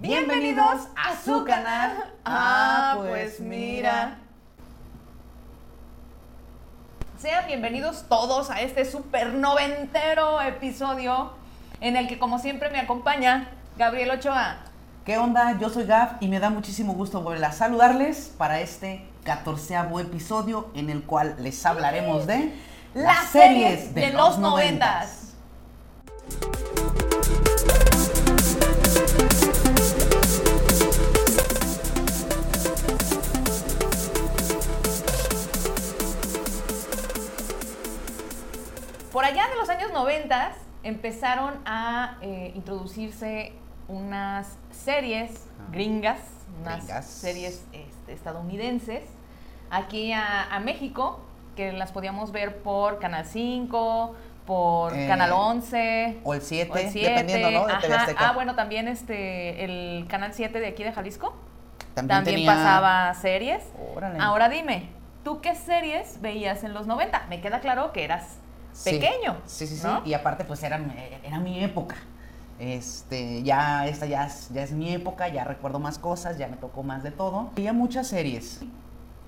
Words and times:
Bienvenidos 0.00 0.88
a 0.94 1.16
su 1.24 1.42
canal. 1.44 2.12
Ah, 2.22 2.98
pues 2.98 3.40
mira. 3.40 4.18
Sean 7.18 7.46
bienvenidos 7.46 8.04
todos 8.06 8.50
a 8.50 8.60
este 8.60 8.84
super 8.84 9.32
noventero 9.32 10.42
episodio 10.42 11.32
en 11.80 11.96
el 11.96 12.08
que 12.08 12.18
como 12.18 12.38
siempre 12.38 12.68
me 12.68 12.78
acompaña 12.78 13.48
Gabriel 13.78 14.10
Ochoa. 14.10 14.58
¿Qué 15.06 15.16
onda? 15.16 15.58
Yo 15.58 15.70
soy 15.70 15.84
Gav 15.84 16.18
y 16.20 16.28
me 16.28 16.40
da 16.40 16.50
muchísimo 16.50 16.92
gusto 16.92 17.22
volver 17.22 17.46
a 17.46 17.52
saludarles 17.52 18.34
para 18.36 18.60
este 18.60 19.02
catorceavo 19.24 19.98
episodio 19.98 20.68
en 20.74 20.90
el 20.90 21.04
cual 21.04 21.36
les 21.38 21.64
hablaremos 21.64 22.26
de 22.26 22.52
las 22.92 23.28
series 23.28 23.94
de, 23.94 24.12
los 24.12 24.36
noventas. 24.36 25.32
Por 26.38 26.55
allá 39.26 39.48
de 39.48 39.56
los 39.56 39.68
años 39.68 39.92
90 39.92 40.52
empezaron 40.84 41.54
a 41.64 42.16
eh, 42.20 42.52
introducirse 42.54 43.52
unas 43.88 44.56
series 44.70 45.48
gringas, 45.72 46.20
unas 46.60 47.04
series 47.04 47.64
este, 47.72 48.12
estadounidenses, 48.12 49.02
aquí 49.70 50.12
a, 50.12 50.60
México, 50.64 51.20
que 51.56 51.72
las 51.72 51.90
podíamos 51.90 52.30
ver 52.30 52.58
por 52.58 53.00
Canal 53.00 53.24
5, 53.24 54.14
por 54.46 54.96
eh, 54.96 55.08
Canal 55.08 55.32
11. 55.32 56.20
O 56.22 56.34
el 56.34 56.42
7, 56.42 56.72
dependiendo, 56.94 57.50
¿no? 57.50 57.66
De 57.66 57.74
TV 57.74 57.96
Ah, 58.18 58.32
bueno, 58.32 58.54
también 58.54 58.86
este, 58.86 59.64
el 59.64 60.06
Canal 60.08 60.34
7 60.34 60.60
de 60.60 60.68
aquí 60.68 60.84
de 60.84 60.92
Jalisco. 60.92 61.34
También, 61.94 62.46
pasaba 62.46 63.12
series. 63.14 63.64
Ahora 64.20 64.48
dime, 64.48 64.90
¿tú 65.24 65.40
qué 65.40 65.56
series 65.56 66.20
veías 66.20 66.62
en 66.62 66.74
los 66.74 66.86
90? 66.86 67.26
Me 67.28 67.40
queda 67.40 67.60
claro 67.60 67.92
que 67.92 68.04
eras 68.04 68.38
pequeño. 68.84 69.36
Sí, 69.46 69.66
sí, 69.66 69.76
sí. 69.76 69.88
Y 70.04 70.14
aparte, 70.14 70.44
pues 70.44 70.62
era, 70.62 70.80
era 71.22 71.38
mi 71.38 71.62
época. 71.62 71.96
Este, 72.58 73.42
ya, 73.42 73.86
esta 73.86 74.06
ya 74.06 74.26
es, 74.26 74.48
ya 74.48 74.62
es 74.62 74.72
mi 74.72 74.92
época, 74.92 75.28
ya 75.28 75.44
recuerdo 75.44 75.78
más 75.78 75.98
cosas, 75.98 76.38
ya 76.38 76.48
me 76.48 76.56
tocó 76.56 76.82
más 76.82 77.02
de 77.02 77.10
todo. 77.10 77.50
Veía 77.54 77.72
muchas 77.72 78.06
series. 78.08 78.62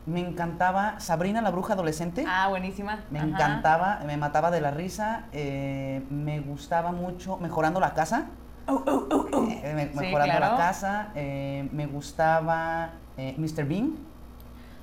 Me 0.06 0.20
encantaba 0.20 1.00
Sabrina 1.00 1.42
la 1.42 1.50
bruja 1.50 1.74
adolescente. 1.74 2.24
Ah, 2.26 2.48
buenísima. 2.48 3.00
Me 3.10 3.18
encantaba, 3.18 4.00
me 4.06 4.16
mataba 4.16 4.50
de 4.50 4.62
la 4.62 4.70
risa. 4.70 5.26
Eh, 5.32 6.02
me 6.08 6.40
gustaba 6.40 6.92
mucho 6.92 7.36
Mejorando 7.36 7.78
la 7.78 7.92
Casa. 7.92 8.28
Oh, 8.66 8.82
oh, 8.86 9.26
oh, 9.32 9.48
eh, 9.50 9.90
mejorando 9.94 10.40
la 10.40 10.56
Casa. 10.56 11.08
Eh, 11.14 11.68
me 11.72 11.84
gustaba 11.86 12.92
Mr. 13.18 13.64
Bean. 13.64 13.96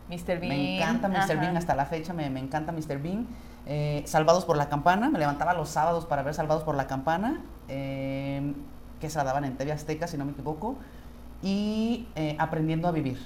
Mr. 0.10 0.40
Bean. 0.40 0.50
Me 0.50 0.78
encanta 0.78 1.08
Mr. 1.08 1.40
Bean 1.40 1.58
hasta 1.58 1.74
la 1.74 1.88
fecha, 1.88 2.14
me, 2.14 2.30
me 2.30 2.40
encanta 2.40 2.72
Mr. 2.72 3.02
Bean. 3.02 3.28
Eh, 3.66 4.04
Salvados 4.06 4.46
por 4.46 4.58
la 4.58 4.70
Campana, 4.70 5.10
me 5.10 5.18
levantaba 5.18 5.54
los 5.54 5.70
sábados 5.70 6.06
para 6.06 6.22
ver 6.22 6.34
Salvados 6.34 6.64
por 6.64 6.76
la 6.76 6.88
Campana, 6.88 7.42
eh, 7.68 8.54
que 9.00 9.10
se 9.10 9.18
la 9.18 9.24
daban 9.24 9.44
en 9.44 9.58
TV 9.58 9.72
Azteca, 9.72 10.08
si 10.08 10.18
no 10.18 10.26
me 10.26 10.32
equivoco, 10.32 10.76
y 11.42 12.08
eh, 12.16 12.36
Aprendiendo 12.40 12.88
a 12.88 12.92
Vivir. 12.92 13.20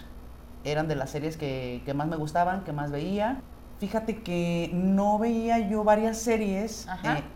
Eran 0.64 0.88
de 0.88 0.96
las 0.96 1.10
series 1.10 1.38
que, 1.38 1.82
más 1.96 2.08
me 2.08 2.16
gustaban, 2.16 2.64
que 2.64 2.72
más 2.72 2.92
veía. 2.92 3.42
Fíjate 3.80 4.22
que 4.22 4.72
no 4.74 5.20
veía 5.20 5.60
yo 5.60 5.86
varias 5.86 6.18
series 6.18 6.86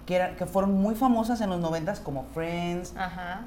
que, 0.05 0.35
que 0.37 0.45
fueron 0.45 0.73
muy 0.73 0.93
famosas 0.93 1.39
en 1.39 1.49
los 1.49 1.61
noventas, 1.61 2.01
como 2.01 2.25
Friends. 2.33 2.93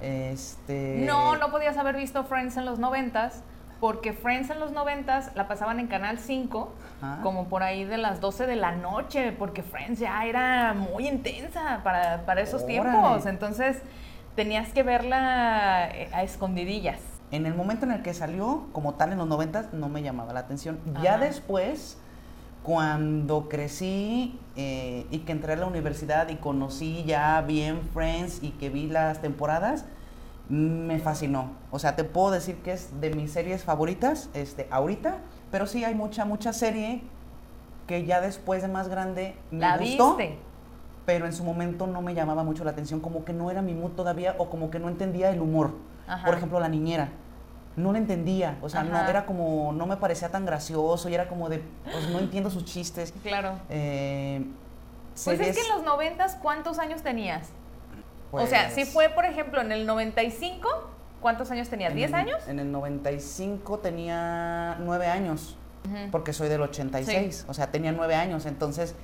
Este... 0.01 1.05
No, 1.07 1.37
no 1.37 1.51
podías 1.51 1.77
haber 1.77 1.97
visto 1.97 2.25
Friends 2.25 2.57
en 2.57 2.65
los 2.65 2.79
noventas 2.79 3.43
porque 3.81 4.13
Friends 4.13 4.51
en 4.51 4.59
los 4.59 4.73
noventas 4.73 5.31
la 5.35 5.49
pasaban 5.49 5.81
en 5.81 5.87
Canal 5.87 6.19
5, 6.19 6.73
ah. 7.03 7.21
como 7.23 7.49
por 7.49 7.63
ahí 7.63 7.85
de 7.85 7.99
las 7.99 8.21
12 8.21 8.47
de 8.47 8.57
la 8.57 8.73
noche, 8.73 9.33
porque 9.33 9.63
Friends 9.63 9.99
ya 10.01 10.25
era 10.25 10.75
muy 10.75 11.07
intensa 11.07 11.81
para, 11.83 12.41
esos 12.41 12.67
tiempos. 12.67 13.27
Entonces 13.27 13.83
tenías 14.35 14.73
que 14.73 14.83
verla 14.83 15.89
eh, 15.93 16.09
a 16.13 16.23
escondidillas. 16.23 17.01
En 17.31 17.45
el 17.45 17.55
momento 17.55 17.85
en 17.85 17.93
el 17.93 18.03
que 18.03 18.15
salió, 18.15 18.67
como 18.73 18.95
tal 18.95 19.13
en 19.13 19.19
los 19.19 19.27
noventas, 19.27 19.73
no 19.73 19.89
me 19.89 20.03
llamaba 20.03 20.33
la 20.33 20.41
atención. 20.41 20.79
Ya 21.03 21.19
después, 21.19 21.99
cuando 22.63 23.49
crecí 23.49 24.39
eh, 24.55 25.07
y 25.11 25.21
que 25.21 25.33
entré 25.33 25.55
a 25.55 25.57
la 25.57 25.67
universidad 25.67 26.29
y 26.29 26.37
conocí 26.37 27.05
ya 27.05 27.41
bien 27.43 27.81
Friends 27.93 28.43
y 28.43 28.51
que 28.51 28.71
vi 28.71 28.87
las 28.87 29.21
temporadas, 29.21 29.87
me 30.49 30.99
fascinó. 30.99 31.51
O 31.71 31.79
sea, 31.79 31.97
te 31.97 32.05
puedo 32.05 32.31
decir 32.31 32.57
que 32.59 32.73
es 32.73 33.01
de 33.01 33.11
mis 33.11 33.33
series 33.33 33.65
favoritas 33.65 34.31
este, 34.35 34.69
ahorita, 34.71 35.19
pero 35.51 35.67
sí 35.67 35.85
hay 35.85 35.95
mucha, 35.95 36.25
mucha 36.25 36.53
serie 36.53 37.03
que 37.87 38.05
ya 38.05 38.21
después 38.21 38.63
de 38.63 38.69
más 38.69 38.89
grande 38.89 39.37
me 39.51 39.61
¿La 39.61 39.79
gustó, 39.79 40.17
viste? 40.17 40.39
pero 41.05 41.27
en 41.27 41.33
su 41.33 41.45
momento 41.45 41.87
no 41.87 42.03
me 42.03 42.15
llamaba 42.15 42.43
mucho 42.43 42.65
la 42.65 42.73
atención, 42.73 43.01
como 43.01 43.25
que 43.25 43.33
no 43.33 43.51
era 43.51 43.63
mi 43.63 43.75
mood 43.75 43.93
todavía 43.93 44.35
o 44.39 44.51
como 44.51 44.71
que 44.71 44.79
no 44.79 44.89
entendía 44.89 45.31
el 45.31 45.41
humor. 45.41 45.73
Por 46.25 46.35
ejemplo, 46.35 46.61
La 46.61 46.69
Niñera. 46.69 47.11
No 47.77 47.93
la 47.93 47.99
entendía, 47.99 48.57
o 48.63 48.71
sea, 48.71 48.85
no 48.85 48.99
era 48.99 49.27
como, 49.27 49.71
no 49.73 49.85
me 49.85 49.99
parecía 49.99 50.31
tan 50.31 50.47
gracioso 50.47 51.11
y 51.11 51.15
era 51.15 51.29
como 51.29 51.51
de, 51.51 51.63
pues 51.85 52.09
no 52.09 52.19
entiendo 52.19 52.49
sus 52.49 52.65
chistes. 52.65 53.13
Claro. 53.23 53.59
Eh, 53.69 54.47
pues 55.25 55.41
es 55.41 55.57
que 55.57 55.63
en 55.63 55.69
los 55.69 55.83
noventas, 55.85 56.37
¿cuántos 56.37 56.79
años 56.79 57.03
tenías? 57.03 57.51
O 58.31 58.47
sea, 58.47 58.71
si 58.71 58.83
pues 58.83 58.91
fue, 58.91 59.09
por 59.11 59.25
ejemplo, 59.25 59.61
en 59.61 59.73
el 59.73 59.87
95, 59.87 60.69
¿cuántos 61.21 61.51
años 61.51 61.69
tenías? 61.69 61.95
¿10 61.95 62.13
años? 62.15 62.49
En 62.49 62.59
el 62.59 62.71
95 62.73 63.79
tenía 63.79 64.77
9 64.81 65.07
años, 65.07 65.57
porque 66.11 66.33
soy 66.33 66.49
del 66.49 66.63
86, 66.63 67.47
o 67.49 67.55
sea, 67.55 67.71
tenía 67.71 67.93
9 67.93 68.15
años, 68.15 68.47
entonces, 68.47 68.95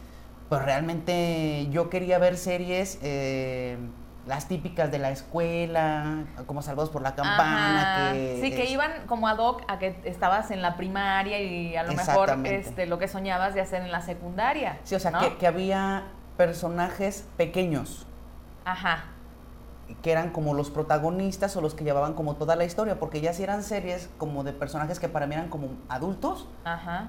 pues 0.49 0.63
realmente 0.63 1.69
yo 1.71 1.91
quería 1.91 2.19
ver 2.19 2.37
series... 2.37 2.99
Eh, 3.03 3.79
las 4.27 4.47
típicas 4.47 4.91
de 4.91 4.99
la 4.99 5.11
escuela, 5.11 6.25
como 6.47 6.63
Salvados 6.63 6.91
por 6.91 7.03
la 7.03 7.15
Campana. 7.15 8.11
Que 8.13 8.39
sí, 8.41 8.51
que 8.53 8.67
iban 8.67 9.07
como 9.07 9.27
ad 9.27 9.39
hoc 9.39 9.63
a 9.67 9.79
que 9.79 10.01
estabas 10.05 10.51
en 10.51 10.63
la 10.63 10.77
primaria 10.77 11.41
y 11.41 11.77
a 11.77 11.83
lo 11.83 11.93
mejor 11.93 12.31
este, 12.45 12.87
lo 12.87 12.99
que 12.99 13.09
soñabas 13.09 13.55
de 13.55 13.61
hacer 13.61 13.83
en 13.83 13.91
la 13.91 14.01
secundaria. 14.01 14.79
Sí, 14.85 14.95
o 14.95 15.01
sea, 15.01 15.13
que, 15.13 15.37
que, 15.37 15.47
había 15.47 16.05
personajes 16.37 17.27
pequeños. 17.37 18.07
Ajá 18.65 19.05
que 20.01 20.11
eran 20.11 20.31
como 20.31 20.55
los 20.55 20.71
protagonistas 20.71 21.57
o 21.57 21.61
los 21.61 21.75
que 21.75 21.85
llevaban 21.85 22.15
como 22.15 22.37
toda 22.37 22.57
la 22.57 22.65
historia, 22.65 22.99
porque 22.99 23.21
ya 23.21 23.33
si 23.33 23.43
eran 23.43 23.63
series 23.63 24.09
como 24.17 24.45
de 24.45 24.53
personajes 24.53 24.99
que 24.99 25.09
para 25.09 25.27
mí 25.27 25.35
eran 25.35 25.49
como 25.49 25.69
adultos, 25.89 26.49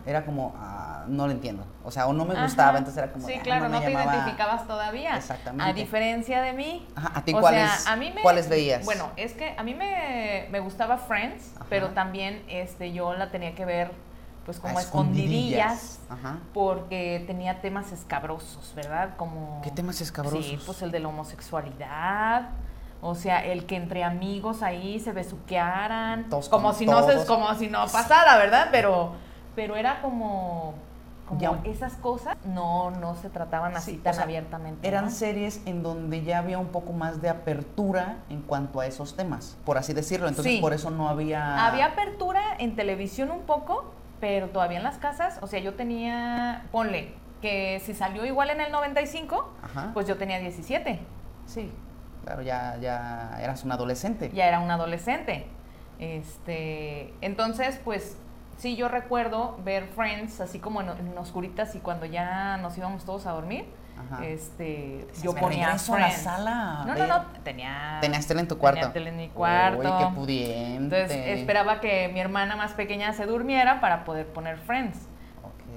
era 0.06 0.26
como, 0.26 0.54
ah, 0.58 1.06
no 1.08 1.28
lo 1.28 1.32
entiendo, 1.32 1.66
o 1.84 1.92
sea, 1.92 2.08
o 2.08 2.14
no 2.14 2.26
me 2.26 2.40
gustaba, 2.42 2.78
entonces 2.78 3.02
era 3.02 3.12
como... 3.12 3.28
Sí, 3.28 3.40
claro, 3.40 3.70
no, 3.70 3.80
te 3.80 3.92
identificabas 3.92 4.68
todavía. 4.68 5.16
Exactamente. 5.16 5.70
A 5.70 5.74
diferencia 5.74 6.42
de 6.42 6.54
mí. 6.54 6.88
¿a 6.96 7.22
ti 7.24 7.34
cuáles, 7.34 7.88
a 7.88 7.96
mí 7.96 8.14
cuáles 8.22 8.50
veías? 8.50 8.84
Bueno, 8.86 9.12
es 9.16 9.34
que 9.34 9.56
a 9.58 9.64
mí 9.64 9.76
me, 9.76 10.48
me 10.52 10.60
gustaba 10.60 10.98
Friends, 10.98 11.54
pero 11.70 11.90
también 11.90 12.44
este, 12.48 12.92
yo 12.92 13.14
la 13.14 13.32
tenía 13.32 13.56
que 13.56 13.66
ver 13.66 13.92
pues 14.46 14.60
como 14.60 14.80
escondidillas, 14.80 16.00
porque 16.54 17.24
tenía 17.26 17.62
temas 17.62 17.92
escabrosos, 17.92 18.74
¿verdad? 18.76 19.12
Como 19.18 19.62
¿Qué 19.64 19.72
temas 19.72 20.02
escabrosos? 20.02 20.46
Sí, 20.46 20.60
pues 20.66 20.82
el 20.82 20.92
de 20.92 21.00
la 21.00 21.08
homosexualidad, 21.08 22.50
o 23.02 23.16
sea, 23.16 23.46
el 23.46 23.66
que 23.66 23.76
entre 23.76 24.04
amigos 24.04 24.62
ahí 24.62 25.00
se 25.00 25.12
besuquearan, 25.12 26.28
como 26.50 26.74
si 26.74 26.86
no 26.86 27.06
se, 27.06 27.26
como 27.26 27.54
si 27.56 27.68
no 27.68 27.86
pasara, 27.88 28.38
¿verdad? 28.38 28.70
Pero 28.72 29.14
pero 29.56 29.76
era 29.76 30.02
como 30.02 30.74
como 31.28 31.62
esas 31.64 31.94
cosas 31.94 32.36
no 32.44 32.92
no 32.92 33.16
se 33.16 33.30
trataban 33.30 33.76
así 33.78 33.98
tan 33.98 34.20
abiertamente. 34.20 34.88
Eran 34.88 35.10
series 35.10 35.62
en 35.66 35.82
donde 35.82 36.24
ya 36.24 36.40
había 36.40 36.60
un 36.60 36.68
poco 36.68 36.92
más 36.92 37.22
de 37.22 37.30
apertura 37.30 38.18
en 38.30 38.42
cuanto 38.42 38.82
a 38.82 38.86
esos 38.86 39.16
temas, 39.16 39.58
por 39.66 39.78
así 39.78 39.94
decirlo. 39.94 40.28
Entonces, 40.28 40.60
por 40.60 40.74
eso 40.74 40.92
no 40.92 41.08
había 41.08 41.66
Había 41.66 41.88
apertura 41.88 42.42
en 42.60 42.76
televisión 42.76 43.32
un 43.32 43.42
poco, 43.42 43.93
pero 44.24 44.48
todavía 44.48 44.78
en 44.78 44.86
las 44.86 45.00
casas, 45.00 45.38
o 45.42 45.48
sea, 45.48 45.60
yo 45.60 45.74
tenía, 45.74 46.64
ponle, 46.72 47.14
que 47.42 47.82
si 47.84 47.94
salió 47.94 48.24
igual 48.24 48.52
en 48.52 48.62
el 48.62 48.72
95, 48.72 49.54
pues 49.94 50.08
yo 50.08 50.16
tenía 50.16 50.40
17. 50.40 50.98
Sí, 51.46 51.70
claro, 52.24 52.42
ya, 52.42 52.78
ya 52.80 53.38
eras 53.42 53.66
un 53.66 53.74
adolescente. 53.74 54.32
Ya 54.34 54.48
era 54.48 54.62
un 54.62 54.72
adolescente. 54.72 55.46
Este, 56.00 57.14
entonces, 57.20 57.82
pues 57.84 58.16
sí, 58.56 58.78
yo 58.78 58.88
recuerdo 58.88 59.60
ver 59.66 59.88
Friends 59.88 60.40
así 60.40 60.58
como 60.58 60.80
en, 60.80 60.88
en 60.88 61.18
oscuritas 61.18 61.76
y 61.76 61.80
cuando 61.80 62.06
ya 62.06 62.56
nos 62.56 62.78
íbamos 62.78 63.04
todos 63.04 63.26
a 63.26 63.32
dormir 63.32 63.66
este, 64.22 65.08
yo 65.22 65.34
ponía 65.34 65.74
eso 65.74 65.98
la 65.98 66.12
sala. 66.12 66.84
No, 66.86 66.96
no, 66.96 67.08
no, 67.08 67.26
tenía 67.44 67.98
Tenías 68.02 68.28
tele 68.28 68.42
en 68.42 68.48
tu 68.48 68.58
cuarto. 68.58 68.80
Tenía 68.80 68.94
tele 68.94 69.10
en 69.10 69.18
mi 69.18 69.30
cuarto. 69.30 69.80
Uy, 69.80 70.06
qué 70.06 70.16
pudiente. 70.16 71.02
Entonces 71.02 71.40
esperaba 71.40 71.80
que 71.80 72.10
mi 72.14 72.20
hermana 72.20 72.56
más 72.56 72.74
pequeña 72.74 73.14
se 73.14 73.26
durmiera 73.26 73.82
para 73.82 74.04
poder 74.04 74.28
poner 74.28 74.58
Friends. 74.58 75.08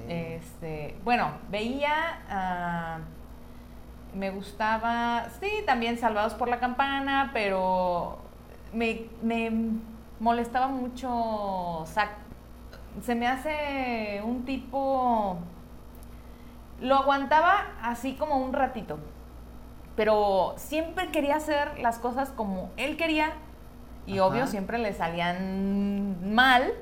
Este, 0.08 0.96
bueno, 1.02 1.30
veía 1.50 2.20
ah, 2.28 2.98
me 4.14 4.30
gustaba, 4.30 5.26
sí, 5.40 5.50
también 5.66 5.98
Salvados 5.98 6.34
por 6.34 6.48
la 6.48 6.58
Campana, 6.58 7.30
pero 7.32 8.18
me, 8.72 9.06
me 9.22 9.50
molestaba 10.20 10.68
mucho. 10.68 11.84
Se 13.02 13.14
me 13.14 13.26
hace 13.26 14.22
un 14.24 14.44
tipo... 14.44 15.38
Lo 16.80 16.96
aguantaba 16.96 17.66
así 17.82 18.14
como 18.14 18.36
un 18.36 18.52
ratito, 18.52 18.98
pero 19.96 20.54
siempre 20.56 21.10
quería 21.10 21.36
hacer 21.36 21.78
las 21.80 21.98
cosas 21.98 22.30
como 22.30 22.70
él 22.76 22.96
quería 22.96 23.32
y 24.06 24.20
obvio 24.20 24.46
siempre 24.46 24.78
le 24.78 24.92
salían 24.92 26.34
mal, 26.34 26.72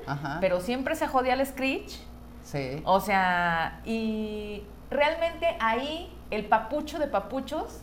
pero 0.41 0.59
siempre 0.59 0.95
se 0.95 1.07
jodía 1.07 1.33
el 1.33 1.45
Screech. 1.45 1.99
Sí. 2.43 2.81
O 2.85 2.99
sea, 2.99 3.81
y 3.85 4.63
realmente 4.91 5.57
ahí 5.59 6.15
el 6.29 6.45
papucho 6.45 6.99
de 6.99 7.07
papuchos, 7.07 7.81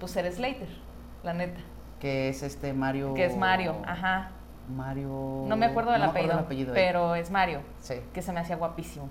pues 0.00 0.16
eres 0.16 0.36
Slater, 0.36 0.68
la 1.22 1.34
neta. 1.34 1.60
Que 2.00 2.30
es 2.30 2.42
este 2.42 2.72
Mario. 2.72 3.14
Que 3.14 3.26
es 3.26 3.36
Mario, 3.36 3.76
ajá. 3.86 4.30
Mario. 4.68 5.44
No 5.46 5.56
me 5.56 5.66
acuerdo 5.66 5.92
del 5.92 6.02
apellido, 6.02 6.72
pero 6.72 7.14
es 7.14 7.30
Mario. 7.30 7.60
Sí. 7.80 7.96
Que 8.14 8.22
se 8.22 8.32
me 8.32 8.40
hacía 8.40 8.56
guapísimo. 8.56 9.08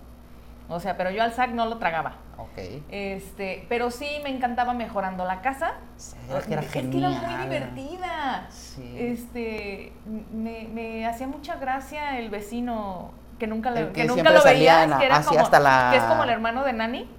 O 0.69 0.79
sea, 0.79 0.95
pero 0.97 1.09
yo 1.09 1.23
al 1.23 1.31
Zack 1.31 1.51
no 1.51 1.65
lo 1.65 1.77
tragaba. 1.77 2.17
Ok. 2.37 2.57
Este, 2.89 3.65
pero 3.67 3.89
sí 3.89 4.07
me 4.23 4.29
encantaba 4.29 4.73
mejorando 4.73 5.25
la 5.25 5.41
casa. 5.41 5.73
Sí, 5.97 6.15
es 6.37 6.45
que 6.45 6.53
era 6.53 6.61
es 6.61 6.71
que 6.71 6.79
era 6.79 7.09
muy 7.09 7.43
divertida. 7.43 8.47
Sí. 8.49 8.95
Este, 8.97 9.93
me, 10.31 10.69
me 10.71 11.07
hacía 11.07 11.27
mucha 11.27 11.55
gracia 11.55 12.19
el 12.19 12.29
vecino 12.29 13.11
que 13.39 13.47
nunca, 13.47 13.71
le, 13.71 13.91
que, 13.91 14.05
nunca 14.05 14.31
lo 14.31 14.43
veías, 14.43 14.99
que 14.99 15.05
era 15.05 15.21
como, 15.23 15.39
hasta 15.39 15.59
la... 15.59 15.89
que 15.91 15.97
es 15.97 16.03
como 16.03 16.23
el 16.23 16.29
hermano 16.29 16.63
de 16.63 16.73
Nani 16.73 17.09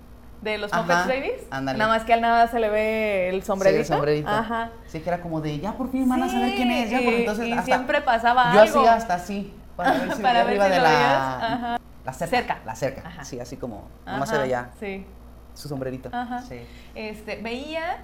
de 0.43 0.59
los 0.59 0.73
Muppets 0.73 1.07
Babies. 1.07 1.51
Nada 1.51 1.89
más 1.89 2.05
que 2.05 2.13
al 2.13 2.21
nada 2.21 2.47
se 2.47 2.61
le 2.61 2.71
ve 2.71 3.29
el 3.31 3.43
sombrerito. 3.43 3.85
Sí, 3.85 3.93
el 3.93 3.99
sombrerito. 3.99 4.29
Ajá. 4.29 4.71
Sí, 4.87 5.01
que 5.01 5.09
era 5.09 5.21
como 5.21 5.41
de, 5.41 5.59
ya 5.59 5.73
por 5.73 5.91
fin 5.91 6.09
van 6.09 6.23
a 6.23 6.29
saber 6.29 6.55
quién 6.55 6.71
es. 6.71 6.91
Ya, 6.91 6.99
porque 6.99 7.21
entonces 7.21 7.49
y 7.49 7.59
siempre 7.61 8.01
pasaba 8.01 8.53
yo 8.55 8.61
algo. 8.61 8.75
Yo 8.75 8.81
hacía 8.81 8.95
hasta 8.95 9.15
así, 9.15 9.53
para 9.77 9.93
ver 9.93 10.13
si 10.17 10.23
para 10.23 10.41
arriba 10.43 10.69
de 10.69 10.79
la, 10.79 11.55
Ajá. 11.55 11.80
La 12.05 12.13
cerca. 12.13 12.61
La 12.65 12.75
cerca, 12.75 13.03
Ajá. 13.07 13.25
sí, 13.25 13.39
así 13.41 13.57
como, 13.57 13.89
nomás 14.07 14.29
se 14.29 14.39
veía 14.39 14.71
sí. 14.79 15.07
su 15.55 15.69
sombrerito. 15.69 16.09
Ajá. 16.13 16.43
Sí. 16.43 16.61
Este, 16.95 17.37
veía, 17.37 17.99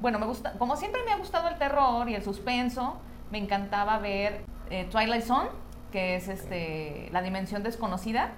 bueno, 0.00 0.18
me 0.18 0.26
gusta, 0.26 0.52
como 0.52 0.76
siempre 0.76 1.00
me 1.04 1.12
ha 1.12 1.16
gustado 1.16 1.48
el 1.48 1.58
terror 1.58 2.08
y 2.08 2.14
el 2.14 2.22
suspenso, 2.22 3.00
me 3.30 3.38
encantaba 3.38 3.98
ver 3.98 4.44
eh, 4.70 4.88
Twilight 4.90 5.24
Zone, 5.24 5.50
que 5.92 6.16
es 6.16 6.28
este, 6.28 7.08
la 7.12 7.22
dimensión 7.22 7.62
desconocida 7.62 8.32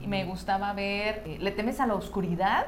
y 0.00 0.06
me 0.06 0.24
gustaba 0.24 0.72
ver 0.72 1.22
eh, 1.26 1.38
¿Le 1.40 1.50
temes 1.50 1.80
a 1.80 1.86
la 1.86 1.94
oscuridad? 1.94 2.66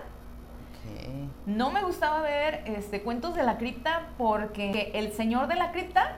No 1.44 1.70
me 1.70 1.82
gustaba 1.82 2.22
ver 2.22 2.62
este, 2.64 3.02
cuentos 3.02 3.34
de 3.34 3.42
la 3.42 3.58
cripta 3.58 4.08
porque 4.16 4.90
el 4.94 5.12
señor 5.12 5.46
de 5.46 5.54
la 5.54 5.70
cripta 5.70 6.16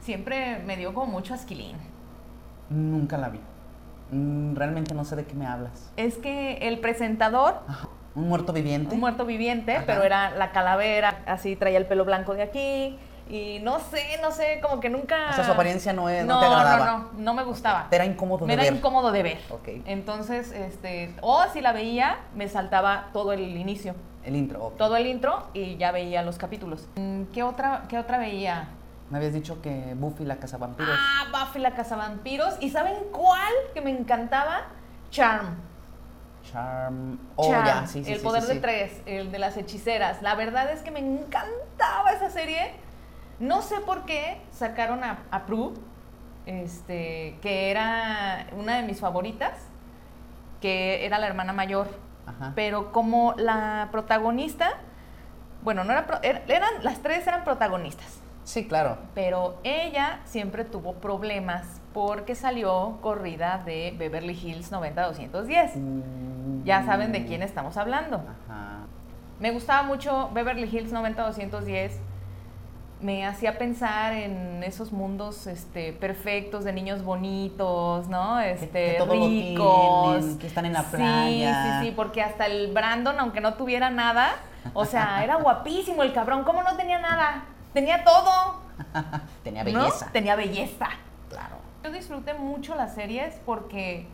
siempre 0.00 0.58
me 0.58 0.76
dio 0.76 0.92
como 0.92 1.06
mucho 1.06 1.32
asquilín. 1.32 1.76
Nunca 2.68 3.16
la 3.16 3.30
vi. 3.30 3.40
Mm, 4.12 4.54
realmente 4.54 4.94
no 4.94 5.04
sé 5.04 5.16
de 5.16 5.24
qué 5.24 5.34
me 5.34 5.46
hablas. 5.46 5.90
Es 5.96 6.16
que 6.16 6.58
el 6.58 6.78
presentador... 6.78 7.60
Un 8.14 8.28
muerto 8.28 8.52
viviente. 8.52 8.94
Un 8.94 9.00
muerto 9.00 9.24
viviente, 9.24 9.82
pero 9.86 10.02
era 10.02 10.30
la 10.32 10.52
calavera, 10.52 11.22
así 11.26 11.56
traía 11.56 11.78
el 11.78 11.86
pelo 11.86 12.04
blanco 12.04 12.34
de 12.34 12.42
aquí, 12.42 12.98
y 13.30 13.60
no 13.60 13.78
sé, 13.80 14.02
no 14.20 14.30
sé, 14.30 14.60
como 14.60 14.80
que 14.80 14.90
nunca... 14.90 15.30
O 15.30 15.32
sea, 15.32 15.44
su 15.44 15.52
apariencia 15.52 15.94
no, 15.94 16.10
es, 16.10 16.26
no, 16.26 16.38
te 16.38 16.44
agradaba. 16.44 16.86
No, 16.86 16.98
no, 16.98 17.10
no 17.18 17.34
me 17.34 17.44
gustaba. 17.44 17.86
Te 17.88 17.96
era 17.96 18.04
incómodo 18.04 18.44
de 18.44 18.54
ver. 18.54 18.58
Me 18.58 18.66
era 18.66 18.76
incómodo 18.76 19.12
de 19.12 19.22
ver. 19.22 19.38
Ok. 19.48 19.68
Entonces, 19.86 20.52
este, 20.52 21.14
o 21.22 21.42
si 21.50 21.62
la 21.62 21.72
veía, 21.72 22.18
me 22.34 22.48
saltaba 22.48 23.08
todo 23.14 23.32
el 23.32 23.56
inicio. 23.56 23.94
El 24.24 24.36
intro, 24.36 24.72
Todo 24.76 24.96
el 24.96 25.06
intro 25.06 25.48
y 25.52 25.76
ya 25.78 25.90
veía 25.90 26.22
los 26.22 26.38
capítulos. 26.38 26.86
Mm, 26.96 27.24
¿Qué 27.32 27.42
otra, 27.42 27.84
qué 27.88 27.98
otra 27.98 28.18
veía? 28.18 28.68
Me 29.12 29.18
habías 29.18 29.34
dicho 29.34 29.60
que 29.60 29.94
Buffy 29.94 30.24
la 30.24 30.36
cazavampiros. 30.36 30.98
Ah, 30.98 31.26
Buffy 31.30 31.58
la 31.58 31.74
cazavampiros. 31.74 32.56
¿Y 32.60 32.70
saben 32.70 32.94
cuál 33.12 33.52
que 33.74 33.82
me 33.82 33.90
encantaba? 33.90 34.62
Charm. 35.10 35.58
Charm. 36.50 37.18
Oh, 37.36 37.50
ya, 37.52 37.86
sí, 37.86 38.02
sí. 38.02 38.10
El 38.10 38.22
poder 38.22 38.44
de 38.44 38.58
tres, 38.58 39.02
el 39.04 39.30
de 39.30 39.38
las 39.38 39.58
hechiceras. 39.58 40.22
La 40.22 40.34
verdad 40.34 40.72
es 40.72 40.80
que 40.80 40.90
me 40.90 41.00
encantaba 41.00 42.10
esa 42.12 42.30
serie 42.30 42.72
no 43.38 43.60
sé 43.60 43.80
por 43.80 44.06
qué 44.06 44.40
sacaron 44.50 45.04
a, 45.04 45.18
a 45.30 45.44
Prue, 45.44 45.74
este, 46.46 47.36
que 47.42 47.70
era 47.70 48.46
una 48.52 48.76
de 48.76 48.82
mis 48.82 48.98
favoritas, 48.98 49.58
que 50.62 51.04
era 51.04 51.18
la 51.18 51.26
hermana 51.26 51.52
mayor. 51.52 51.88
Pero 52.54 52.92
como 52.92 53.34
la 53.36 53.88
protagonista, 53.92 54.70
bueno, 55.62 55.84
no 55.84 55.92
era, 55.92 56.20
er, 56.22 56.44
eran, 56.48 56.82
las 56.82 57.00
tres 57.00 57.26
eran 57.26 57.44
protagonistas. 57.44 58.21
Sí, 58.44 58.66
claro. 58.66 58.98
Pero 59.14 59.58
ella 59.62 60.20
siempre 60.24 60.64
tuvo 60.64 60.94
problemas 60.94 61.80
porque 61.92 62.34
salió 62.34 62.98
corrida 63.00 63.62
de 63.64 63.94
Beverly 63.96 64.32
Hills 64.32 64.70
90210. 64.70 65.76
Mm. 65.76 66.64
Ya 66.64 66.84
saben 66.84 67.12
de 67.12 67.24
quién 67.24 67.42
estamos 67.42 67.76
hablando. 67.76 68.22
Me 69.40 69.50
gustaba 69.50 69.82
mucho 69.82 70.30
Beverly 70.32 70.68
Hills 70.70 70.92
90210 70.92 72.00
me 73.02 73.26
hacía 73.26 73.58
pensar 73.58 74.12
en 74.12 74.62
esos 74.62 74.92
mundos 74.92 75.48
este, 75.48 75.92
perfectos 75.92 76.62
de 76.64 76.72
niños 76.72 77.02
bonitos, 77.02 78.08
¿no? 78.08 78.38
Este, 78.38 78.96
que, 78.96 79.04
ricos. 79.04 80.24
que 80.38 80.46
están 80.46 80.66
en 80.66 80.72
la 80.72 80.84
playa. 80.84 81.64
Sí, 81.64 81.70
sí, 81.80 81.86
sí, 81.86 81.92
porque 81.94 82.22
hasta 82.22 82.46
el 82.46 82.72
Brandon, 82.72 83.18
aunque 83.18 83.40
no 83.40 83.54
tuviera 83.54 83.90
nada, 83.90 84.36
o 84.72 84.84
sea, 84.84 85.24
era 85.24 85.34
guapísimo 85.34 86.04
el 86.04 86.12
cabrón. 86.12 86.44
¿Cómo 86.44 86.62
no 86.62 86.76
tenía 86.76 87.00
nada? 87.00 87.42
Tenía 87.72 88.04
todo. 88.04 88.60
tenía 89.44 89.64
belleza. 89.64 90.10
Tenía 90.12 90.36
belleza. 90.36 90.88
Claro. 91.28 91.56
Yo 91.82 91.90
disfruté 91.90 92.34
mucho 92.34 92.74
las 92.74 92.94
series 92.94 93.34
porque 93.46 94.06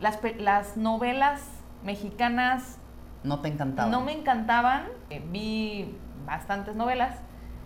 las, 0.00 0.18
las 0.38 0.76
novelas 0.76 1.42
mexicanas... 1.82 2.78
No 3.22 3.40
te 3.40 3.48
encantaban. 3.48 3.90
No 3.90 4.00
me 4.00 4.12
encantaban. 4.12 4.86
Eh, 5.10 5.22
vi 5.30 5.96
bastantes 6.26 6.74
novelas 6.76 7.14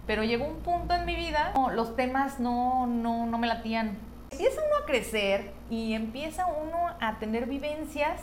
pero 0.06 0.24
llegó 0.24 0.44
un 0.46 0.58
punto 0.58 0.94
en 0.94 1.04
mi 1.04 1.14
vida, 1.14 1.52
los 1.72 1.94
temas 1.96 2.40
no, 2.40 2.86
no, 2.86 3.26
no 3.26 3.38
me 3.38 3.46
latían. 3.46 3.98
Empieza 4.30 4.60
uno 4.66 4.82
a 4.82 4.86
crecer 4.86 5.52
y 5.70 5.94
empieza 5.94 6.46
uno 6.46 6.88
a 7.00 7.18
tener 7.18 7.46
vivencias 7.46 8.20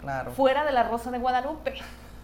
claro. 0.00 0.32
fuera 0.32 0.64
de 0.64 0.72
la 0.72 0.82
Rosa 0.82 1.10
de 1.10 1.18
Guadalupe, 1.18 1.74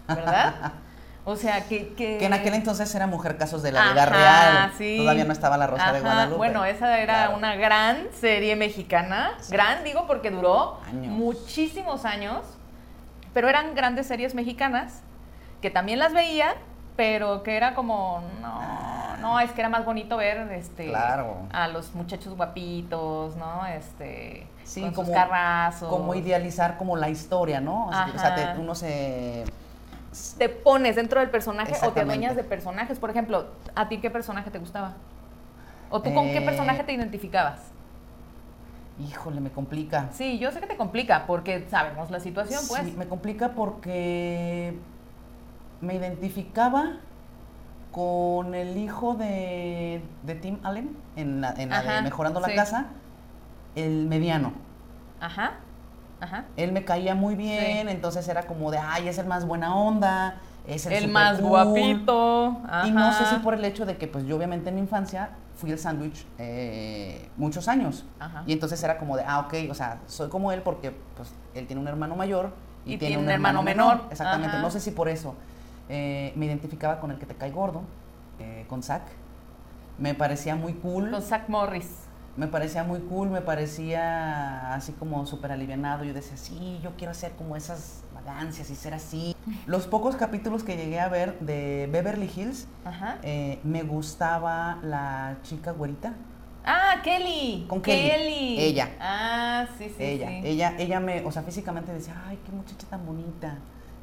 ¿verdad? 0.07 0.73
O 1.25 1.35
sea, 1.37 1.65
que, 1.67 1.93
que... 1.93 2.25
en 2.25 2.33
aquel 2.33 2.53
entonces 2.53 2.93
era 2.93 3.07
Mujer 3.07 3.37
Casos 3.37 3.63
de 3.63 3.71
la 3.71 3.91
Vida 3.91 4.05
Real. 4.05 4.71
Todavía 4.97 5.23
no 5.23 5.31
estaba 5.31 5.57
la 5.57 5.67
Rosa 5.67 5.93
de 5.93 6.01
Guadalupe. 6.01 6.37
Bueno, 6.37 6.65
esa 6.65 6.99
era 6.99 7.29
una 7.29 7.55
gran 7.55 8.07
serie 8.19 8.55
mexicana. 8.55 9.31
Gran, 9.49 9.83
digo, 9.83 10.05
porque 10.05 10.31
duró 10.31 10.79
muchísimos 10.91 12.05
años. 12.05 12.45
Pero 13.33 13.49
eran 13.49 13.73
grandes 13.73 14.07
series 14.07 14.35
mexicanas 14.35 15.01
que 15.61 15.71
también 15.71 15.97
las 15.97 16.13
veía 16.13 16.55
pero 16.95 17.43
que 17.43 17.55
era 17.57 17.73
como, 17.73 18.21
no, 18.41 19.17
no, 19.19 19.39
es 19.39 19.51
que 19.51 19.61
era 19.61 19.69
más 19.69 19.85
bonito 19.85 20.17
ver 20.17 20.51
este, 20.51 20.93
a 20.95 21.67
los 21.67 21.93
muchachos 21.95 22.35
guapitos, 22.35 23.35
¿no? 23.35 23.65
Este, 23.65 24.47
con 24.75 24.91
como, 24.91 25.05
sus 25.07 25.15
carrazos. 25.15 25.89
Como 25.89 26.13
idealizar 26.15 26.77
como 26.77 26.95
la 26.95 27.09
historia, 27.09 27.59
¿no? 27.59 27.87
O 27.87 28.19
sea, 28.19 28.55
uno 28.59 28.75
se... 28.75 29.45
Te 30.37 30.49
pones 30.49 30.95
dentro 30.95 31.19
del 31.19 31.29
personaje 31.29 31.73
o 31.85 31.91
te 31.91 32.01
adueñas 32.01 32.35
de 32.35 32.43
personajes. 32.43 32.99
Por 32.99 33.09
ejemplo, 33.09 33.47
¿a 33.75 33.89
ti 33.89 33.99
qué 33.99 34.09
personaje 34.09 34.51
te 34.51 34.59
gustaba? 34.59 34.93
¿O 35.89 36.01
tú 36.01 36.13
con 36.13 36.25
qué 36.25 36.37
eh, 36.37 36.41
personaje 36.41 36.83
te 36.83 36.93
identificabas? 36.93 37.59
Híjole, 38.99 39.41
me 39.41 39.49
complica. 39.49 40.09
Sí, 40.11 40.37
yo 40.39 40.51
sé 40.51 40.59
que 40.59 40.67
te 40.67 40.77
complica 40.77 41.25
porque 41.25 41.65
sabemos 41.69 42.11
la 42.11 42.19
situación, 42.19 42.61
pues. 42.67 42.83
Sí, 42.83 42.95
me 42.97 43.07
complica 43.07 43.53
porque 43.53 44.77
me 45.81 45.95
identificaba 45.95 46.97
con 47.91 48.55
el 48.55 48.77
hijo 48.77 49.15
de, 49.15 50.01
Tim 50.41 50.59
Allen 50.63 50.95
en 51.15 51.41
la, 51.41 51.51
en 51.51 51.69
de 51.69 52.01
Mejorando 52.01 52.39
la 52.39 52.53
Casa, 52.53 52.87
el 53.75 54.07
mediano. 54.07 54.53
Ajá. 55.19 55.59
Ajá. 56.23 56.45
Él 56.55 56.71
me 56.71 56.85
caía 56.85 57.15
muy 57.15 57.35
bien, 57.35 57.89
entonces 57.89 58.27
era 58.27 58.43
como 58.43 58.71
de, 58.71 58.77
ay, 58.77 59.09
es 59.09 59.17
el 59.17 59.27
más 59.27 59.45
buena 59.45 59.75
onda, 59.75 60.39
es 60.65 60.85
el, 60.85 60.93
el 60.93 61.07
más 61.09 61.41
guapito. 61.41 62.61
Y 62.85 62.91
no 62.91 63.11
sé 63.13 63.25
si 63.25 63.35
por 63.37 63.53
el 63.53 63.65
hecho 63.65 63.85
de 63.85 63.97
que, 63.97 64.07
pues 64.07 64.25
yo 64.25 64.37
obviamente 64.37 64.69
en 64.69 64.75
mi 64.75 64.81
infancia 64.81 65.31
fui 65.55 65.71
el 65.71 65.79
sándwich 65.79 66.25
eh, 66.37 67.29
muchos 67.37 67.67
años. 67.67 68.05
Y 68.45 68.53
entonces 68.53 68.81
era 68.83 68.97
como 68.97 69.17
de, 69.17 69.23
ah, 69.27 69.41
ok, 69.41 69.53
o 69.69 69.73
sea, 69.73 69.99
soy 70.07 70.29
como 70.29 70.51
él 70.51 70.61
porque 70.61 70.91
pues 71.15 71.33
él 71.53 71.67
tiene 71.67 71.81
un 71.81 71.87
hermano 71.87 72.15
mayor 72.15 72.53
y, 72.85 72.97
tiene, 72.97 73.17
un, 73.17 73.29
hermano, 73.29 73.63
menor. 73.63 74.01
Exactamente, 74.09 74.57
no 74.59 74.69
sé 74.71 74.79
si 74.79 74.91
por 74.91 75.09
eso. 75.09 75.35
Eh, 75.89 76.33
me 76.35 76.45
identificaba 76.45 76.99
con 76.99 77.11
el 77.11 77.17
que 77.17 77.25
te 77.25 77.35
cae 77.35 77.51
gordo, 77.51 77.81
eh, 78.39 78.65
con 78.67 78.81
Zack. 78.83 79.03
Me 79.97 80.15
parecía 80.15 80.55
muy 80.55 80.73
cool. 80.73 81.11
Con 81.11 81.21
Zack 81.21 81.49
Morris. 81.49 82.02
Me 82.35 82.47
parecía 82.47 82.83
muy 82.83 82.99
cool, 82.99 83.29
me 83.29 83.41
parecía 83.41 84.73
así 84.73 84.91
como 84.93 85.25
súper 85.25 85.51
alivianado. 85.51 86.03
Yo 86.03 86.13
decía, 86.13 86.35
sí, 86.35 86.79
yo 86.83 86.91
quiero 86.97 87.11
hacer 87.11 87.33
como 87.33 87.55
esas 87.55 88.03
vagancias 88.13 88.69
y 88.71 88.75
ser 88.75 88.93
así. 88.93 89.35
Los 89.67 89.85
pocos 89.85 90.15
capítulos 90.15 90.63
que 90.63 90.75
llegué 90.75 90.99
a 90.99 91.09
ver 91.09 91.39
de 91.39 91.87
Beverly 91.91 92.31
Hills, 92.35 92.67
eh, 93.21 93.59
me 93.63 93.83
gustaba 93.83 94.79
la 94.81 95.37
chica 95.43 95.71
güerita. 95.71 96.13
Ah, 96.65 97.01
Kelly. 97.03 97.65
Con 97.67 97.81
Kelly. 97.81 98.57
Ella. 98.57 98.89
Ah, 98.99 99.67
sí, 99.77 99.89
sí. 99.89 100.03
Ella, 100.03 100.29
sí. 100.29 100.41
ella, 100.45 100.73
ella 100.79 100.99
me, 100.99 101.23
o 101.25 101.31
sea, 101.31 101.43
físicamente 101.43 101.91
decía, 101.93 102.15
ay, 102.25 102.39
qué 102.45 102.51
muchacha 102.51 102.87
tan 102.89 103.05
bonita. 103.05 103.57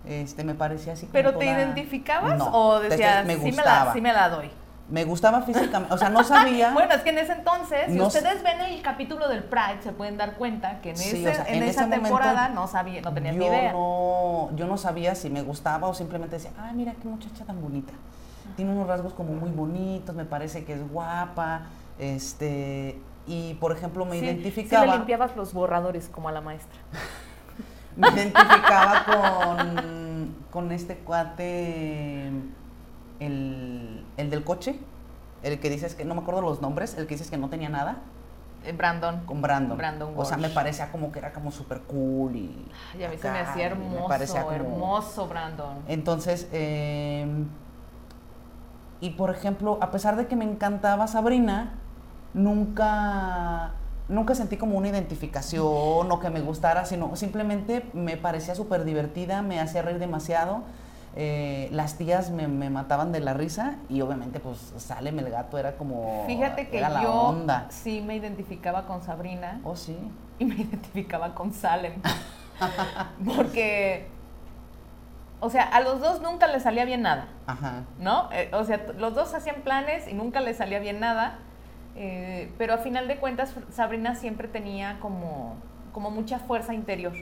Este, 0.07 0.45
me 0.45 0.55
parecía 0.55 0.95
así 0.95 1.07
como 1.07 1.13
¿Pero 1.13 1.37
te 1.37 1.45
identificabas 1.47 2.39
No, 2.39 2.51
o 2.53 2.81
decías, 2.81 3.27
me 3.27 3.35
sí, 3.35 3.41
me 3.41 3.51
gustaba. 3.51 3.85
la, 3.87 3.93
sí 3.93 4.01
me 4.01 4.13
la 4.13 4.29
doy? 4.29 4.51
Me 4.91 5.05
gustaba 5.05 5.43
físicamente, 5.43 5.95
o 5.95 5.99
sea, 5.99 6.09
no 6.11 6.25
sabía. 6.25 6.71
Bueno, 6.75 6.93
es 6.95 7.03
que 7.03 7.11
en 7.11 7.19
ese 7.19 7.33
entonces, 7.33 7.87
si 7.87 7.93
No 7.95 8.09
ustedes 8.09 8.43
ven 8.43 8.61
el 8.61 8.83
capítulo 8.83 9.29
del 9.29 9.45
Pride, 9.45 9.81
se 9.83 9.93
pueden 9.93 10.17
dar 10.17 10.35
cuenta 10.35 10.81
que 10.81 10.91
en, 10.91 10.97
Sí, 10.97 11.09
ese- 11.25 11.29
o 11.31 11.35
sea, 11.35 11.45
en 11.49 11.63
en 11.63 11.69
esa 11.69 11.89
temporada 11.89 12.49
no 12.49 12.67
sabía, 12.67 13.01
no 13.03 13.13
tenías 13.15 13.35
yo 13.37 13.41
ni 13.41 13.47
idea. 13.47 13.73
No, 13.73 14.51
yo 14.57 14.67
no 14.67 14.77
sabía 14.77 15.15
si 15.15 15.31
me 15.31 15.43
gustaba 15.43 15.87
o 15.87 15.95
simplemente 15.95 16.37
decía, 16.37 16.51
ay, 16.59 16.75
mira 16.75 16.93
qué 17.01 17.07
muchacha 17.07 17.45
tan 17.45 17.61
bonita. 17.63 17.93
Tiene 18.57 18.73
unos 18.73 18.89
rasgos 18.89 19.15
como 19.15 19.33
muy 19.33 19.51
bonitos, 19.51 20.15
me 20.17 20.25
parece 20.25 20.65
que 20.65 20.73
es 20.75 20.91
guapa. 20.91 21.63
Este, 21.99 22.99
y 23.27 23.55
por 23.55 23.71
ejemplo, 23.73 24.05
me 24.05 24.15
Sí, 24.15 24.21
Sí 24.21 24.27
identificaba. 24.27 24.87
le 24.87 24.93
limpiabas 24.97 25.37
los 25.37 25.53
borradores 25.53 26.09
como 26.09 26.29
a 26.29 26.33
la 26.33 26.41
maestra. 26.41 26.81
me 27.97 28.09
identificaba 28.09 29.05
con, 29.05 30.35
con 30.51 30.73
este 30.73 30.97
cuate, 30.97 32.31
el, 33.21 34.05
el 34.17 34.31
del 34.31 34.43
coche, 34.45 34.79
el 35.43 35.61
que 35.61 35.71
dices 35.71 35.95
que, 35.95 36.05
no 36.05 36.15
me 36.15 36.23
acuerdo 36.23 36.41
los 36.43 36.61
nombres, 36.61 36.97
el 36.99 37.07
que 37.07 37.15
dices 37.15 37.31
que 37.31 37.37
no 37.39 37.49
tenía 37.49 37.69
nada, 37.69 37.99
Eh, 38.65 38.73
Brandon. 38.73 39.25
con 39.25 39.41
Brandon. 39.41 39.79
Brandon 39.79 40.13
o 40.17 40.25
sea, 40.27 40.37
me 40.37 40.51
parecía 40.51 40.91
como 40.93 41.11
que 41.13 41.19
era 41.19 41.33
como 41.33 41.51
súper 41.51 41.81
cool 41.83 42.37
y... 42.37 42.67
Ay, 42.95 43.05
a 43.05 43.09
mí 43.09 43.17
se 43.17 43.31
me 43.31 43.39
hacía 43.39 43.69
y 43.69 43.75
me 43.75 43.85
hermoso, 43.87 44.09
parecía 44.09 44.43
como- 44.43 44.53
hermoso 44.55 45.29
Brandon. 45.29 45.77
Entonces, 45.89 46.47
eh, 46.53 47.27
y 49.01 49.11
por 49.11 49.31
ejemplo, 49.31 49.79
a 49.81 49.91
pesar 49.91 50.17
de 50.17 50.27
que 50.27 50.37
me 50.37 50.45
encantaba 50.45 51.07
Sabrina, 51.07 51.73
nunca, 52.35 53.73
nunca 54.09 54.35
sentí 54.35 54.57
como 54.59 54.77
una 54.77 54.89
identificación 54.89 55.65
o 56.13 56.21
que 56.21 56.29
me 56.31 56.41
gustara, 56.43 56.85
sino 56.85 57.17
simplemente 57.17 57.89
me 57.95 58.17
parecía 58.19 58.55
súper 58.55 58.85
divertida, 58.85 59.41
me 59.41 59.59
hacía 59.59 59.81
reír 59.83 59.99
demasiado. 59.99 60.63
Eh, 61.17 61.69
las 61.73 61.99
tías 61.99 62.31
me, 62.31 62.47
me 62.49 62.71
mataban 62.71 63.11
de 63.13 63.21
la 63.21 63.35
risa 63.35 63.77
y 63.89 64.01
obviamente 64.01 64.39
pues 64.41 64.73
Salem 64.77 65.19
el 65.19 65.31
gato 65.31 65.59
era 65.59 65.77
como 65.77 66.25
Fíjate 66.27 66.69
que 66.69 66.79
era 66.79 66.89
la 66.89 67.03
yo 67.03 67.13
onda. 67.13 67.67
sí 67.71 68.01
me 68.01 68.15
identificaba 68.17 68.87
con 68.87 69.03
Sabrina 69.03 69.61
Oh, 69.65 69.75
sí. 69.77 69.97
y 70.39 70.45
me 70.45 70.55
identificaba 70.63 71.35
con 71.35 71.53
Salem. 71.53 71.95
Porque, 73.25 74.07
o 75.41 75.51
sea, 75.51 75.65
a 75.65 75.81
los 75.81 76.01
dos 76.01 76.21
nunca 76.23 76.47
les 76.47 76.63
salía 76.63 76.85
bien 76.85 77.03
nada. 77.03 77.29
Ajá. 77.47 77.83
¿no? 77.99 78.29
Eh, 78.33 78.51
o 78.53 78.65
sea, 78.65 78.81
los 78.99 79.15
dos 79.15 79.35
hacían 79.35 79.63
planes 79.63 80.07
y 80.09 80.15
nunca 80.15 80.41
les 80.41 80.59
salía 80.59 80.79
bien 80.79 81.01
nada, 81.01 81.39
eh, 81.97 82.53
pero 82.59 82.75
a 82.75 82.79
final 82.79 83.09
de 83.09 83.17
cuentas 83.17 83.55
Sabrina 83.71 84.15
siempre 84.15 84.49
tenía 84.49 84.99
como, 85.01 85.57
como 85.93 86.11
mucha 86.11 86.39
fuerza 86.39 86.73
interior, 86.75 87.13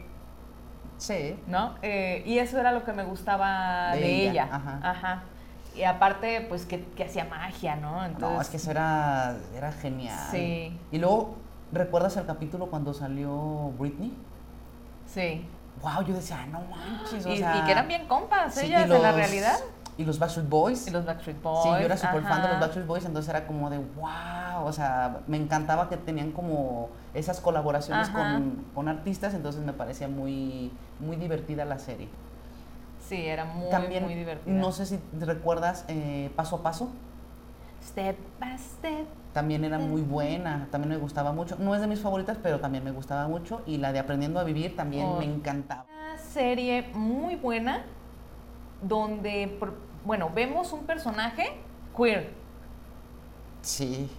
Sí. 0.98 1.38
¿no? 1.46 1.74
Eh, 1.82 2.22
y 2.26 2.38
eso 2.38 2.58
era 2.58 2.72
lo 2.72 2.84
que 2.84 2.92
me 2.92 3.04
gustaba 3.04 3.92
de, 3.94 4.00
De 4.00 4.22
ella. 4.28 4.30
ella, 4.44 4.48
ajá. 4.52 4.80
Ajá. 4.82 5.22
Y 5.76 5.84
aparte, 5.84 6.40
pues 6.48 6.66
que, 6.66 6.84
que 6.84 7.04
hacía 7.04 7.24
magia, 7.24 7.76
¿no? 7.76 8.04
Entonces, 8.04 8.36
no, 8.36 8.40
es 8.42 8.48
que 8.48 8.56
eso 8.56 8.70
era, 8.72 9.36
era 9.56 9.70
genial. 9.72 10.28
Sí. 10.30 10.76
Y 10.90 10.98
luego, 10.98 11.36
¿recuerdas 11.72 12.16
el 12.16 12.26
capítulo 12.26 12.66
cuando 12.66 12.92
salió 12.92 13.72
Britney? 13.78 14.12
Sí. 15.06 15.46
Wow, 15.80 16.02
yo 16.04 16.14
decía, 16.14 16.38
"Ah, 16.42 16.46
no 16.46 16.60
manches, 16.62 17.24
o 17.24 17.32
Y, 17.32 17.38
sea, 17.38 17.56
y 17.58 17.60
que 17.64 17.70
eran 17.70 17.86
bien 17.86 18.08
compas 18.08 18.52
sí, 18.54 18.66
ellas 18.66 18.80
y 18.80 18.82
en 18.84 18.90
la 19.02 19.12
los- 19.12 19.14
realidad. 19.16 19.56
Y 19.98 20.04
los 20.04 20.18
Backstreet 20.18 20.48
Boys. 20.48 20.86
Y 20.86 20.90
los 20.90 21.04
Backstreet 21.04 21.42
Boys. 21.42 21.62
Sí, 21.64 21.68
yo 21.70 21.76
era 21.76 21.96
súper 21.96 22.22
fan 22.22 22.40
de 22.42 22.48
los. 22.48 22.60
Backstreet 22.60 22.86
Boys, 22.86 23.04
entonces 23.04 23.28
era 23.28 23.46
como 23.46 23.68
de 23.68 23.78
wow, 23.78 24.64
o 24.64 24.72
sea, 24.72 25.20
me 25.26 25.36
encantaba 25.36 25.88
que 25.90 25.96
tenían 25.96 26.30
como 26.32 26.88
esas 27.14 27.40
colaboraciones 27.40 28.08
con, 28.10 28.64
con 28.74 28.88
artistas, 28.88 29.34
entonces 29.34 29.62
me 29.62 29.72
parecía 29.72 30.06
muy, 30.08 30.72
muy 31.00 31.16
divertida 31.16 31.64
la 31.64 31.78
serie. 31.80 32.08
Sí, 33.08 33.26
era 33.26 33.44
muy, 33.44 33.70
También, 33.70 34.04
muy 34.04 34.14
divertida. 34.14 34.54
no 34.54 34.70
sé 34.70 34.86
si 34.86 35.00
recuerdas 35.18 35.84
eh, 35.88 36.30
Paso 36.36 36.56
a 36.56 36.62
Paso, 36.62 36.90
Step 37.82 38.16
by 38.38 38.58
step. 38.58 39.06
también 39.32 39.64
era 39.64 39.78
muy 39.78 40.02
buena, 40.02 40.68
también 40.70 40.90
me 40.90 40.96
gustaba 40.98 41.32
mucho. 41.32 41.56
No 41.58 41.74
es 41.74 41.80
de 41.80 41.86
mis 41.86 42.00
favoritas, 42.00 42.36
pero 42.42 42.60
también 42.60 42.84
me 42.84 42.90
gustaba 42.90 43.26
mucho. 43.28 43.62
Y 43.66 43.78
la 43.78 43.92
de 43.92 43.98
Aprendiendo 44.00 44.38
a 44.40 44.44
Vivir 44.44 44.76
también 44.76 45.06
Oh. 45.06 45.18
me 45.18 45.24
encantaba. 45.24 45.86
Una 45.88 46.18
serie 46.18 46.90
muy 46.94 47.34
buena 47.36 47.82
donde, 48.82 49.56
por- 49.58 49.87
bueno, 50.04 50.30
vemos 50.34 50.72
un 50.72 50.84
personaje 50.84 51.60
queer. 51.96 52.30
Sí, 53.62 54.10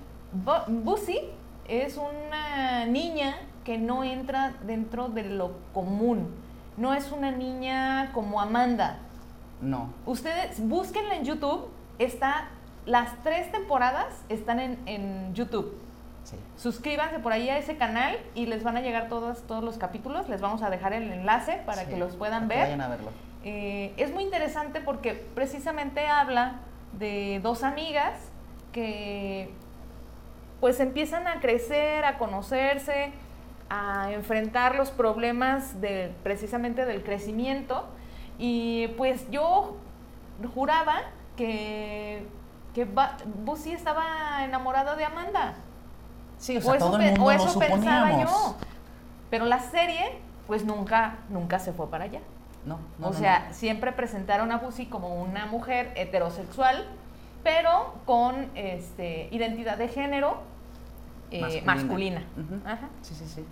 Bu- 0.46 0.66
Bussy 0.68 1.20
es 1.68 1.98
una 1.98 2.86
niña 2.86 3.36
que 3.64 3.78
no 3.78 4.04
entra 4.04 4.54
dentro 4.64 5.10
de 5.10 5.24
lo 5.24 5.54
común. 5.74 6.34
No 6.78 6.94
es 6.94 7.12
una 7.12 7.32
niña 7.32 8.12
como 8.14 8.40
Amanda. 8.42 9.00
no, 9.62 9.94
Ustedes 10.06 10.60
búsquenla 10.68 11.16
en 11.16 11.26
YouTube. 11.26 11.68
Está, 11.98 12.48
las 12.86 13.12
tres 13.24 13.52
temporadas 13.52 14.24
están 14.30 14.60
en, 14.60 14.80
en 14.86 15.34
YouTube. 15.36 15.78
sí. 16.24 16.38
Suscríbanse 16.58 17.20
por 17.20 17.34
ahí 17.34 17.50
a 17.50 17.58
ese 17.58 17.76
canal 17.78 18.18
y 18.36 18.46
les 18.46 18.64
van 18.64 18.78
a 18.78 18.82
llegar 18.82 19.10
todos, 19.10 19.42
todos 19.48 19.64
los 19.64 19.78
capítulos. 19.78 20.30
Les 20.30 20.40
vamos 20.42 20.62
a 20.62 20.70
dejar 20.70 20.94
el 20.94 21.12
enlace 21.12 21.62
para 21.66 21.84
sí, 21.84 21.90
que 21.92 21.98
los 21.98 22.16
puedan 22.16 22.48
ver. 22.48 22.60
Vayan 22.60 22.82
a 22.82 22.88
verlo. 22.88 23.10
Eh, 23.44 23.94
es 23.98 24.14
muy 24.14 24.24
interesante 24.24 24.82
porque 24.82 25.14
precisamente 25.14 26.08
habla 26.08 26.60
de 26.94 27.40
dos 27.42 27.64
amigas 27.64 28.32
que 28.72 29.52
pues 30.60 30.80
empiezan 30.80 31.28
a 31.28 31.40
crecer, 31.40 32.04
a 32.04 32.18
conocerse, 32.18 33.14
a 33.70 34.12
enfrentar 34.12 34.76
los 34.76 34.92
problemas 34.92 35.80
de, 35.80 36.14
precisamente 36.24 36.86
del 36.86 37.04
crecimiento. 37.04 37.86
Y 38.38 38.88
pues 38.98 39.30
yo 39.32 39.78
juraba 40.54 41.02
que, 41.38 42.26
que 42.74 42.86
Bussy 43.46 43.72
estaba 43.72 44.44
enamorada 44.44 44.96
de 44.96 45.06
Amanda. 45.06 45.56
Sí, 46.38 46.58
o 46.58 46.62
sea, 46.62 46.76
eso 46.76 46.86
todo 46.86 46.98
el 46.98 47.12
mundo 47.12 47.26
o 47.26 47.32
lo 47.32 47.32
eso 47.32 47.60
pensaba 47.60 48.22
yo. 48.22 48.56
Pero 49.30 49.46
la 49.46 49.60
serie, 49.60 50.20
pues 50.48 50.66
nunca, 50.66 51.18
nunca 51.30 51.60
se 51.60 51.72
fue 51.72 51.90
para 51.90 52.06
allá. 52.06 52.22
No, 52.66 52.80
no, 53.00 53.08
o 53.08 53.12
no, 53.12 53.18
sea, 53.18 53.46
no. 53.48 53.54
siempre 53.54 53.92
presentaron 53.92 54.52
a 54.52 54.58
Bussy 54.58 54.86
como 54.86 55.16
una 55.22 55.46
mujer 55.46 55.92
heterosexual, 55.96 56.86
pero 57.44 57.94
con 58.06 58.50
este, 58.56 59.30
identidad 59.32 59.78
de 59.78 59.88
género 59.88 60.42
eh, 61.32 61.62
masculina. 61.66 62.24
Ajá. 62.66 62.90
Sí, 63.02 63.16
sí, 63.16 63.26
sí. 63.28 63.46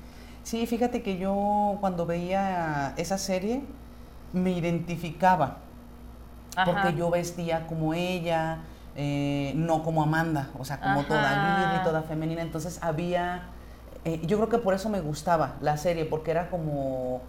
Sí, 0.44 0.66
fíjate 0.66 1.02
que 1.02 1.18
yo 1.18 1.78
cuando 1.80 2.06
veía 2.06 2.94
esa 2.98 3.18
serie 3.18 3.62
me 4.34 4.52
identificaba, 4.52 5.58
Ajá. 6.56 6.72
porque 6.72 6.98
yo 6.98 7.10
vestía 7.10 7.68
como 7.68 7.94
ella, 7.94 8.60
eh, 8.96 9.54
no 9.56 9.84
como 9.84 10.04
Amanda, 10.04 10.50
o 10.58 10.66
sea, 10.66 10.80
como 10.80 11.04
toda 11.04 11.30
Ajá. 11.32 11.66
libre 11.66 11.82
y 11.82 11.84
toda 11.84 12.02
femenina. 12.02 12.42
Entonces 12.42 12.80
había, 12.82 13.44
eh, 14.06 14.22
yo 14.26 14.38
creo 14.38 14.50
que 14.50 14.58
por 14.58 14.74
eso 14.74 14.90
me 14.90 15.02
gustaba 15.02 15.56
la 15.62 15.78
serie, 15.78 16.06
porque 16.06 16.32
era 16.32 16.50
como, 16.50 17.22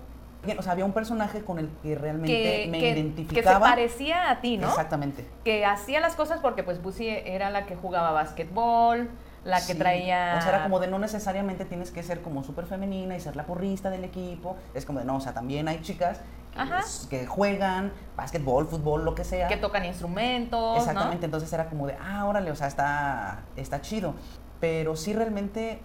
o 0.56 0.62
sea, 0.62 0.72
había 0.72 0.84
un 0.84 0.92
personaje 0.92 1.42
con 1.42 1.58
el 1.58 1.68
que 1.82 1.94
realmente 1.94 2.32
que, 2.64 2.68
me 2.70 2.78
que- 2.78 2.86
que 2.86 2.92
se 2.94 2.98
identificaba. 3.00 3.60
parecía 3.60 4.30
a 4.30 4.40
ti, 4.40 4.56
¿no? 4.56 4.68
Exactamente. 4.68 5.26
Que 5.44 5.66
hacía 5.66 6.00
las 6.00 6.14
cosas 6.14 6.40
porque 6.40 6.62
pues 6.62 6.82
Bussy 6.82 7.08
era 7.08 7.50
la 7.50 7.66
que 7.66 7.74
jugaba 7.76 8.12
básquetbol, 8.12 9.08
la 9.44 9.56
que 9.58 9.72
Sí. 9.72 9.78
traía... 9.78 10.34
O 10.38 10.40
sea, 10.42 10.50
era 10.50 10.62
como 10.64 10.78
de 10.80 10.88
no 10.88 10.98
necesariamente 10.98 11.64
tienes 11.64 11.90
que 11.90 12.02
ser 12.02 12.20
como 12.22 12.42
súper 12.44 12.66
femenina 12.66 13.16
y 13.16 13.20
ser 13.20 13.36
la 13.36 13.44
porrista 13.46 13.90
del 13.90 14.04
equipo. 14.04 14.56
Es 14.74 14.84
como 14.84 14.98
de 14.98 15.04
no, 15.04 15.16
o 15.16 15.20
sea, 15.20 15.32
también 15.32 15.68
hay 15.68 15.80
chicas 15.80 16.20
que, 16.52 16.58
Ajá. 16.60 16.80
es- 16.80 17.06
que 17.08 17.26
juegan 17.26 17.92
básquetbol, 18.16 18.66
fútbol, 18.66 19.04
lo 19.04 19.14
que 19.14 19.24
sea. 19.24 19.48
que 19.48 19.56
tocan 19.56 19.84
instrumentos, 19.84 20.60
¿no? 20.60 20.76
Exactamente, 20.76 21.24
entonces 21.26 21.52
era 21.52 21.66
como 21.68 21.86
de, 21.86 21.96
ah, 22.00 22.26
órale, 22.26 22.50
o 22.50 22.56
sea, 22.56 22.66
está, 22.66 23.40
está 23.56 23.80
chido. 23.80 24.14
Pero 24.60 24.96
sí 24.96 25.12
realmente 25.12 25.80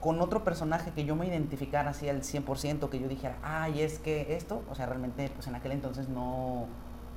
con 0.00 0.20
otro 0.20 0.44
personaje 0.44 0.92
que 0.92 1.04
yo 1.04 1.16
me 1.16 1.26
identificara 1.26 1.90
así 1.90 2.08
al 2.08 2.22
100%, 2.22 2.88
que 2.88 3.00
yo 3.00 3.08
dijera, 3.08 3.36
ay, 3.42 3.82
es 3.82 3.98
que 3.98 4.36
esto, 4.36 4.62
o 4.70 4.74
sea, 4.74 4.86
realmente 4.86 5.30
pues 5.34 5.46
en 5.48 5.54
aquel 5.56 5.72
entonces 5.72 6.08
no, 6.08 6.66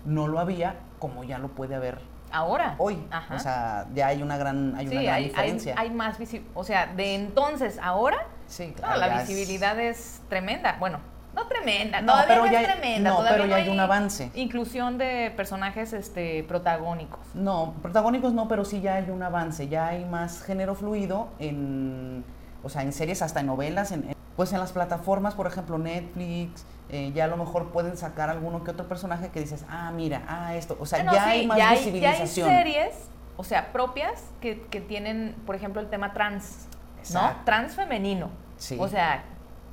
no 0.06 0.28
lo 0.28 0.40
había 0.40 0.76
como 1.00 1.24
ya 1.24 1.38
lo 1.38 1.50
puede 1.50 1.76
haber 1.76 2.00
Ahora. 2.32 2.76
hoy. 2.78 2.98
Ajá. 3.12 3.36
O 3.36 3.40
sea, 3.40 3.88
ya 3.94 4.08
hay 4.08 4.24
una 4.24 4.38
gran, 4.38 4.74
hay 4.76 4.88
una 4.88 5.02
gran 5.02 5.16
hay, 5.16 5.24
diferencia. 5.26 5.76
hay 5.78 5.90
más 5.92 6.18
visibilidad. 6.18 6.52
O 6.56 6.64
sea, 6.64 6.88
de 6.88 7.16
entonces 7.16 7.78
a 7.78 7.88
ahora, 7.88 8.26
sí, 8.48 8.74
claro, 8.76 9.00
la 9.00 9.22
es- 9.22 9.28
visibilidad 9.28 9.78
es 9.80 10.22
tremenda. 10.30 10.78
Bueno, 10.80 11.00
no 11.36 11.46
tremenda, 11.48 12.02
No, 12.02 12.14
todavía 12.14 12.28
pero 12.28 12.46
no 12.46 12.52
ya 12.52 12.62
es 12.62 12.68
tremenda. 12.74 13.10
no, 13.10 13.16
todavía 13.18 13.38
pero 13.38 13.50
ya 13.50 13.56
hay 13.58 13.70
un 13.70 13.80
avance. 13.80 14.32
Inclusión 14.34 14.98
de 14.98 15.32
personajes 15.36 15.94
este, 15.94 16.44
protagónicos. 16.46 17.20
No, 17.36 17.74
protagónicos 17.82 18.34
no, 18.34 18.48
pero 18.48 18.66
sí 18.66 18.82
ya 18.82 18.96
hay 18.96 19.10
un 19.10 19.22
avance, 19.24 19.68
ya 19.68 19.88
hay 19.90 20.04
más 20.06 20.42
género 20.42 20.74
fluido 20.74 21.28
en, 21.40 22.24
o 22.64 22.70
sea, 22.70 22.82
en 22.84 22.94
series, 22.94 23.22
hasta 23.22 23.40
en 23.42 23.48
novelas, 23.48 23.92
en, 23.92 24.10
en- 24.10 24.16
pues 24.36 24.54
en 24.54 24.60
las 24.60 24.72
plataformas, 24.72 25.36
por 25.36 25.46
ejemplo, 25.48 25.78
Netflix, 25.78 26.66
eh, 26.90 27.12
ya 27.14 27.26
a 27.26 27.28
lo 27.28 27.38
mejor 27.38 27.72
pueden 27.72 27.96
sacar 27.98 28.30
alguno 28.30 28.64
que 28.64 28.72
otro 28.72 28.88
personaje 28.88 29.30
que 29.30 29.40
dices, 29.40 29.66
ah, 29.70 29.92
mira, 29.94 30.24
ah, 30.28 30.56
esto, 30.56 30.78
o 30.80 30.86
sea, 30.86 31.04
ya 31.04 31.12
sí, 31.12 31.18
hay 31.30 31.48
más 31.48 31.58
ya 31.58 31.70
hay- 31.70 31.76
ya 31.78 31.82
hay 31.82 31.86
visibilización. 31.86 32.50
series 32.50 33.08
o 33.38 33.44
sea, 33.44 33.72
propias 33.72 34.24
que, 34.40 34.56
tienen, 34.88 35.36
por 35.46 35.56
ejemplo, 35.56 35.82
el 35.82 35.90
tema 35.90 36.14
trans, 36.14 36.68
¿no? 37.14 37.32
Trans 37.46 37.76
femenino. 37.76 38.30
Sí. 38.58 38.78
O 38.80 38.88
sea, 38.88 39.24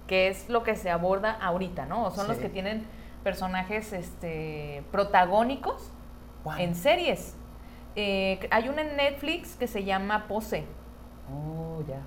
que 0.07 0.29
es 0.29 0.49
lo 0.49 0.63
que 0.63 0.75
se 0.75 0.91
aborda 0.91 1.33
ahorita, 1.33 1.85
¿no? 1.85 2.11
Son 2.13 2.29
los 2.29 2.39
que 2.39 2.49
tienen 2.49 2.87
personajes 3.23 3.93
este, 3.93 4.83
protagónicos 4.91 5.91
en 6.57 6.75
series. 6.75 7.35
Eh, 7.97 8.47
hay 8.51 8.69
una 8.71 8.83
en 8.83 8.97
Netflix 8.97 9.55
que 9.57 9.67
se 9.67 9.85
llama 9.85 10.29
Pose. 10.29 10.65
Oh, 11.31 11.83
ya. 11.87 12.01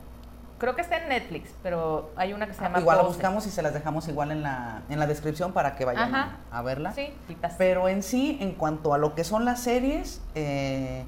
Creo 0.62 0.76
que 0.76 0.84
está 0.84 0.98
en 0.98 1.10
Netflix, 1.10 1.50
pero 1.64 2.12
hay 2.16 2.34
una 2.34 2.46
que 2.46 2.54
se 2.54 2.60
ah, 2.60 2.66
llama 2.66 2.82
Igual 2.82 2.98
la 2.98 3.04
buscamos 3.04 3.48
y 3.48 3.50
se 3.50 3.64
las 3.64 3.74
dejamos 3.74 4.08
igual 4.08 4.30
en 4.30 4.44
la, 4.44 4.84
en 4.90 5.00
la 5.00 5.08
descripción 5.08 5.54
para 5.54 5.76
que 5.76 5.86
vayan 5.86 6.14
a 6.52 6.62
verla. 6.62 6.94
Sí, 6.94 7.12
Pero 7.58 7.90
en 7.90 8.04
sí, 8.04 8.38
en 8.40 8.52
cuanto 8.52 8.94
a 8.94 9.00
lo 9.00 9.16
que 9.16 9.24
son 9.24 9.44
las 9.44 9.62
series, 9.62 10.22
eh, 10.36 11.04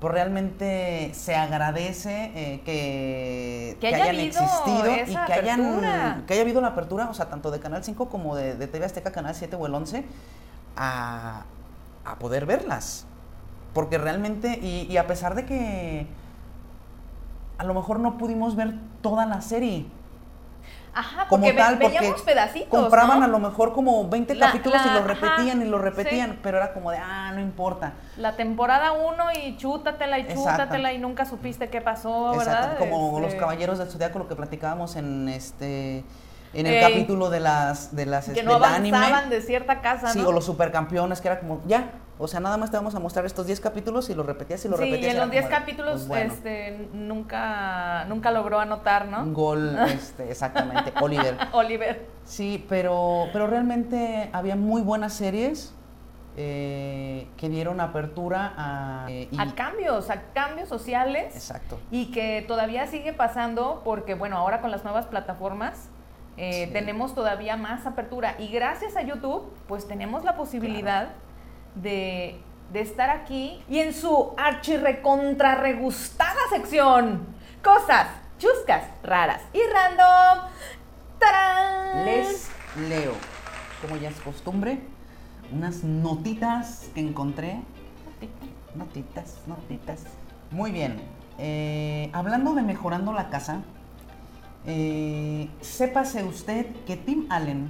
pues 0.00 0.12
realmente 0.12 1.12
se 1.14 1.34
agradece 1.34 2.30
eh, 2.34 2.60
que, 2.66 3.78
que, 3.80 3.86
hayan 3.86 4.16
existido 4.16 4.94
y 5.06 5.16
que 5.26 5.32
hayan 5.32 6.26
que 6.26 6.34
haya 6.34 6.42
habido 6.42 6.60
la 6.60 6.68
apertura, 6.68 7.08
o 7.08 7.14
sea, 7.14 7.30
tanto 7.30 7.50
de 7.50 7.58
Canal 7.58 7.82
5 7.82 8.10
como 8.10 8.36
de, 8.36 8.54
de 8.54 8.66
TV 8.66 8.84
Azteca, 8.84 9.12
Canal 9.12 9.34
7 9.34 9.56
o 9.56 9.66
el 9.66 9.74
11, 9.74 10.04
a, 10.76 11.44
a 12.04 12.18
poder 12.18 12.44
verlas. 12.44 13.06
Porque 13.72 13.98
realmente, 13.98 14.58
y, 14.58 14.94
a 14.96 15.06
pesar 15.06 15.34
de 15.34 15.46
que 15.46 16.06
a 17.60 17.64
lo 17.64 17.74
mejor 17.74 18.00
no 18.00 18.16
pudimos 18.16 18.56
ver 18.56 18.72
toda 19.02 19.26
la 19.26 19.42
serie, 19.42 19.84
Ajá, 20.94 21.26
porque 21.28 21.50
como 21.50 21.58
tal, 21.58 21.76
veíamos 21.76 22.22
pedacitos. 22.22 22.70
Compraban 22.70 23.22
a 23.22 23.28
lo 23.28 23.38
mejor 23.38 23.74
como 23.74 24.08
20 24.08 24.38
capítulos 24.38 24.80
y 24.86 24.94
lo 24.94 25.04
repetían 25.04 25.60
y 25.60 25.66
lo 25.66 25.76
repetían, 25.76 26.38
pero 26.42 26.56
era 26.56 26.72
como 26.72 26.90
de, 26.90 26.96
ah, 26.96 27.32
no 27.34 27.40
importa. 27.40 27.92
La 28.16 28.34
temporada 28.34 28.92
1 28.92 29.24
y 29.44 29.58
chútatela 29.58 30.18
y 30.18 30.26
chútatela 30.28 30.94
y 30.94 30.98
nunca 30.98 31.26
supiste 31.26 31.68
qué 31.68 31.82
pasó, 31.82 32.34
¿verdad? 32.34 32.78
Como 32.78 33.20
los 33.20 33.28
este 33.28 33.40
caballeros 33.40 33.78
del 33.78 33.90
zodiaco, 33.90 34.18
lo 34.20 34.26
que 34.26 34.36
platicábamos 34.36 34.96
en 34.96 35.28
este 35.28 36.02
en 36.54 36.66
el 36.66 36.80
capítulo 36.80 37.28
de 37.28 37.40
las 37.40 37.94
de 37.94 38.06
las 38.06 38.30
que 38.30 38.42
no 38.42 38.54
avanzaban 38.54 39.28
de 39.28 39.42
cierta 39.42 39.82
casa, 39.82 40.08
Sí, 40.08 40.20
o 40.20 40.32
los 40.32 40.46
supercampeones 40.46 41.20
que 41.20 41.28
era 41.28 41.40
como 41.40 41.60
ya, 41.66 41.90
o 42.20 42.28
sea, 42.28 42.38
nada 42.38 42.58
más 42.58 42.70
te 42.70 42.76
vamos 42.76 42.94
a 42.94 43.00
mostrar 43.00 43.24
estos 43.24 43.46
10 43.46 43.60
capítulos 43.60 44.10
y 44.10 44.14
lo 44.14 44.22
repetías 44.22 44.62
y 44.64 44.68
lo 44.68 44.76
repetías. 44.76 45.00
Sí, 45.00 45.06
y 45.06 45.10
en 45.10 45.18
los 45.18 45.30
10 45.30 45.46
capítulos 45.46 46.04
pues, 46.06 46.32
este, 46.32 46.88
nunca, 46.92 48.04
nunca 48.08 48.30
logró 48.30 48.60
anotar, 48.60 49.08
¿no? 49.08 49.24
Gol, 49.32 49.76
este, 49.86 50.30
exactamente, 50.30 50.92
Oliver. 51.00 51.36
Oliver. 51.52 52.06
Sí, 52.24 52.64
pero, 52.68 53.28
pero 53.32 53.46
realmente 53.46 54.28
había 54.32 54.54
muy 54.54 54.82
buenas 54.82 55.14
series. 55.14 55.74
Eh, 56.36 57.26
que 57.36 57.48
dieron 57.48 57.80
apertura 57.80 58.54
a, 58.56 59.06
eh, 59.10 59.28
a 59.36 59.52
cambios, 59.54 60.10
a 60.10 60.22
cambios 60.32 60.68
sociales. 60.68 61.34
Exacto. 61.34 61.78
Y 61.90 62.12
que 62.12 62.44
todavía 62.46 62.86
sigue 62.86 63.12
pasando 63.12 63.82
porque, 63.84 64.14
bueno, 64.14 64.36
ahora 64.38 64.60
con 64.60 64.70
las 64.70 64.84
nuevas 64.84 65.06
plataformas 65.06 65.88
eh, 66.36 66.70
tenemos 66.72 67.14
todavía 67.14 67.56
más 67.56 67.84
apertura. 67.84 68.36
Y 68.38 68.48
gracias 68.48 68.96
a 68.96 69.02
YouTube, 69.02 69.52
pues 69.66 69.86
tenemos 69.86 70.24
la 70.24 70.36
posibilidad 70.36 71.10
de, 71.74 72.40
estar 72.74 73.10
aquí 73.10 73.62
y 73.68 73.80
en 73.80 73.92
su 73.92 74.32
archirrecontrarregustada 74.36 76.38
sección. 76.50 77.26
Cosas 77.62 78.06
chuscas, 78.38 78.84
raras 79.02 79.42
y 79.52 79.60
random. 79.72 80.46
¡Tarán! 81.18 82.04
Les 82.04 82.48
leo, 82.88 83.12
como 83.82 83.96
ya 83.96 84.08
es 84.08 84.20
costumbre, 84.20 84.80
unas 85.52 85.84
notitas 85.84 86.88
que 86.94 87.00
encontré. 87.00 87.60
Notitas, 88.74 89.38
notitas. 89.46 90.04
Muy 90.50 90.70
bien. 90.70 91.00
Eh, 91.38 92.10
hablando 92.12 92.54
de 92.54 92.62
mejorando 92.62 93.12
la 93.12 93.30
casa, 93.30 93.62
eh, 94.66 95.48
sépase 95.60 96.24
usted 96.24 96.66
que 96.86 96.96
Tim 96.96 97.26
Allen 97.30 97.68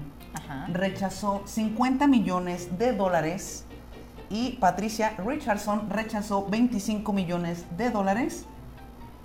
rechazó 0.72 1.42
50 1.46 2.06
millones 2.06 2.78
de 2.78 2.92
dólares 2.92 3.64
y 4.30 4.52
Patricia 4.52 5.14
Richardson 5.18 5.90
rechazó 5.90 6.46
25 6.48 7.12
millones 7.12 7.66
de 7.76 7.90
dólares 7.90 8.46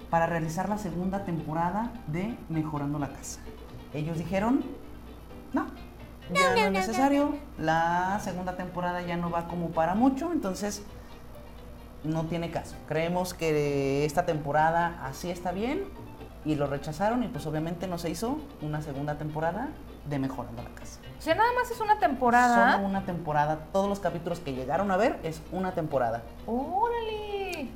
para 0.10 0.26
realizar 0.26 0.68
la 0.68 0.80
segunda 0.80 1.24
temporada 1.24 1.94
de 2.08 2.36
Mejorando 2.50 2.98
la 2.98 3.10
Casa. 3.10 3.40
Ellos 3.94 4.18
dijeron, 4.18 4.66
no, 5.54 5.68
ya 6.34 6.56
no, 6.56 6.62
es 6.62 6.72
necesario, 6.72 7.36
la 7.60 8.20
segunda 8.24 8.58
temporada 8.58 9.04
ya 9.04 9.16
no 9.16 9.30
va 9.30 9.48
como 9.48 9.70
para 9.70 9.94
mucho, 9.94 10.32
entonces 10.32 10.82
no 12.04 12.26
tiene 12.26 12.50
caso. 12.50 12.76
Creemos 12.88 13.36
que 13.36 14.06
esta 14.06 14.26
temporada 14.26 15.02
así 15.06 15.30
está 15.30 15.52
bien 15.52 15.84
y 16.46 16.56
lo 16.56 16.68
rechazaron 16.68 17.24
y 17.24 17.28
pues 17.28 17.46
obviamente 17.48 17.88
no 17.88 17.98
se 17.98 18.10
hizo 18.10 18.38
una 18.62 18.82
segunda 18.82 19.18
temporada 19.18 19.70
de 20.08 20.20
Mejorando 20.20 20.62
la 20.62 20.70
Casa. 20.70 21.00
O 21.18 21.22
sea, 21.22 21.34
nada 21.34 21.52
más 21.54 21.72
es 21.72 21.80
una 21.80 22.00
temporada. 22.00 22.74
Solo 22.74 22.86
una 22.86 23.06
temporada. 23.06 23.68
Todos 23.74 23.90
los 23.90 24.00
capítulos 24.00 24.40
que 24.40 24.54
llegaron 24.54 24.92
a 24.92 24.98
ver 24.98 25.20
es 25.24 25.42
una 25.52 25.74
temporada. 25.74 26.22
¡Órale! 26.46 27.70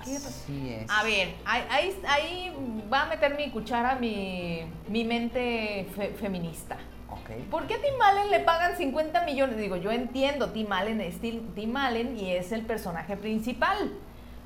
Así 0.00 0.72
es. 0.72 0.90
A 0.90 1.02
ver, 1.04 1.34
ahí, 1.44 1.96
ahí, 2.08 2.86
va 2.92 3.02
a 3.02 3.06
meter 3.06 3.36
mi 3.36 3.50
cuchara 3.50 3.96
mi, 3.96 4.62
mi 4.88 5.04
mente 5.04 5.86
feminista. 6.18 6.76
Okay. 7.22 7.42
¿Por 7.50 7.66
qué 7.66 7.74
a 7.74 7.80
Tim 7.80 8.00
Allen 8.00 8.30
le 8.30 8.40
pagan 8.40 8.76
50 8.76 9.24
millones? 9.24 9.58
Digo, 9.58 9.76
yo 9.76 9.92
entiendo, 9.92 10.50
Tim 10.50 10.72
Allen 10.72 11.00
es 11.00 11.20
Tim 11.20 11.76
Allen 11.76 12.16
y 12.18 12.32
es 12.32 12.52
el 12.52 12.62
personaje 12.62 13.16
principal. 13.16 13.92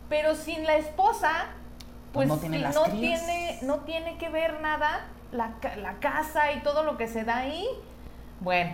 Pero 0.08 0.34
sin 0.34 0.64
la 0.64 0.76
esposa, 0.76 1.46
pues, 2.16 2.28
no, 2.28 2.36
tiene, 2.38 2.58
no, 2.60 2.82
tiene, 2.84 3.58
no 3.62 3.76
tiene 3.78 4.18
que 4.18 4.28
ver 4.28 4.60
nada 4.60 5.06
la, 5.32 5.54
la 5.76 5.94
casa 5.94 6.52
y 6.52 6.60
todo 6.60 6.82
lo 6.82 6.96
que 6.96 7.08
se 7.08 7.24
da 7.24 7.38
ahí. 7.38 7.66
Bueno, 8.40 8.72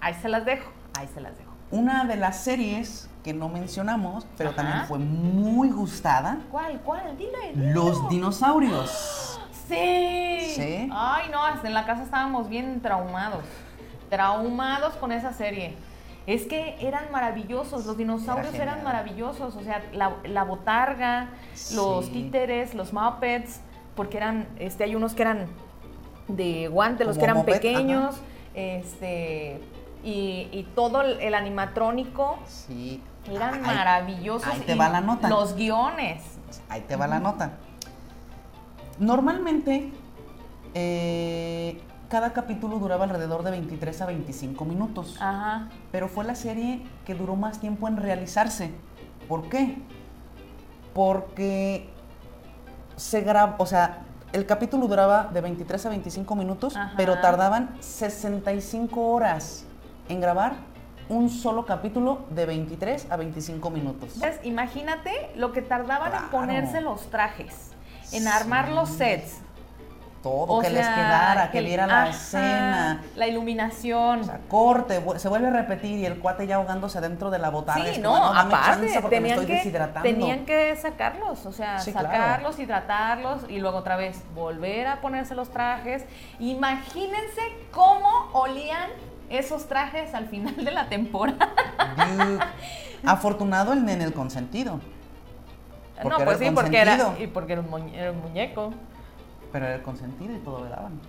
ahí 0.00 0.14
se 0.14 0.28
las 0.28 0.44
dejo, 0.44 0.70
ahí 0.98 1.08
se 1.12 1.20
las 1.20 1.36
dejo. 1.36 1.50
Una 1.70 2.04
de 2.04 2.16
las 2.16 2.42
series 2.42 3.08
que 3.24 3.34
no 3.34 3.48
mencionamos, 3.48 4.26
pero 4.38 4.54
también 4.54 4.86
fue 4.86 4.98
muy 4.98 5.70
gustada. 5.70 6.38
¿Cuál, 6.50 6.80
cuál? 6.80 7.16
Dile. 7.18 7.72
Los 7.72 8.08
dinosaurios. 8.08 9.40
Sí. 9.68 10.52
Sí. 10.54 10.88
Ay, 10.92 11.28
no, 11.32 11.40
en 11.64 11.74
la 11.74 11.84
casa 11.84 12.04
estábamos 12.04 12.48
bien 12.48 12.80
traumados. 12.80 13.44
Traumados 14.08 14.94
con 14.94 15.10
esa 15.10 15.32
serie. 15.32 15.74
Es 16.26 16.46
que 16.46 16.76
eran 16.80 17.12
maravillosos, 17.12 17.86
los 17.86 17.96
dinosaurios 17.96 18.54
eran 18.54 18.82
maravillosos, 18.82 19.54
o 19.54 19.62
sea, 19.62 19.82
la, 19.92 20.42
botarga, 20.44 21.30
los 21.74 22.10
títeres, 22.10 22.74
los 22.74 22.92
muppets, 22.92 23.60
porque 23.94 24.16
eran, 24.16 24.48
este, 24.58 24.84
hay 24.84 24.96
unos 24.96 25.14
que 25.14 25.22
eran 25.22 25.46
de 26.28 26.68
guante, 26.68 27.04
los 27.04 27.16
que 27.16 27.24
eran 27.24 27.44
pequeños 27.44 28.16
este 28.56 29.60
y, 30.02 30.66
todo 30.74 31.02
el, 31.02 31.34
animatrónico 31.34 32.38
sí. 32.46 33.02
eran 33.30 33.60
maravillosos. 33.62 34.46
Ahí 34.46 34.60
te 34.60 34.74
va 34.74 34.88
la 34.88 35.00
nota. 35.00 35.28
Los 35.28 35.56
guiones. 35.56 36.22
Ahí 36.68 36.80
te 36.82 36.96
va 36.96 37.06
la 37.06 37.18
nota. 37.18 37.52
Normalmente, 38.98 39.90
eh, 40.74 41.80
cada 42.08 42.32
capítulo 42.32 42.78
duraba 42.78 43.04
alrededor 43.04 43.42
de 43.42 43.50
23 43.52 44.00
a 44.02 44.06
25 44.06 44.64
minutos. 44.64 45.16
Ajá. 45.20 45.68
Pero 45.92 46.08
fue 46.08 46.24
la 46.24 46.34
serie 46.34 46.82
que 47.04 47.14
duró 47.14 47.36
más 47.36 47.60
tiempo 47.60 47.88
en 47.88 47.96
realizarse. 47.96 48.70
¿Por 49.28 49.48
qué? 49.48 49.78
Porque 50.94 51.88
se 52.96 53.20
grabó, 53.20 53.62
o 53.62 53.66
sea, 53.66 54.02
el 54.32 54.46
capítulo 54.46 54.86
duraba 54.86 55.30
de 55.32 55.40
23 55.40 55.86
a 55.86 55.88
25 55.90 56.36
minutos, 56.36 56.76
pero 56.96 57.20
tardaban 57.20 57.76
65 57.80 59.00
horas 59.00 59.64
en 60.08 60.20
grabar 60.20 60.54
un 61.08 61.30
solo 61.30 61.66
capítulo 61.66 62.24
de 62.30 62.46
23 62.46 63.10
a 63.10 63.16
25 63.16 63.70
minutos. 63.70 64.14
Entonces, 64.14 64.40
imagínate 64.44 65.30
lo 65.36 65.52
que 65.52 65.62
tardaban 65.62 66.12
en 66.12 66.30
ponerse 66.30 66.80
los 66.80 67.08
trajes, 67.10 67.70
en 68.12 68.26
armar 68.26 68.70
los 68.70 68.88
sets, 68.88 69.40
todo, 70.26 70.60
que 70.60 70.70
les 70.70 70.88
quedara, 70.88 71.50
que, 71.52 71.60
viera 71.60 71.86
la 71.86 72.08
escena. 72.08 73.02
La 73.14 73.28
iluminación. 73.28 74.20
O 74.20 74.24
sea, 74.24 74.40
corte, 74.48 75.00
se 75.18 75.28
vuelve 75.28 75.48
a 75.48 75.50
repetir 75.50 75.98
y 76.00 76.06
el 76.06 76.18
cuate 76.18 76.48
ya 76.48 76.56
ahogándose 76.56 77.00
dentro 77.00 77.30
de 77.30 77.38
la 77.38 77.50
botarga. 77.50 77.94
Sí, 77.94 78.00
no, 78.00 78.16
aparte, 78.16 78.88
tenían, 79.08 79.46
que, 79.46 79.88
tenían 80.02 80.44
que 80.44 80.74
sacarlos, 80.76 81.46
o 81.46 81.52
sea, 81.52 81.78
sacarlos, 81.78 82.58
hidratarlos 82.58 83.42
y 83.48 83.58
luego 83.58 83.78
otra 83.78 83.94
vez 83.96 84.24
volver 84.34 84.88
a 84.88 85.00
ponerse 85.00 85.36
los 85.36 85.50
trajes. 85.50 86.04
Imagínense 86.40 87.42
cómo 87.70 88.30
olían 88.32 88.90
esos 89.30 89.68
trajes 89.68 90.12
al 90.14 90.26
final 90.26 90.56
de 90.56 90.72
la 90.72 90.88
temporada. 90.88 91.52
Afortunado 93.04 93.72
el 93.72 93.88
en 93.88 94.02
el 94.02 94.12
consentido. 94.12 94.80
no, 96.02 96.18
pues 96.24 96.38
sí, 96.38 96.50
porque 96.52 96.80
era, 96.80 97.14
y 97.20 97.28
porque 97.28 97.52
era 97.52 97.62
un 97.62 98.20
muñeco. 98.22 98.72
Pero 99.52 99.66
era 99.66 99.76
el 99.76 99.82
consentido 99.82 100.34
y 100.34 100.38
todo 100.38 100.64
le 100.64 100.70
daban. 100.70 101.00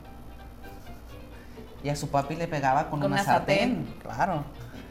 Y 1.84 1.90
a 1.90 1.96
su 1.96 2.10
papi 2.10 2.36
le 2.36 2.48
pegaba 2.48 2.90
con, 2.90 3.04
una, 3.04 3.24
sartén. 3.24 3.88
Claro. 4.02 4.44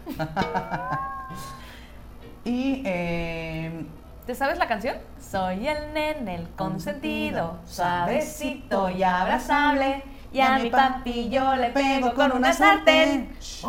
y 2.44 2.82
eh, 2.84 3.86
¿Te 4.26 4.34
sabes 4.34 4.58
la 4.58 4.66
canción? 4.66 4.96
Soy 5.20 5.68
el 5.68 5.94
nene, 5.94 6.34
el 6.34 6.48
consentido, 6.50 7.58
suavecito 7.64 8.90
y 8.90 9.02
abrazable. 9.02 10.02
Y 10.32 10.40
a 10.40 10.58
mi 10.58 10.68
papi 10.68 11.28
yo 11.28 11.54
le 11.54 11.70
pego 11.70 12.12
con 12.14 12.32
una 12.32 12.52
sartén. 12.52 13.34
Sí. 13.38 13.66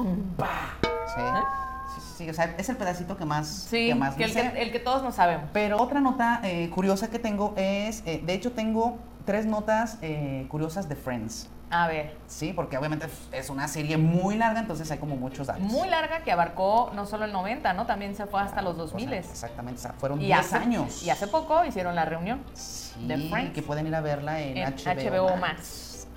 Sí, 2.18 2.28
o 2.28 2.34
sea, 2.34 2.56
es 2.58 2.68
el 2.68 2.78
pedacito 2.78 3.16
que 3.16 3.26
más, 3.26 3.48
Sí, 3.48 3.90
que 3.90 3.96
más 3.96 4.16
que 4.16 4.24
el, 4.24 4.34
que, 4.34 4.62
el 4.64 4.72
que 4.72 4.80
todos 4.80 5.04
no 5.04 5.12
sabemos. 5.12 5.52
Pero 5.54 5.80
otra 5.80 6.00
nota 6.00 6.42
eh, 6.44 6.68
curiosa 6.72 7.12
que 7.12 7.20
tengo 7.20 7.54
es, 7.56 8.02
eh, 8.08 8.24
de 8.26 8.34
hecho 8.34 8.54
tengo 8.54 8.98
tres 9.28 9.46
notas 9.46 9.98
eh, 10.02 10.48
curiosas 10.50 10.88
de 10.90 10.96
Friends. 10.96 11.50
A 11.70 11.86
ver, 11.90 12.16
Sí, 12.28 12.54
porque 12.54 12.78
obviamente 12.78 13.08
es 13.34 13.50
una 13.50 13.68
serie 13.68 13.98
muy 13.98 14.38
larga, 14.38 14.62
entonces 14.62 14.90
hay 14.90 15.00
como 15.00 15.18
muchos 15.18 15.48
datos. 15.48 15.62
muy 15.64 15.90
larga 15.90 16.20
que 16.24 16.32
abarcó 16.32 16.92
no 16.96 17.06
solo 17.06 17.26
el 17.26 17.34
90, 17.34 17.74
¿no? 17.74 17.86
También 17.86 18.16
se 18.16 18.26
fue 18.26 18.40
hasta 18.40 18.62
los 18.62 18.76
O 18.80 18.88
sea, 18.88 18.98
2000. 18.98 19.14
exactamente, 19.16 19.80
o 19.80 19.82
sea, 19.84 19.92
fueron 19.94 20.22
Y 20.22 20.28
10 20.28 20.40
hace, 20.40 20.56
años. 20.56 21.04
y 21.04 21.10
hace 21.10 21.28
poco 21.28 21.66
hicieron 21.66 21.94
la 21.94 22.06
reunión 22.06 22.42
Sí, 22.54 23.06
de 23.06 23.18
Friends. 23.30 23.54
que 23.54 23.62
pueden 23.62 23.86
ir 23.86 23.96
a 23.96 24.00
verla 24.00 24.40
en, 24.40 24.56
en 24.58 24.74
HBO, 24.74 25.28
HBO, 25.28 25.36
Max. 25.38 26.08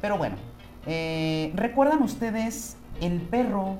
Pero 0.00 0.16
bueno, 0.16 0.36
eh, 0.86 1.52
¿recuerdan 1.54 2.00
ustedes 2.02 2.78
el 3.02 3.20
perro 3.20 3.76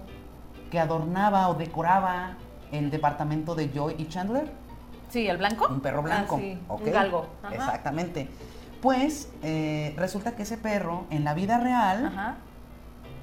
que 0.71 0.79
adornaba 0.79 1.49
o 1.49 1.55
decoraba 1.55 2.37
el 2.73 2.91
departamento 2.91 3.55
de 3.55 3.71
Joy 3.71 3.95
y 3.97 4.07
Chandler? 4.09 4.53
Sí, 5.09 5.27
el 5.27 5.39
blanco. 5.39 5.67
Un 5.71 5.81
perro 5.81 6.03
blanco. 6.03 6.37
Ah, 6.37 6.41
sí, 6.43 6.59
¿ok? 6.69 6.83
Un 6.85 6.93
galgo. 6.93 7.27
Ajá. 7.43 7.55
Exactamente. 7.55 8.29
Pues 8.87 9.29
eh, 9.43 9.95
resulta 9.97 10.37
que 10.37 10.45
ese 10.45 10.57
perro 10.57 11.07
en 11.11 11.25
la 11.25 11.35
vida 11.35 11.59
real 11.59 12.07
Ajá. 12.07 12.37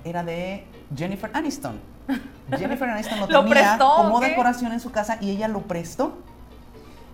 era 0.04 0.22
de 0.22 0.68
Jennifer 0.94 1.32
Aniston. 1.34 1.80
Jennifer 2.58 2.90
Aniston 2.90 3.18
lo, 3.22 3.28
¿Lo 3.28 3.44
tenía 3.46 3.54
prestó 3.78 3.96
como 3.96 4.20
qué? 4.20 4.28
decoración 4.28 4.74
en 4.74 4.82
su 4.82 4.92
casa 4.92 5.20
y 5.22 5.30
ella 5.32 5.48
lo 5.48 5.62
prestó 5.62 6.18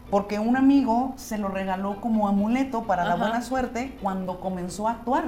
porque 0.10 0.40
un 0.40 0.58
amigo 0.58 1.14
se 1.16 1.38
lo 1.38 1.50
regaló 1.50 2.02
como 2.02 2.28
amuleto 2.28 2.86
para 2.86 3.06
la 3.06 3.18
buena 3.18 3.44
suerte 3.44 3.96
cuando 4.02 4.40
comenzó 4.40 4.88
a 4.88 4.94
actuar. 4.94 5.26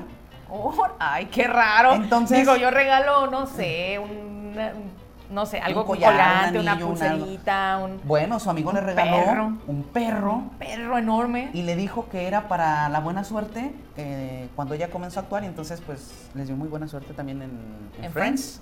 Oh, 0.49 0.73
ay, 0.97 1.27
qué 1.27 1.45
raro. 1.47 1.93
Entonces- 1.93 2.39
Digo, 2.39 2.55
yo 2.55 2.71
regalo, 2.71 3.27
no 3.29 3.45
sé, 3.45 3.99
un, 3.99 4.09
un- 4.57 4.91
no 5.31 5.45
sé, 5.45 5.59
algo 5.59 5.85
con 5.85 5.95
collar, 5.97 6.11
un 6.11 6.17
colgante, 6.17 6.59
una 6.59 6.71
anillo, 6.73 6.87
un 6.89 7.01
algo. 7.01 7.17
pulserita, 7.19 7.79
un 7.83 8.01
Bueno, 8.03 8.39
su 8.39 8.49
amigo 8.49 8.71
le 8.71 8.79
Un 8.81 8.85
regaló 8.85 9.25
perro. 9.25 9.51
un 9.67 9.83
perro 9.83 10.43
perro 10.59 10.97
enorme. 10.97 11.49
y 11.53 11.63
le 11.63 11.75
dijo 11.75 12.07
que 12.09 12.27
era 12.27 12.47
para 12.47 12.89
la 12.89 12.99
buena 12.99 13.23
suerte 13.23 13.73
eh, 13.97 14.49
cuando 14.55 14.73
ella 14.73 14.89
comenzó 14.89 15.19
a 15.19 15.23
actuar 15.23 15.43
y 15.43 15.47
entonces 15.47 15.81
pues 15.85 16.29
les 16.35 16.47
dio 16.47 16.55
muy 16.55 16.67
buena 16.67 16.87
suerte 16.87 17.13
también 17.13 17.41
en, 17.41 17.51
en 17.99 18.05
¿En 18.05 18.11
Friends. 18.11 18.61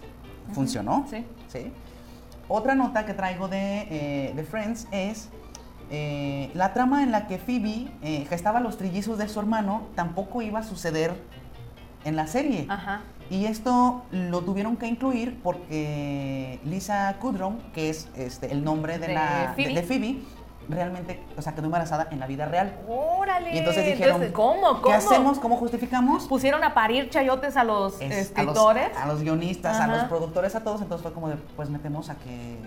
Funcionó. 0.53 1.05
Sí. 1.09 1.25
Sí. 1.47 1.71
Otra 2.47 2.73
nota 2.75 3.05
que 3.05 3.13
traigo 3.13 3.47
de, 3.47 3.87
eh, 3.91 4.33
de 4.35 4.43
Friends 4.43 4.87
es 4.91 5.29
eh, 5.91 6.49
la 6.53 6.73
trama 6.73 7.03
en 7.03 7.11
la 7.11 7.27
que 7.27 7.37
Phoebe 7.37 7.91
eh, 8.01 8.25
gestaba 8.29 8.59
los 8.59 8.77
trillizos 8.77 9.17
de 9.17 9.27
su 9.27 9.39
hermano 9.39 9.83
tampoco 9.95 10.41
iba 10.41 10.59
a 10.59 10.63
suceder 10.63 11.13
en 12.05 12.15
la 12.15 12.25
serie. 12.27 12.65
Ajá. 12.69 13.01
Y 13.29 13.45
esto 13.45 14.03
lo 14.11 14.41
tuvieron 14.41 14.75
que 14.77 14.87
incluir 14.87 15.39
porque 15.43 16.59
Lisa 16.65 17.15
Kudrow, 17.19 17.57
que 17.73 17.89
es 17.89 18.07
este, 18.15 18.51
el 18.51 18.63
nombre 18.63 18.97
de, 18.97 19.07
De 19.07 19.13
la, 19.13 19.53
Phoebe. 19.55 19.73
de 19.75 19.83
Phoebe, 19.83 20.19
realmente, 20.67 21.19
o 21.37 21.41
sea, 21.41 21.53
quedó 21.53 21.65
embarazada 21.65 22.07
en 22.11 22.19
la 22.19 22.25
vida 22.27 22.45
real. 22.45 22.75
Órale. 22.87 23.53
Y 23.53 23.59
entonces 23.59 23.85
dijeron, 23.85 24.31
¿cómo? 24.31 24.61
¿Cómo? 24.61 24.81
¿qué 24.81 24.93
hacemos? 24.93 25.37
¿Cómo 25.39 25.57
justificamos? 25.57 26.25
Pusieron 26.27 26.63
a 26.63 26.73
parir 26.73 27.09
chayotes 27.09 27.55
a 27.55 27.63
los 27.63 27.93
Es- 27.95 28.01
a 28.01 28.05
los- 28.07 28.17
escritores. 28.17 28.97
A 28.97 29.05
los, 29.07 29.21
guionistas, 29.21 29.79
a 29.79 29.87
los 29.87 30.03
productores, 30.05 30.55
a 30.55 30.63
todos. 30.63 30.81
Entonces 30.81 31.03
fue 31.03 31.13
como 31.13 31.29
de, 31.29 31.35
pues 31.55 31.69
metemos 31.69 32.09
a 32.09 32.15
que 32.15 32.57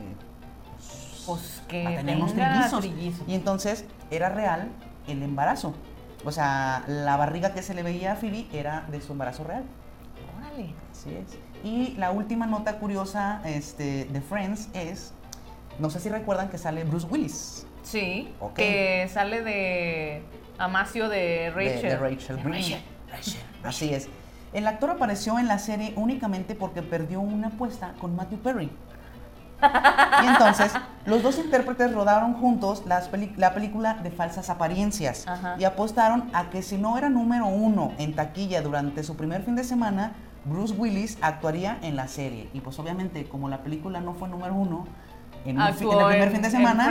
Pues 1.27 1.63
que 1.69 1.87
a 1.87 2.01
trillizos. 2.03 2.81
trillizos. 2.81 3.29
Y 3.29 3.35
entonces 3.35 3.85
era 4.11 4.29
real 4.29 4.69
el 5.07 5.23
embarazo. 5.23 5.75
O 6.25 6.31
sea, 6.33 6.85
la 6.87 7.17
barriga 7.17 7.53
que 7.53 7.63
se 7.63 7.75
le 7.75 7.83
veía 7.83 8.13
a 8.13 8.17
Phoebe 8.17 8.47
era 8.53 8.85
de 8.91 9.01
su 9.01 9.13
embarazo 9.13 9.43
real. 9.45 9.65
Así 10.91 11.15
es. 11.15 11.39
Y 11.65 11.95
la 11.97 12.11
última 12.11 12.47
nota 12.47 12.79
curiosa 12.79 13.41
este, 13.45 14.05
de 14.07 14.21
Friends 14.21 14.69
es, 14.75 15.13
no 15.79 15.91
sé 15.91 16.01
si 16.01 16.09
recuerdan 16.09 16.49
que 16.49 16.59
sale 16.59 16.85
Bruce 16.85 17.07
Willis. 17.07 17.67
Sí. 17.83 18.33
Que 18.55 19.09
sale 19.13 19.43
de 19.43 20.23
Amacio 20.59 21.09
de 21.09 21.17
de- 21.17 21.51
Rachel. 21.51 21.83
De, 21.83 21.97
Rachel. 21.97 22.37
De 22.37 22.43
Green. 22.43 22.83
Así 23.65 23.93
es. 23.93 24.09
El 24.53 24.67
actor 24.67 24.91
apareció 24.91 25.39
en 25.39 25.49
la 25.49 25.59
serie 25.59 25.93
únicamente 25.97 26.55
porque 26.55 26.83
perdió 26.83 27.21
una 27.21 27.49
apuesta 27.49 27.95
con 28.01 28.15
Matthew 28.15 28.39
Perry. 28.41 28.71
Y 30.23 30.27
entonces, 30.27 30.73
los 31.07 31.23
dos 31.23 31.39
intérpretes 31.39 31.93
rodaron 31.93 32.35
juntos 32.35 32.83
las 32.87 33.09
la 33.37 33.55
película 33.55 33.95
de 33.95 34.11
falsas 34.11 34.51
apariencias 34.51 35.27
Ajá. 35.27 35.55
y 35.59 35.65
apostaron 35.65 36.31
a 36.33 36.51
que 36.51 36.63
si 36.63 36.79
no 36.79 36.99
era 36.99 37.09
número 37.09 37.47
uno 37.47 37.93
en 37.99 38.15
taquilla 38.15 38.61
durante 38.61 39.05
su 39.05 39.17
primer 39.17 39.43
fin 39.45 39.55
de 39.55 39.63
semana, 39.63 40.15
Bruce 40.45 40.75
Willis 40.75 41.19
actuaría 41.21 41.79
en 41.83 41.97
la 41.97 42.09
serie. 42.09 42.49
Y 42.53 42.61
pues 42.61 42.79
obviamente, 42.79 43.25
como 43.25 43.49
la 43.49 43.63
película 43.63 44.01
no 44.01 44.15
fue 44.15 44.29
número 44.29 44.55
uno 44.55 44.87
en, 45.45 45.61
un 45.61 45.75
fi- 45.75 45.85
en 45.85 45.91
el 45.93 46.07
primer 46.07 46.23
en- 46.29 46.33
fin 46.33 46.43
de 46.43 46.51
semana, 46.51 46.91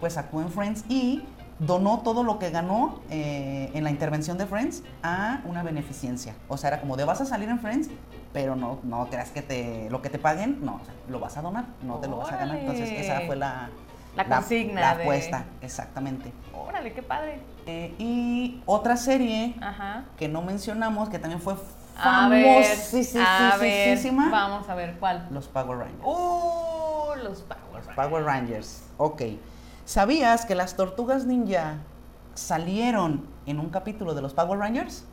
pues 0.00 0.16
actuó 0.16 0.40
en 0.42 0.50
Friends 0.50 0.84
y 0.88 1.22
donó 1.58 2.00
todo 2.00 2.22
lo 2.22 2.38
que 2.38 2.50
ganó 2.50 3.00
eh, 3.10 3.70
en 3.72 3.82
la 3.84 3.90
intervención 3.90 4.36
de 4.36 4.46
Friends 4.46 4.82
a 5.02 5.40
una 5.44 5.62
beneficencia. 5.62 6.34
O 6.48 6.56
sea, 6.58 6.68
era 6.68 6.80
como 6.80 6.96
de 6.96 7.04
vas 7.04 7.20
a 7.20 7.26
salir 7.26 7.48
en 7.48 7.58
Friends, 7.60 7.88
pero 8.32 8.56
no, 8.56 8.78
no 8.82 9.06
creas 9.08 9.30
que 9.30 9.40
te, 9.42 9.88
lo 9.90 10.02
que 10.02 10.10
te 10.10 10.18
paguen, 10.18 10.58
no, 10.62 10.76
o 10.76 10.84
sea, 10.84 10.92
lo 11.08 11.18
vas 11.18 11.36
a 11.38 11.42
donar, 11.42 11.64
no 11.82 11.96
te 11.96 12.08
lo 12.08 12.18
vas 12.18 12.30
a 12.32 12.36
ganar. 12.36 12.56
Entonces 12.58 12.90
esa 12.90 13.20
fue 13.22 13.36
la, 13.36 13.70
La 14.16 14.26
consigna 14.26 14.80
la 14.82 14.96
de- 14.96 15.02
apuesta, 15.04 15.44
exactamente. 15.62 16.30
Órale, 16.54 16.92
qué 16.92 17.02
padre. 17.02 17.40
Eh, 17.66 17.94
y 17.98 18.60
otra 18.66 18.96
serie 18.98 19.54
Ajá. 19.62 20.04
que 20.18 20.28
no 20.28 20.42
mencionamos, 20.42 21.08
que 21.08 21.18
también 21.18 21.40
fue 21.40 21.54
A 21.98 22.28
ver, 22.28 22.46
a 22.46 23.56
ver, 23.58 23.82
famosísima, 23.82 24.28
vamos 24.30 24.68
a 24.68 24.74
ver 24.74 24.96
cuál. 24.98 25.26
los 25.30 25.48
Power 25.48 25.78
Rangers. 25.78 26.02
Uh, 26.04 27.14
los 27.22 27.40
Power 27.42 27.60
Los 27.74 27.86
Rangers. 27.86 27.96
Power 27.96 28.24
Rangers. 28.24 28.82
Ok. 28.98 29.22
¿Sabías 29.84 30.44
que 30.44 30.54
las 30.54 30.76
tortugas 30.76 31.26
ninja 31.26 31.78
salieron 32.34 33.26
en 33.46 33.60
un 33.60 33.70
capítulo 33.70 34.14
de 34.14 34.22
los 34.22 34.34
Power 34.34 34.58
Rangers? 34.58 35.04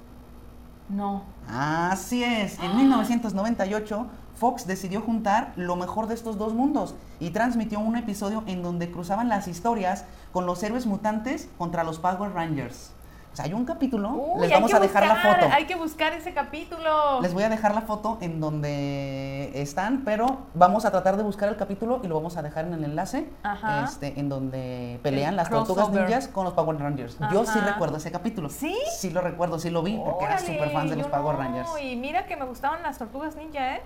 No. 0.90 1.24
Así 1.48 2.24
es. 2.24 2.60
En 2.60 2.76
1998, 2.76 4.08
Fox 4.36 4.68
decidió 4.68 5.02
juntar 5.02 5.54
lo 5.56 5.76
mejor 5.76 6.08
de 6.08 6.16
estos 6.16 6.38
dos 6.38 6.54
mundos 6.54 6.96
y 7.20 7.30
transmitió 7.30 7.80
un 7.80 7.96
episodio 7.96 8.44
en 8.48 8.64
donde 8.64 8.92
cruzaban 8.92 9.30
las 9.30 9.48
historias 9.48 10.06
con 10.32 10.46
los 10.46 10.62
héroes 10.64 10.86
mutantes 10.86 11.50
contra 11.58 11.84
los 11.84 12.00
Power 12.00 12.34
Rangers. 12.34 12.92
O 13.34 13.36
sea, 13.36 13.46
hay 13.46 13.54
un 13.54 13.66
capítulo, 13.66 14.12
Uy, 14.12 14.42
les 14.42 14.52
vamos 14.52 14.72
a 14.76 14.80
dejar 14.80 15.08
la 15.08 15.16
foto. 15.16 15.48
Hay 15.52 15.66
que 15.66 15.74
buscar 15.74 16.14
ese 16.14 16.36
capítulo. 16.36 17.20
Les 17.20 17.34
voy 17.34 17.42
a 17.42 17.50
dejar 17.50 17.74
la 17.74 17.82
foto 17.82 18.20
en 18.22 18.40
donde 18.40 19.50
están, 19.56 20.04
pero 20.06 20.42
vamos 20.54 20.86
a 20.86 20.92
tratar 20.92 21.18
de 21.18 21.24
buscar 21.24 21.50
el 21.50 21.56
capítulo 21.56 22.00
y 22.04 22.08
lo 22.08 22.14
vamos 22.14 22.38
a 22.38 22.44
dejar 22.44 22.66
en 22.66 22.76
el 22.76 22.84
enlace, 22.84 23.28
Ajá. 23.42 23.86
este, 23.86 24.20
en 24.20 24.30
donde 24.30 25.00
pelean 25.02 25.32
El 25.32 25.38
las 25.38 25.50
tortugas 25.50 25.90
ninjas 25.90 26.28
con 26.28 26.46
los 26.46 26.54
Power 26.54 26.78
Rangers. 26.78 27.18
Yo 27.32 27.44
sí 27.48 27.58
recuerdo 27.60 27.98
ese 27.98 28.12
capítulo. 28.12 28.50
¿Sí? 28.50 28.78
Sí 29.00 29.10
lo 29.10 29.22
recuerdo, 29.22 29.58
sí 29.58 29.72
lo 29.72 29.82
vi 29.82 29.98
porque 29.98 30.26
era 30.26 30.38
súper 30.38 30.70
fan 30.70 30.90
de 30.90 30.98
los 30.98 31.08
Power 31.08 31.36
no, 31.36 31.42
Rangers. 31.42 31.70
Y 31.82 31.96
mira 31.96 32.28
que 32.28 32.38
me 32.38 32.46
gustaban 32.46 32.84
las 32.84 33.00
tortugas 33.00 33.36
ninja, 33.36 33.78
¿eh? 33.78 33.82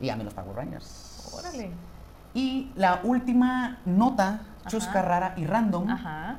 Y 0.00 0.08
a 0.08 0.16
mí 0.16 0.24
los 0.24 0.32
Power 0.32 0.56
Rangers. 0.56 1.34
Órale. 1.38 1.70
Y 2.32 2.70
la 2.76 3.00
última 3.02 3.78
nota, 3.84 4.40
chusca, 4.68 5.00
Ajá. 5.00 5.02
rara 5.02 5.34
y 5.36 5.44
random, 5.44 5.90
Ajá. 5.90 6.36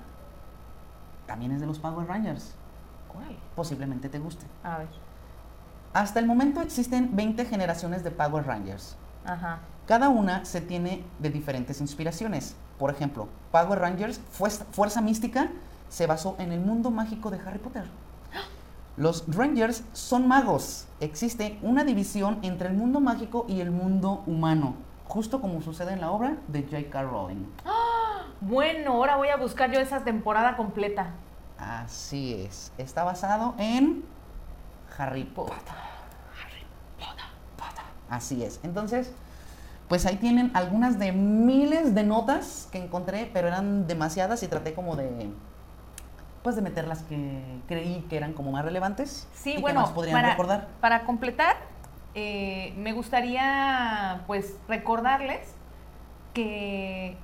También 1.38 1.52
es 1.52 1.62
de 1.62 1.68
los 1.68 1.78
Power 1.78 2.08
Rangers. 2.08 2.56
Órale. 3.16 3.38
Posiblemente 3.56 4.10
te 4.10 4.18
guste. 4.18 4.48
A 4.64 4.80
ver. 4.80 4.88
Hasta 5.94 6.20
el 6.20 6.26
momento 6.26 6.62
existen 6.62 7.16
20 7.16 7.46
generaciones 7.46 8.04
de 8.04 8.10
Power 8.10 8.44
Rangers. 8.48 8.96
Ajá. 9.24 9.60
Cada 9.86 10.10
una 10.10 10.46
se 10.46 10.62
tiene 10.62 11.04
de 11.20 11.30
diferentes 11.30 11.80
inspiraciones. 11.80 12.56
Por 12.80 12.90
ejemplo, 12.90 13.28
Power 13.52 13.78
Rangers, 13.78 14.20
Fuerza, 14.32 14.66
Fuerza 14.72 15.00
Mística, 15.00 15.50
se 15.90 16.08
basó 16.08 16.36
en 16.40 16.52
el 16.52 16.60
mundo 16.60 16.90
mágico 16.90 17.30
de 17.30 17.38
Harry 17.46 17.60
Potter. 17.60 17.84
Los 18.98 19.24
Rangers 19.28 19.84
son 19.94 20.28
magos. 20.28 20.88
Existe 21.02 21.60
una 21.62 21.84
división 21.84 22.40
entre 22.42 22.70
el 22.70 22.74
mundo 22.74 23.00
mágico 23.00 23.46
y 23.48 23.62
el 23.62 23.70
mundo 23.70 24.24
humano, 24.26 24.74
justo 25.06 25.40
como 25.40 25.62
sucede 25.62 25.94
en 25.94 26.02
la 26.02 26.10
obra 26.10 26.38
de 26.48 26.64
J.K. 26.64 27.04
Rowling. 27.04 27.46
Bueno, 28.40 28.92
ahora 28.92 29.16
voy 29.16 29.30
a 29.30 29.36
buscar 29.36 29.72
yo 29.72 29.80
esa 29.80 30.04
temporada 30.04 30.56
completa. 30.58 31.16
Así 31.58 32.34
es. 32.34 32.72
Está 32.78 33.04
basado 33.04 33.56
en 33.58 34.04
Harry 34.98 35.24
Potter. 35.24 35.76
Así 38.10 38.44
es. 38.44 38.60
Entonces, 38.64 39.12
pues 39.90 40.06
ahí 40.06 40.16
tienen 40.18 40.52
algunas 40.54 40.98
de 41.00 41.12
miles 41.12 41.94
de 41.94 42.04
notas 42.04 42.68
que 42.72 42.78
encontré, 42.84 43.30
pero 43.34 43.48
eran 43.48 43.88
demasiadas 43.88 44.44
y 44.44 44.48
traté 44.48 44.74
como 44.74 44.96
de 44.96 45.30
pues 46.44 46.56
de 46.56 46.62
meter 46.62 46.88
las 46.88 47.04
que 47.04 47.42
creí 47.68 48.06
que 48.10 48.16
eran 48.16 48.32
como 48.32 48.54
más 48.54 48.64
relevantes 48.64 49.28
Sí, 49.34 49.52
y 49.52 49.56
que 49.56 49.62
bueno, 49.62 49.82
más 49.82 49.90
podrían 49.90 50.16
para, 50.16 50.30
recordar. 50.30 50.68
para 50.80 51.04
completar, 51.04 51.58
eh, 52.16 52.74
me 52.78 52.94
gustaría 52.94 54.24
pues 54.28 54.56
recordarles 54.70 55.56
que 56.34 57.18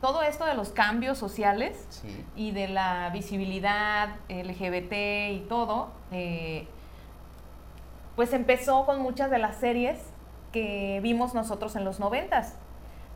todo 0.00 0.22
esto 0.22 0.44
de 0.44 0.54
los 0.54 0.70
cambios 0.70 1.18
sociales 1.18 2.02
y 2.34 2.50
de 2.52 2.68
la 2.68 3.10
visibilidad 3.10 4.10
LGBT 4.28 4.92
y 5.32 5.46
todo, 5.48 5.88
eh, 6.12 6.66
pues 8.14 8.32
empezó 8.32 8.86
con 8.86 9.00
muchas 9.00 9.30
de 9.30 9.38
las 9.38 9.56
series 9.56 9.98
que 10.52 11.00
vimos 11.02 11.34
nosotros 11.34 11.76
en 11.76 11.84
los 11.84 12.00
noventas. 12.00 12.54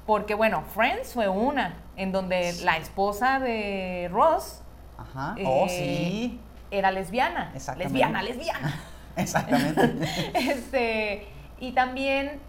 Porque 0.06 0.34
bueno, 0.34 0.62
Friends 0.74 1.14
fue 1.14 1.28
una, 1.28 1.76
en 1.96 2.12
donde 2.12 2.52
la 2.64 2.76
esposa 2.76 3.38
de 3.38 4.08
Ross 4.12 4.62
Ajá. 4.98 5.36
oh, 5.44 5.66
sí. 5.68 6.40
era 6.70 6.90
lesbiana. 6.90 7.52
Lesbiana, 7.76 8.22
lesbiana. 8.22 8.74
Exactamente. 9.16 10.30
este, 10.34 11.28
y 11.60 11.72
también, 11.72 12.40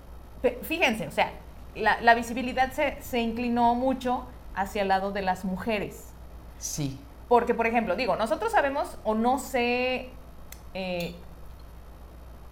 fíjense, 0.64 1.08
o 1.08 1.12
sea, 1.12 1.32
la, 1.76 2.14
visibilidad 2.16 2.72
se, 2.72 3.20
inclinó 3.20 3.76
mucho 3.76 4.28
hacia 4.56 4.82
el 4.82 4.88
lado 4.88 5.12
de 5.12 5.22
las 5.22 5.46
mujeres. 5.46 6.14
Sí. 6.58 7.00
Porque, 7.28 7.54
por 7.54 7.68
ejemplo, 7.68 7.96
digo, 7.96 8.16
nosotros 8.16 8.52
sabemos 8.52 8.98
o 9.04 9.16
no 9.16 9.40
sé, 9.40 10.10
eh, 10.74 11.16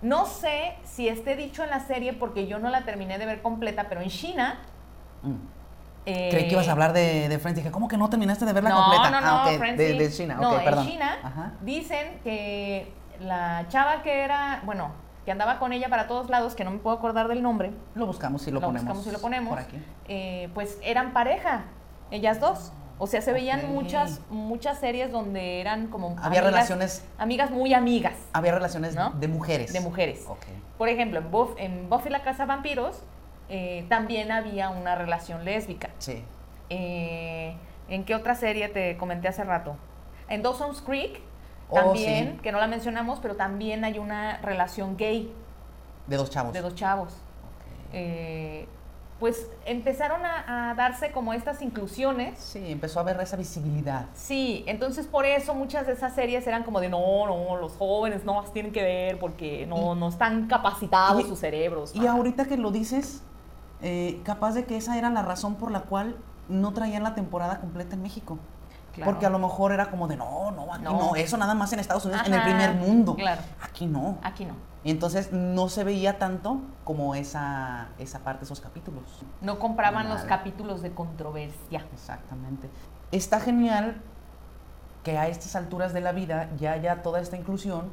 no 0.02 0.26
sé 0.26 0.76
si 0.84 1.10
esté 1.10 1.36
dicho 1.36 1.64
en 1.64 1.70
la 1.70 1.82
serie 1.82 2.14
porque 2.14 2.48
yo 2.48 2.60
no 2.60 2.70
la 2.70 2.86
terminé 2.86 3.18
de 3.18 3.26
ver 3.26 3.42
completa, 3.42 3.88
pero 3.90 4.02
en 4.02 4.10
China... 4.10 4.60
Mm. 5.24 5.36
Eh, 6.06 6.30
Creí 6.32 6.48
que 6.48 6.54
ibas 6.54 6.68
a 6.70 6.72
hablar 6.72 6.94
de, 6.94 7.28
de 7.28 7.40
Friends. 7.40 7.58
Dije, 7.58 7.72
¿cómo 7.72 7.88
que 7.88 7.98
no 7.98 8.10
terminaste 8.10 8.46
de 8.46 8.54
verla 8.54 8.72
completa? 8.72 9.12
No, 9.12 9.22
no, 9.22 9.28
ah, 9.28 9.52
no, 9.52 9.78
de, 9.78 9.94
de, 9.94 10.12
China. 10.12 10.38
No, 10.42 10.60
en 10.60 10.88
China 10.88 11.54
dicen 11.62 12.20
que 12.24 12.92
la 13.20 13.66
chava 13.68 14.02
que 14.02 14.22
era, 14.22 14.62
bueno, 14.66 14.92
que 15.30 15.34
andaba 15.34 15.60
con 15.60 15.74
ella 15.74 15.90
para 15.90 16.08
todos 16.08 16.28
lados, 16.28 16.56
que 16.56 16.64
no 16.64 16.72
me 16.72 16.80
puedo 16.80 16.98
acordar 16.98 17.28
del 17.28 17.44
nombre. 17.44 17.72
Lo 17.94 18.08
buscamos 18.08 18.48
y 18.48 18.52
lo, 18.52 18.60
ponemos. 18.60 18.82
Lo 18.82 18.96
buscamos 18.96 19.06
y 19.06 19.12
lo 19.12 19.22
ponemos. 19.22 19.50
Por 19.52 19.60
aquí. 19.60 19.78
Eh, 20.08 20.50
pues 20.56 20.80
eran 20.82 21.14
pareja, 21.14 21.66
ellas 22.10 22.40
dos. 22.40 22.72
O 22.98 23.06
sea, 23.06 23.22
se 23.22 23.32
veían 23.32 23.72
muchas, 23.72 24.22
muchas 24.32 24.80
series 24.80 25.12
donde 25.12 25.62
eran 25.62 25.86
como. 25.90 26.16
Había 26.20 26.42
relaciones. 26.42 27.06
Amigas 27.20 27.52
muy 27.52 27.76
amigas. 27.76 28.16
Había 28.34 28.56
relaciones 28.56 28.96
de 28.96 29.28
mujeres. 29.28 29.72
De 29.72 29.82
mujeres. 29.82 30.26
Por 30.80 30.90
ejemplo, 30.90 31.20
en, 31.20 31.30
Buff, 31.30 31.52
en 31.58 31.88
Buffy 31.92 32.10
la 32.10 32.24
Casa 32.24 32.48
Vampiros 32.48 33.04
eh, 33.50 33.86
también 33.88 34.32
había 34.32 34.72
una 34.72 34.96
relación 34.96 35.46
lésbica. 35.46 35.92
Sí. 36.00 36.24
Eh, 36.72 37.56
¿En 37.88 38.04
qué 38.04 38.16
otra 38.16 38.34
serie 38.34 38.68
te 38.68 38.98
comenté 38.98 39.28
hace 39.28 39.44
rato? 39.44 39.76
En 40.28 40.42
Dawson's 40.42 40.82
Creek 40.82 41.22
Oh, 41.70 41.76
también, 41.76 42.40
que 42.40 42.52
no 42.52 42.60
la 42.60 42.68
mencionamos, 42.68 43.20
pero 43.20 43.36
también 43.36 43.84
hay 43.84 44.00
una 44.00 44.38
relación 44.38 44.98
gay. 44.98 45.34
De 46.08 46.18
dos 46.18 46.30
chavos. 46.30 46.54
De 46.54 46.62
dos 46.62 46.76
chavos. 46.76 47.14
Eh, 47.94 48.68
pues 49.20 49.48
empezaron 49.66 50.22
a, 50.26 50.74
darse 50.76 51.12
como 51.12 51.34
estas 51.34 51.62
inclusiones. 51.62 52.40
Sí, 52.40 52.72
empezó 52.72 53.00
a 53.00 53.02
haber 53.04 53.20
esa 53.20 53.36
visibilidad. 53.36 54.06
Sí, 54.14 54.64
entonces 54.66 55.08
por 55.08 55.26
eso 55.26 55.54
muchas 55.54 55.86
de 55.86 55.94
esas 55.94 56.16
series 56.16 56.48
eran 56.48 56.64
como 56.64 56.80
de 56.80 56.90
no, 56.90 57.28
no, 57.28 57.58
los 57.58 57.74
jóvenes 57.74 58.24
no 58.24 58.42
las 58.42 58.54
tienen 58.54 58.72
que 58.72 58.82
ver 58.82 59.20
porque 59.20 59.66
no, 59.68 59.94
no 59.94 60.08
están 60.08 60.48
capacitados 60.48 61.28
sus 61.28 61.40
cerebros. 61.40 61.94
Y 61.94 62.08
ahorita 62.08 62.46
que 62.46 62.56
lo 62.56 62.72
dices, 62.72 63.22
eh, 63.82 64.22
capaz 64.24 64.54
de 64.54 64.64
que 64.64 64.78
esa 64.78 64.98
era 64.98 65.10
la 65.10 65.22
razón 65.22 65.56
por 65.56 65.72
la 65.72 65.82
cual 65.82 66.16
no 66.48 66.72
traían 66.72 67.04
la 67.04 67.14
temporada 67.14 67.60
completa 67.60 67.96
en 67.96 68.02
México. 68.02 68.40
Porque 69.04 69.26
a 69.26 69.30
lo 69.30 69.40
mejor 69.40 69.72
era 69.72 69.90
como 69.90 70.08
de, 70.08 70.18
no, 70.18 70.52
no, 70.52 70.74
aquí 70.74 70.84
no, 70.84 71.16
eso 71.16 71.38
nada 71.38 71.54
más 71.54 71.72
en 71.74 71.80
Estados 71.80 72.06
Unidos, 72.06 72.26
en 72.26 72.34
el 72.34 72.44
primer 72.44 72.76
mundo. 72.76 73.16
Claro. 73.16 73.42
Aquí 73.62 73.86
no. 73.86 74.18
Aquí 74.24 74.46
no. 74.46 74.54
Y 74.84 74.92
entonces 74.92 75.32
no 75.34 75.68
se 75.68 75.84
veía 75.84 76.18
tanto 76.18 76.62
como 76.84 77.16
esa, 77.16 77.90
esa 77.98 78.20
parte, 78.20 78.46
esos 78.46 78.62
capítulos. 78.62 79.04
No 79.42 79.60
compraban 79.60 80.08
los 80.08 80.22
capítulos 80.22 80.82
de 80.82 80.94
controversia. 80.94 81.86
Exactamente. 81.94 82.70
Está 83.12 83.40
genial 83.40 84.02
que 85.04 85.18
a 85.18 85.28
estas 85.28 85.56
alturas 85.56 85.94
de 85.94 86.02
la 86.02 86.12
vida 86.12 86.50
ya 86.58 86.74
haya 86.74 87.02
toda 87.02 87.20
esta 87.20 87.36
inclusión 87.36 87.90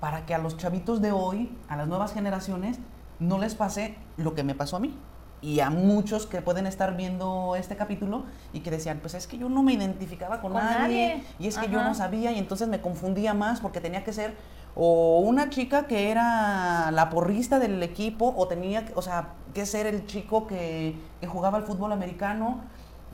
para 0.00 0.26
que 0.26 0.34
a 0.34 0.38
los 0.38 0.56
chavitos 0.56 1.02
de 1.02 1.12
hoy, 1.12 1.56
a 1.68 1.76
las 1.76 1.88
nuevas 1.88 2.12
generaciones, 2.12 2.78
no 3.18 3.38
les 3.38 3.54
pase 3.54 3.96
lo 4.16 4.34
que 4.34 4.44
me 4.44 4.54
pasó 4.54 4.76
a 4.76 4.80
mí 4.80 4.98
y 5.44 5.60
a 5.60 5.68
muchos 5.68 6.24
que 6.26 6.40
pueden 6.40 6.66
estar 6.66 6.96
viendo 6.96 7.54
este 7.54 7.76
capítulo 7.76 8.24
y 8.54 8.60
que 8.60 8.70
decían, 8.70 9.00
pues 9.00 9.12
es 9.12 9.26
que 9.26 9.36
yo 9.36 9.50
no 9.50 9.62
me 9.62 9.74
identificaba 9.74 10.40
con, 10.40 10.54
nadie, 10.54 11.22
y 11.38 11.48
es 11.48 11.58
que 11.58 11.68
yo 11.68 11.84
no 11.84 11.94
sabía 11.94 12.32
y 12.32 12.38
entonces 12.38 12.66
me 12.66 12.80
confundía 12.80 13.34
más 13.34 13.60
porque 13.60 13.78
tenía 13.82 14.02
que 14.04 14.14
ser 14.14 14.34
o 14.74 15.18
una 15.20 15.50
chica 15.50 15.86
que 15.86 16.10
era 16.10 16.90
la 16.92 17.10
porrista 17.10 17.58
del 17.58 17.82
equipo 17.82 18.32
o 18.34 18.48
tenía, 18.48 18.86
o 18.94 19.02
sea, 19.02 19.34
que 19.52 19.66
ser 19.66 19.86
el 19.86 20.06
chico 20.06 20.46
que, 20.46 20.96
que 21.20 21.26
jugaba 21.26 21.58
al 21.58 21.64
fútbol 21.64 21.92
americano, 21.92 22.62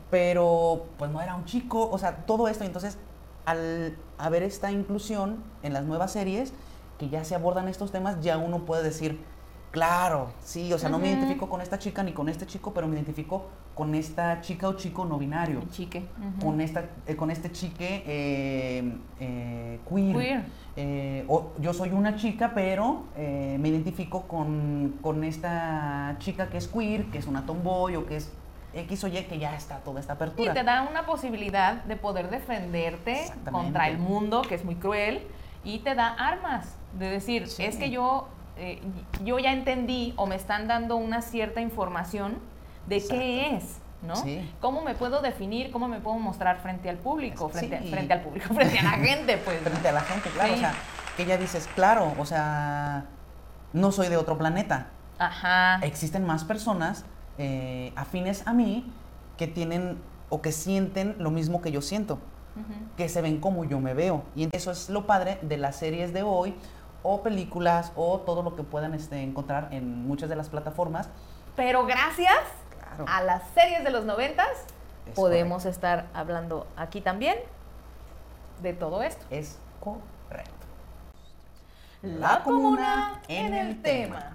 pero 0.09 0.87
pues 0.99 1.11
no 1.11 1.21
era 1.21 1.35
un 1.35 1.47
chico, 1.47 1.91
o 1.91 1.99
sea, 1.99 2.19
todo 2.27 2.47
esto. 2.47 2.63
Entonces, 2.63 2.97
al 3.45 3.97
haber 4.19 4.45
esta 4.45 4.71
inclusión 4.71 5.43
en 5.65 5.73
las 5.73 5.85
nuevas 5.85 6.13
series, 6.13 6.53
que 6.97 7.09
ya 7.09 7.25
se 7.25 7.35
abordan 7.35 7.67
estos 7.67 7.91
temas, 7.91 8.21
ya 8.21 8.39
uno 8.39 8.65
puede 8.65 8.85
decir, 8.85 9.21
Claro, 9.71 10.33
sí, 10.43 10.73
o 10.73 10.79
sea, 10.79 10.89
no 10.89 10.99
me 10.99 11.09
identifico 11.09 11.49
con 11.49 11.61
esta 11.61 11.79
chica 11.79 12.03
ni 12.03 12.13
con 12.13 12.29
este 12.29 12.45
chico, 12.45 12.75
pero 12.75 12.89
me 12.89 12.97
identifico 12.97 13.47
con 13.75 13.95
esta 13.95 14.41
chica 14.41 14.69
o 14.69 14.73
chico 14.73 15.05
no 15.05 15.17
binario. 15.17 15.63
Chique. 15.71 16.07
Con, 16.43 16.61
esta, 16.61 16.85
eh, 17.07 17.15
con 17.15 17.31
este 17.31 17.53
chique 17.53 18.03
eh, 18.05 18.93
eh, 19.21 19.79
queer. 19.89 20.45
o, 21.29 21.53
yo 21.61 21.73
soy 21.73 21.91
una 21.91 22.17
chica, 22.17 22.51
pero 22.53 23.05
me 23.17 23.69
identifico 23.69 24.23
con, 24.23 24.99
con, 25.01 25.23
esta 25.23 26.17
chica 26.19 26.49
que 26.49 26.59
es 26.59 26.67
queer, 26.67 27.05
que 27.07 27.19
es 27.19 27.27
una 27.27 27.47
tomboy 27.47 27.95
o 27.95 28.07
que 28.07 28.17
es 28.17 28.33
X 28.75 29.05
o 29.05 29.07
Y, 29.09 29.23
que 29.25 29.39
ya 29.39 29.55
está 29.55 29.79
toda 29.79 30.01
esta 30.01 30.15
apertura. 30.15 30.51
Y 30.51 30.55
te 30.55 30.65
da 30.65 30.87
una 30.91 31.07
posibilidad 31.07 31.85
de 31.85 31.95
poder 31.95 32.29
defenderte 32.29 33.33
contra 33.51 33.89
el 33.89 33.99
mundo, 33.99 34.43
que 34.43 34.57
es 34.57 34.65
muy 34.65 34.75
cruel, 34.75 35.23
y 35.63 35.79
te 35.81 35.95
da 35.95 36.09
armas 36.09 36.77
de 36.99 37.09
decir, 37.09 37.45
es 37.59 37.77
que 37.77 37.91
yo 37.91 38.29
eh, 38.57 38.81
yo 39.25 39.39
ya 39.39 39.53
entendí 39.53 40.13
o 40.17 40.27
me 40.27 40.37
están 40.37 40.69
dando 40.69 40.97
una 40.97 41.23
cierta 41.23 41.61
información 41.61 42.39
de 42.87 43.03
qué 43.07 43.57
es, 43.57 43.79
¿no? 44.03 44.15
¿Cómo 44.61 44.83
me 44.83 44.95
puedo 44.95 45.23
definir, 45.23 45.71
cómo 45.71 45.89
me 45.89 46.01
puedo 46.01 46.19
mostrar 46.19 46.61
frente 46.61 46.89
al 46.91 46.97
público, 46.97 47.49
frente, 47.49 47.79
frente 47.79 48.13
al 48.13 48.23
público, 48.23 48.53
frente 48.55 48.79
a 48.79 48.83
la 48.83 48.91
gente, 48.93 49.37
pues? 49.39 49.61
Frente 49.61 49.89
a 49.89 49.93
la 49.93 50.01
gente, 50.01 50.31
claro, 50.31 50.55
o 50.55 50.57
sea, 50.57 50.75
que 51.17 51.27
ya 51.27 51.37
dices, 51.37 51.69
claro, 51.75 52.15
o 52.19 52.27
sea, 52.27 53.07
no 53.73 53.93
soy 53.93 54.09
de 54.09 54.17
otro 54.17 54.37
planeta. 54.39 54.89
Ajá. 55.19 55.79
Existen 55.83 56.25
más 56.25 56.45
personas 56.45 57.05
eh, 57.39 57.93
afines 57.97 58.47
a 58.47 58.53
mí 58.53 58.93
que 59.37 59.47
tienen 59.47 59.99
o 60.29 60.43
que 60.43 60.53
sienten 60.53 61.17
lo 61.19 61.31
mismo 61.31 61.61
que 61.61 61.73
yo 61.73 61.83
siento, 61.83 62.19
que 62.97 63.09
se 63.09 63.23
ven 63.23 63.41
como 63.41 63.65
yo 63.65 63.81
me 63.81 63.95
veo. 63.95 64.25
Y 64.37 64.49
eso 64.53 64.71
es 64.71 64.91
lo 64.91 65.07
padre 65.07 65.39
de 65.43 65.57
las 65.57 65.77
series 65.77 66.13
de 66.13 66.23
hoy 66.23 66.55
o 67.03 67.23
películas 67.23 67.93
o 67.97 68.21
todo 68.21 68.43
lo 68.43 68.57
que 68.57 68.63
puedan 68.63 68.95
este, 68.95 69.23
encontrar 69.23 69.69
en 69.73 70.07
muchas 70.07 70.29
de 70.29 70.37
las 70.37 70.49
plataformas. 70.49 71.09
Pero 71.57 71.87
gracias 71.87 72.41
a 73.07 73.23
las 73.23 73.43
series 73.55 73.85
de 73.85 73.91
los 73.91 74.05
noventas 74.05 74.49
podemos 75.15 75.65
estar 75.65 76.07
hablando 76.15 76.67
aquí 76.77 77.01
también 77.01 77.37
de 78.63 78.73
todo 78.73 79.03
esto. 79.03 79.25
Es 79.31 79.59
correcto. 79.81 80.51
La, 82.03 82.43
comuna, 82.43 83.21
en 83.29 83.55
el 83.55 83.83
tema. 83.83 84.35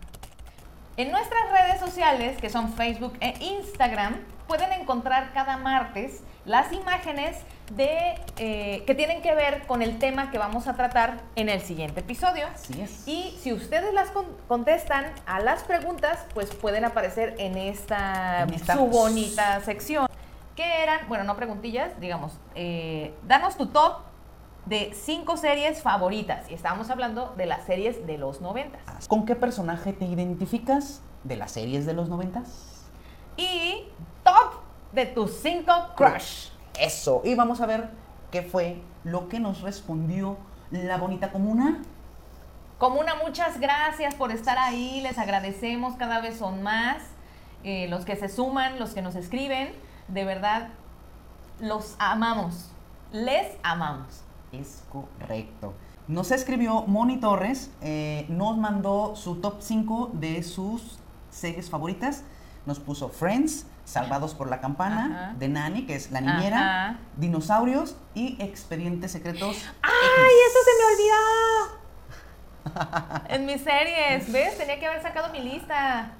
En 0.98 1.12
nuestras 1.12 1.52
redes 1.52 1.80
sociales, 1.80 2.38
que 2.40 2.50
son 2.50 2.72
Facebook 2.74 3.18
e 3.20 3.34
Instagram, 3.44 4.16
pueden 4.48 4.72
encontrar 4.74 5.34
cada 5.34 5.58
martes 5.58 6.22
las 6.46 6.72
imágenes 6.72 7.38
de, 7.76 8.16
eh, 8.38 8.84
que 8.86 8.96
tienen 8.96 9.22
que 9.22 9.34
ver 9.34 9.66
con 9.66 9.82
el 9.82 9.98
tema 9.98 10.32
que 10.32 10.38
vamos 10.38 10.68
a 10.68 10.76
tratar 10.76 11.22
en 11.36 11.50
el 11.50 11.62
siguiente 11.62 12.02
episodio. 12.02 12.46
Así 12.54 12.80
es. 12.80 13.08
Y 13.08 13.36
si 13.42 13.54
ustedes 13.54 13.94
las 13.94 14.12
contestan 14.48 15.06
a 15.26 15.40
las 15.40 15.64
preguntas, 15.64 16.26
pues 16.34 16.54
pueden 16.54 16.86
aparecer 16.86 17.36
en 17.40 17.58
esta, 17.58 18.48
su 18.74 18.88
bonita 18.88 19.60
sección. 19.62 20.08
Que 20.56 20.84
eran, 20.84 21.08
bueno, 21.10 21.24
no 21.26 21.36
preguntillas, 21.36 22.00
digamos, 22.00 22.40
eh, 22.54 23.14
danos 23.28 23.58
tu 23.58 23.68
top 23.68 23.98
de 24.66 24.94
cinco 24.94 25.38
series 25.38 25.82
favoritas. 25.82 26.50
Y 26.50 26.54
estábamos 26.54 26.90
hablando 26.90 27.34
de 27.36 27.46
las 27.46 27.66
series 27.66 28.06
de 28.08 28.18
los 28.18 28.42
noventas. 28.42 29.08
¿Con 29.08 29.26
qué 29.26 29.36
personaje 29.36 29.92
te 29.92 30.06
identificas 30.06 31.02
de 31.24 31.36
las 31.36 31.52
series 31.52 31.86
de 31.86 31.94
los 31.94 32.08
noventas? 32.10 32.86
Y 33.38 33.84
de 34.96 35.06
tus 35.06 35.32
cinco 35.42 35.74
crush. 35.96 36.48
Eso. 36.80 37.22
Y 37.24 37.36
vamos 37.36 37.62
a 37.62 37.66
ver 37.66 37.90
qué 38.32 38.42
fue 38.42 38.82
lo 39.04 39.28
que 39.28 39.40
nos 39.40 39.62
respondió 39.62 40.38
la 40.72 40.98
bonita 40.98 41.32
comuna. 41.32 41.82
Comuna, 42.80 43.16
muchas 43.24 43.60
gracias 43.60 44.16
por 44.16 44.32
estar 44.32 44.58
ahí. 44.58 45.02
Les 45.02 45.18
agradecemos, 45.18 45.96
cada 45.96 46.22
vez 46.22 46.38
son 46.38 46.64
más 46.64 47.04
eh, 47.64 47.88
los 47.90 48.06
que 48.06 48.16
se 48.16 48.30
suman, 48.30 48.80
los 48.80 48.94
que 48.94 49.02
nos 49.02 49.16
escriben. 49.16 49.74
De 50.08 50.24
verdad, 50.24 50.70
los 51.60 51.96
amamos. 52.00 52.72
Les 53.12 53.48
amamos. 53.64 54.24
Es 54.52 54.84
correcto. 54.92 55.74
Nos 56.08 56.32
escribió 56.32 56.84
Moni 56.84 57.18
Torres, 57.18 57.72
eh, 57.82 58.28
nos 58.30 58.58
mandó 58.58 59.16
su 59.16 59.38
top 59.38 59.56
5 59.60 60.12
de 60.14 60.44
sus 60.44 61.00
series 61.32 61.70
favoritas. 61.70 62.24
Nos 62.66 62.80
puso 62.80 63.10
Friends, 63.10 63.66
Salvados 63.86 64.34
por 64.34 64.50
la 64.50 64.60
Campana, 64.60 65.36
de 65.40 65.48
Nani, 65.48 65.86
que 65.86 65.96
es 65.96 66.12
la 66.12 66.22
niñera, 66.22 67.00
Dinosaurios 67.18 67.96
y 68.14 68.36
Expedientes 68.42 69.12
Secretos. 69.12 69.56
¡Ay, 69.82 70.34
eso 70.48 70.60
se 70.66 70.72
me 70.80 70.86
olvidó! 70.94 71.86
en 73.30 73.46
mis 73.46 73.62
series, 73.62 74.32
¿ves? 74.32 74.58
Tenía 74.58 74.80
que 74.80 74.88
haber 74.88 75.02
sacado 75.02 75.32
mi 75.32 75.40
lista. 75.40 76.12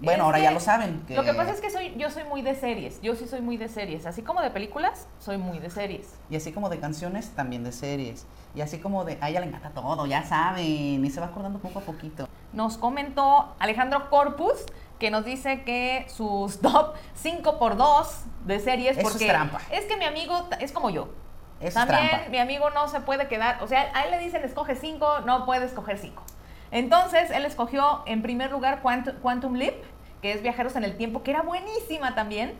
Bueno, 0.00 0.24
ahora 0.24 0.38
ya 0.38 0.50
lo 0.50 0.60
saben. 0.60 1.02
Lo 1.08 1.24
que 1.24 1.32
pasa 1.34 1.52
es 1.52 1.60
que 1.60 1.70
soy, 1.70 1.94
yo 1.96 2.10
soy 2.10 2.24
muy 2.24 2.42
de 2.42 2.54
series. 2.54 3.00
Yo 3.00 3.14
sí 3.14 3.26
soy 3.26 3.40
muy 3.40 3.56
de 3.56 3.68
series. 3.68 4.06
Así 4.06 4.22
como 4.22 4.42
de 4.42 4.50
películas, 4.50 5.06
soy 5.18 5.38
muy 5.38 5.60
de 5.60 5.70
series. 5.70 6.14
Y 6.28 6.36
así 6.36 6.52
como 6.52 6.68
de 6.68 6.78
canciones, 6.78 7.30
también 7.30 7.64
de 7.64 7.72
series. 7.72 8.26
Y 8.54 8.60
así 8.60 8.78
como 8.78 9.04
de, 9.04 9.18
a 9.20 9.30
ella 9.30 9.40
le 9.40 9.46
encanta 9.46 9.70
todo, 9.70 10.06
ya 10.06 10.22
saben. 10.24 11.04
Y 11.04 11.10
se 11.10 11.20
va 11.20 11.26
acordando 11.26 11.58
poco 11.58 11.78
a 11.78 11.82
poquito. 11.82 12.28
Nos 12.52 12.76
comentó 12.76 13.54
Alejandro 13.58 14.10
Corpus 14.10 14.66
que 15.04 15.10
nos 15.10 15.26
dice 15.26 15.64
que 15.64 16.06
sus 16.08 16.60
top 16.62 16.94
5 17.12 17.58
por 17.58 17.76
2 17.76 18.24
de 18.46 18.58
series. 18.58 18.96
Eso 18.96 19.06
porque 19.06 19.26
es 19.26 19.30
trampa. 19.30 19.60
Es 19.70 19.84
que 19.84 19.98
mi 19.98 20.06
amigo 20.06 20.48
es 20.60 20.72
como 20.72 20.88
yo. 20.88 21.10
Es 21.60 21.74
También 21.74 22.30
mi 22.30 22.38
amigo 22.38 22.70
no 22.70 22.88
se 22.88 23.00
puede 23.00 23.28
quedar. 23.28 23.62
O 23.62 23.68
sea, 23.68 23.90
a 23.92 24.04
él 24.04 24.12
le 24.12 24.18
dicen 24.18 24.42
escoge 24.44 24.76
5, 24.76 25.20
no 25.26 25.44
puede 25.44 25.66
escoger 25.66 25.98
5. 25.98 26.22
Entonces, 26.70 27.30
él 27.32 27.44
escogió 27.44 28.02
en 28.06 28.22
primer 28.22 28.50
lugar 28.50 28.80
Quantum, 28.80 29.56
Leap, 29.56 29.74
que 30.22 30.32
es 30.32 30.40
Viajeros 30.40 30.74
en 30.74 30.84
el 30.84 30.96
Tiempo, 30.96 31.22
que 31.22 31.32
era 31.32 31.42
buenísima 31.42 32.14
también. 32.14 32.54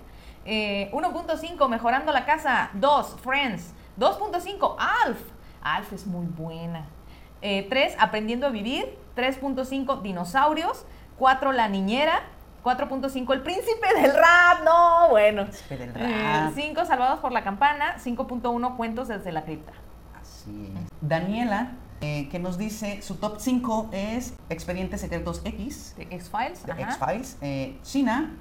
1.5, 0.44 1.64
eh, 1.64 1.68
Mejorando 1.70 2.12
la 2.12 2.26
Casa. 2.26 2.68
2, 2.74 3.20
Friends. 3.22 3.72
2.5, 3.98 4.76
Alf. 4.78 5.18
Alf 5.62 5.94
es 5.94 6.06
muy 6.06 6.26
buena. 6.26 6.84
3, 7.40 7.72
eh, 7.72 7.96
Aprendiendo 7.98 8.46
a 8.46 8.50
Vivir. 8.50 8.98
3.5, 9.16 10.02
Dinosaurios. 10.02 10.84
4, 11.18 11.52
La 11.52 11.68
Niñera. 11.68 12.22
4.5, 12.64 13.32
El 13.34 13.42
Príncipe 13.42 14.00
del 14.00 14.14
Rap. 14.14 14.64
No, 14.64 15.10
bueno. 15.10 15.46
5, 15.52 15.80
eh, 16.00 16.86
Salvados 16.86 17.20
por 17.20 17.30
la 17.30 17.44
Campana. 17.44 17.96
5.1, 18.02 18.76
Cuentos 18.76 19.08
desde 19.08 19.32
la 19.32 19.44
cripta. 19.44 19.72
Así 20.18 20.72
es. 20.74 20.88
Daniela 21.02 21.72
eh, 22.00 22.28
que 22.30 22.38
nos 22.38 22.56
dice 22.58 23.02
su 23.02 23.16
top 23.16 23.36
5 23.38 23.90
es 23.92 24.34
Expedientes 24.48 25.02
Secretos 25.02 25.42
X. 25.44 25.94
De 25.96 26.04
X-Files. 26.10 26.64
X-Files. 26.66 27.38
Eh, 27.42 27.78
China, 27.82 28.34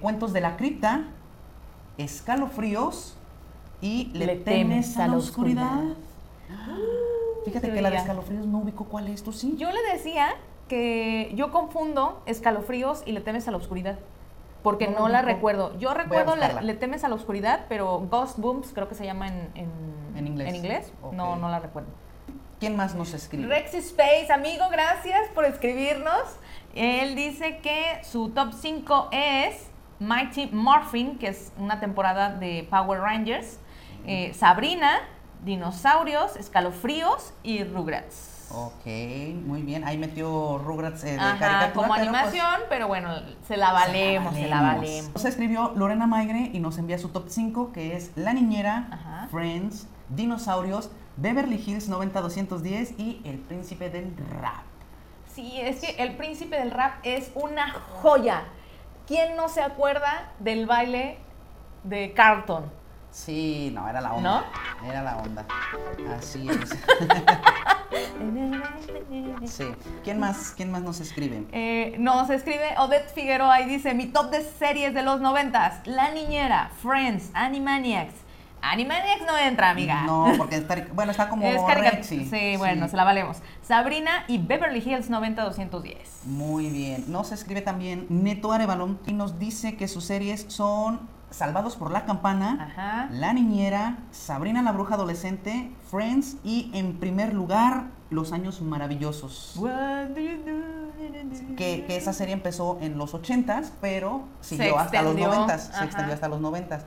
Cuentos 0.00 0.32
de 0.32 0.40
la 0.40 0.56
Cripta, 0.56 1.04
Escalofríos 1.98 3.16
y 3.80 4.10
Le, 4.14 4.36
temes 4.36 4.96
a 4.96 5.08
la 5.08 5.16
oscuridad. 5.16 5.82
Fíjate 7.44 7.72
que 7.72 7.82
la 7.82 7.90
de 7.90 7.96
Escalofríos 7.96 8.46
no 8.46 8.58
ubico 8.58 8.84
cuál 8.84 9.08
es, 9.08 9.22
¿tú 9.22 9.32
sí? 9.32 9.56
Yo 9.58 9.70
le 9.70 9.82
decía 9.92 10.36
que 10.68 11.32
yo 11.34 11.52
confundo 11.52 12.22
Escalofríos 12.26 13.02
y 13.06 13.12
Le 13.12 13.20
temes 13.20 13.48
a 13.48 13.50
la 13.50 13.56
oscuridad 13.56 13.98
porque 14.66 14.88
no, 14.88 15.08
la 15.08 15.22
recuerdo. 15.22 15.78
Yo 15.78 15.94
recuerdo 15.94 16.34
Le 16.34 16.74
temes 16.74 17.04
a 17.04 17.08
la 17.08 17.14
oscuridad, 17.14 17.66
pero 17.68 18.00
Ghost 18.10 18.38
Booms 18.38 18.72
creo 18.72 18.88
que 18.88 18.96
se 18.96 19.04
llama 19.04 19.28
en, 19.28 19.48
en, 20.16 20.26
inglés. 20.26 20.48
En 20.48 20.56
inglés. 20.56 20.92
No, 21.12 21.36
no 21.36 21.48
la 21.48 21.60
recuerdo. 21.60 21.88
¿Quién 22.58 22.74
más 22.74 22.96
nos 22.96 23.14
escribe? 23.14 23.46
Rexy 23.46 23.76
Space, 23.76 24.32
amigo, 24.32 24.64
gracias 24.68 25.28
por 25.36 25.44
escribirnos. 25.44 26.20
Él 26.74 27.14
dice 27.14 27.58
que 27.58 28.00
su 28.02 28.30
top 28.30 28.52
5 28.54 29.10
es 29.12 29.68
Mighty 30.00 30.48
Morphin, 30.52 31.16
que 31.16 31.28
es 31.28 31.52
una 31.58 31.78
temporada 31.78 32.30
de 32.30 32.66
Power 32.68 33.00
Rangers, 33.00 33.60
eh, 34.04 34.32
Sabrina, 34.34 34.98
Dinosaurios, 35.44 36.34
Escalofríos 36.34 37.34
y 37.44 37.62
Rugrats. 37.62 38.35
Ok, 38.50 38.86
muy 39.44 39.62
bien. 39.62 39.84
Ahí 39.84 39.98
metió 39.98 40.58
Rugrats 40.58 41.04
eh, 41.04 41.12
de 41.12 41.20
Ajá, 41.20 41.72
Como 41.72 41.88
pues 41.88 42.00
animación, 42.00 42.62
pero 42.68 42.86
bueno, 42.86 43.10
se 43.46 43.56
la 43.56 43.72
valemos, 43.72 44.34
se 44.34 44.46
la 44.46 44.62
valemos. 44.62 45.12
Nos 45.14 45.24
escribió 45.24 45.72
Lorena 45.74 46.06
Maigre 46.06 46.50
y 46.52 46.60
nos 46.60 46.78
envía 46.78 46.98
su 46.98 47.08
top 47.08 47.24
5, 47.28 47.72
que 47.72 47.96
es 47.96 48.12
La 48.14 48.32
Niñera, 48.32 49.28
Friends, 49.30 49.88
Dinosaurios, 50.08 50.90
Beverly 51.16 51.56
Hills 51.56 51.88
90210 51.88 52.98
y 52.98 53.20
El 53.24 53.38
Príncipe 53.38 53.90
del 53.90 54.16
Rap. 54.40 54.62
Sí, 55.34 55.60
es 55.60 55.80
que 55.80 56.02
El 56.02 56.16
Príncipe 56.16 56.56
del 56.56 56.70
Rap 56.70 56.94
es 57.02 57.32
una 57.34 57.72
joya. 58.00 58.44
¿Quién 59.06 59.36
no 59.36 59.48
se 59.48 59.62
acuerda 59.62 60.30
del 60.38 60.66
baile 60.66 61.18
de 61.84 62.12
Carlton? 62.12 62.70
Sí, 63.10 63.70
no, 63.74 63.88
era 63.88 64.00
la 64.00 64.12
onda. 64.12 64.44
¿No? 64.82 64.88
Era 64.88 65.02
la 65.02 65.16
onda. 65.18 65.44
Así 66.16 66.48
es. 66.48 66.70
sí. 69.46 69.64
¿Quién 70.04 70.18
más, 70.18 70.54
quién 70.56 70.70
más 70.70 70.82
nos 70.82 71.00
escribe? 71.00 71.44
Eh, 71.52 71.96
nos 71.98 72.30
escribe 72.30 72.74
Odette 72.78 73.12
Figueroa 73.12 73.60
y 73.62 73.66
dice: 73.66 73.94
Mi 73.94 74.06
top 74.06 74.30
de 74.30 74.42
series 74.42 74.94
de 74.94 75.02
los 75.02 75.20
noventas: 75.20 75.86
La 75.86 76.10
Niñera, 76.10 76.70
Friends, 76.82 77.30
Animaniacs, 77.34 78.26
Animaniacs 78.62 79.22
no 79.26 79.38
entra, 79.38 79.70
amiga. 79.70 80.02
No, 80.02 80.32
porque 80.36 80.56
está, 80.56 80.86
bueno, 80.92 81.12
está 81.12 81.28
como 81.28 81.46
es 81.46 82.06
Sí, 82.06 82.54
bueno, 82.58 82.88
se 82.88 82.96
la 82.96 83.04
valemos. 83.04 83.38
Sabrina 83.62 84.24
y 84.26 84.38
Beverly 84.38 84.80
Hills 84.80 85.08
90210. 85.08 86.22
Muy 86.24 86.68
bien. 86.68 87.04
Nos 87.08 87.32
escribe 87.32 87.60
también 87.60 88.06
Neto 88.08 88.52
Arevalón 88.52 88.98
y 89.06 89.12
nos 89.12 89.38
dice 89.38 89.76
que 89.76 89.88
sus 89.88 90.04
series 90.04 90.46
son 90.48 91.08
Salvados 91.30 91.76
por 91.76 91.90
la 91.90 92.04
Campana, 92.04 93.08
La 93.10 93.32
Niñera, 93.32 93.98
Sabrina 94.10 94.62
la 94.62 94.72
Bruja 94.72 94.94
Adolescente, 94.94 95.72
Friends 95.90 96.36
y 96.44 96.70
en 96.72 96.98
primer 96.98 97.34
lugar 97.34 97.88
Los 98.10 98.32
Años 98.32 98.62
Maravillosos. 98.62 99.60
Que, 101.56 101.84
que, 101.86 101.96
esa 101.96 102.12
serie 102.12 102.32
empezó 102.32 102.78
en 102.80 102.96
los 102.96 103.14
80s, 103.14 103.70
pero 103.80 104.24
siguió 104.40 104.78
hasta 104.78 105.02
los 105.02 105.16
90s. 105.16 105.58
Se 105.58 105.84
extendió 105.84 106.14
hasta 106.14 106.28
los 106.28 106.40
90s 106.40 106.82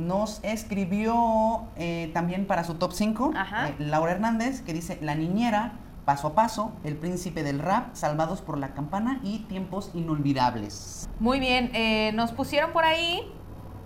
nos 0.00 0.40
escribió 0.42 1.64
eh, 1.76 2.10
también 2.14 2.46
para 2.46 2.64
su 2.64 2.74
top 2.74 2.92
5 2.92 3.32
eh, 3.34 3.74
Laura 3.78 4.12
Hernández, 4.12 4.62
que 4.62 4.72
dice 4.72 4.98
La 5.02 5.14
niñera, 5.14 5.74
Paso 6.04 6.28
a 6.28 6.34
Paso, 6.34 6.72
El 6.82 6.96
Príncipe 6.96 7.42
del 7.42 7.58
Rap, 7.58 7.94
Salvados 7.94 8.40
por 8.40 8.58
la 8.58 8.72
Campana 8.72 9.20
y 9.22 9.40
Tiempos 9.40 9.90
Inolvidables. 9.94 11.08
Muy 11.20 11.38
bien, 11.38 11.70
eh, 11.74 12.12
nos 12.14 12.32
pusieron 12.32 12.72
por 12.72 12.84
ahí 12.84 13.30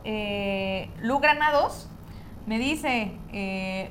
Lu 0.05 1.19
Granados. 1.21 1.88
Me 2.47 2.59
dice 2.59 3.12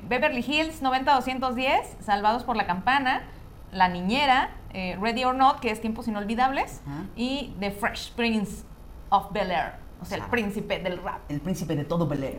Beverly 0.08 0.44
Hills 0.46 0.80
90210, 0.80 1.96
Salvados 2.04 2.44
por 2.44 2.56
la 2.56 2.66
Campana, 2.66 3.24
La 3.72 3.88
Niñera, 3.88 4.50
Ready 4.72 5.24
or 5.24 5.34
Not, 5.34 5.58
que 5.58 5.70
es 5.70 5.80
Tiempos 5.80 6.06
Inolvidables, 6.06 6.80
y 7.16 7.54
The 7.58 7.72
Fresh 7.72 8.12
Prince 8.12 8.64
of 9.08 9.32
Bel 9.32 9.50
Air. 9.50 9.74
O 10.00 10.04
sea, 10.04 10.18
el 10.18 10.24
príncipe 10.24 10.78
del 10.78 11.02
rap. 11.02 11.20
El 11.28 11.40
príncipe 11.40 11.74
de 11.74 11.84
todo 11.84 12.06
Bel 12.06 12.38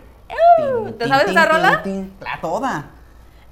¿Te 0.97 1.07
sabes 1.07 1.27
esa 1.27 1.45
rola? 1.45 1.83
La 2.21 2.39
toda. 2.39 2.91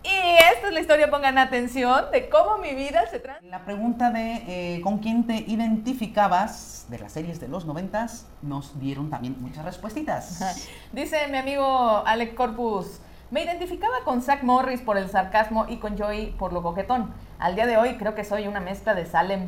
Y 0.03 0.53
esta 0.53 0.67
es 0.67 0.73
la 0.73 0.79
historia, 0.81 1.09
pongan 1.09 1.37
atención, 1.37 2.11
de 2.11 2.27
cómo 2.27 2.57
mi 2.57 2.75
vida 2.75 3.07
se 3.09 3.19
trata. 3.19 3.39
La 3.43 3.63
pregunta 3.63 4.11
de 4.11 4.75
eh, 4.75 4.81
con 4.81 4.99
quién 4.99 5.25
te 5.25 5.35
identificabas 5.35 6.85
de 6.89 6.99
las 6.99 7.13
series 7.13 7.39
de 7.39 7.47
los 7.47 7.65
noventas 7.65 8.27
nos 8.41 8.79
dieron 8.79 9.09
también 9.09 9.37
muchas 9.39 9.63
respuestas. 9.63 10.67
Dice 10.91 11.27
mi 11.29 11.37
amigo 11.37 12.03
Alec 12.05 12.35
Corpus, 12.35 12.99
me 13.31 13.43
identificaba 13.43 14.03
con 14.03 14.21
Zach 14.21 14.43
Morris 14.43 14.81
por 14.81 14.97
el 14.97 15.09
sarcasmo 15.09 15.65
y 15.69 15.77
con 15.77 15.97
Joey 15.97 16.31
por 16.37 16.51
lo 16.51 16.61
coquetón. 16.61 17.13
Al 17.39 17.55
día 17.55 17.65
de 17.65 17.77
hoy 17.77 17.95
creo 17.95 18.13
que 18.13 18.25
soy 18.25 18.47
una 18.47 18.59
mezcla 18.59 18.93
de 18.95 19.05
Salem 19.05 19.47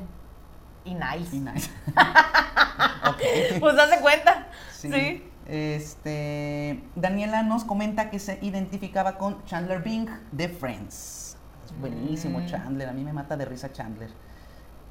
y 0.85 0.93
nice. 0.93 1.35
Y 1.35 1.39
nice. 1.39 1.69
Pues 3.59 3.77
hace 3.77 4.01
cuenta. 4.01 4.47
Sí. 4.71 5.23
Este, 5.47 6.83
Daniela 6.95 7.43
nos 7.43 7.63
comenta 7.63 8.09
que 8.09 8.19
se 8.19 8.39
identificaba 8.41 9.17
con 9.17 9.43
Chandler 9.45 9.81
Bing 9.81 10.09
de 10.31 10.49
Friends. 10.49 11.37
Es 11.65 11.79
buenísimo 11.79 12.39
mm. 12.39 12.45
Chandler, 12.47 12.89
a 12.89 12.93
mí 12.93 13.03
me 13.03 13.13
mata 13.13 13.37
de 13.37 13.45
risa 13.45 13.71
Chandler. 13.71 14.09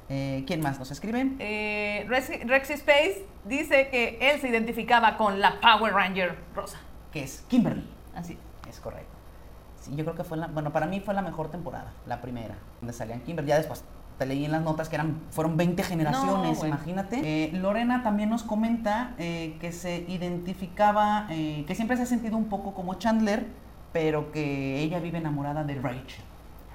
Eh, 0.07 0.43
¿Quién 0.45 0.61
más 0.61 0.77
nos 0.77 0.91
escribe? 0.91 1.31
Eh, 1.39 2.05
Rexy, 2.07 2.73
Space 2.73 3.25
dice 3.43 3.89
que 3.89 4.17
él 4.21 4.39
se 4.39 4.49
identificaba 4.49 5.17
con 5.17 5.39
la 5.39 5.59
Power 5.59 5.93
Ranger 5.93 6.37
rosa. 6.53 6.79
Que 7.11 7.23
es 7.23 7.43
Kimberly. 7.47 7.89
Así. 8.13 8.37
Es 8.69 8.79
correcto. 8.79 9.15
Sí, 9.81 9.95
yo 9.95 10.03
creo 10.03 10.15
que 10.15 10.23
fue 10.23 10.37
la, 10.37 10.47
bueno, 10.47 10.71
para 10.71 10.85
mí 10.85 10.99
fue 10.99 11.13
la 11.13 11.21
mejor 11.21 11.49
temporada, 11.49 11.93
la 12.05 12.21
primera, 12.21 12.55
donde 12.79 12.93
salían 12.93 13.21
Kimberly. 13.21 13.49
Ya 13.49 13.57
después 13.57 13.83
te 14.17 14.25
leí 14.25 14.45
en 14.45 14.51
las 14.51 14.61
notas 14.61 14.89
que 14.89 14.95
eran 14.95 15.21
fueron 15.29 15.57
20 15.57 15.83
generaciones, 15.83 16.63
imagínate. 16.63 17.19
Eh, 17.23 17.51
Lorena 17.53 18.01
también 18.03 18.29
nos 18.29 18.43
comenta 18.43 19.13
eh, 19.17 19.57
que 19.59 19.71
se 19.71 20.05
identificaba, 20.07 21.27
eh, 21.29 21.65
que 21.67 21.75
siempre 21.75 21.97
se 21.97 22.03
ha 22.03 22.05
sentido 22.05 22.37
un 22.37 22.45
poco 22.45 22.73
como 22.73 22.93
Chandler, 22.95 23.45
pero 23.91 24.31
que 24.31 24.79
ella 24.79 24.99
vive 24.99 25.17
enamorada 25.17 25.63
de 25.63 25.75
Rachel. 25.75 26.23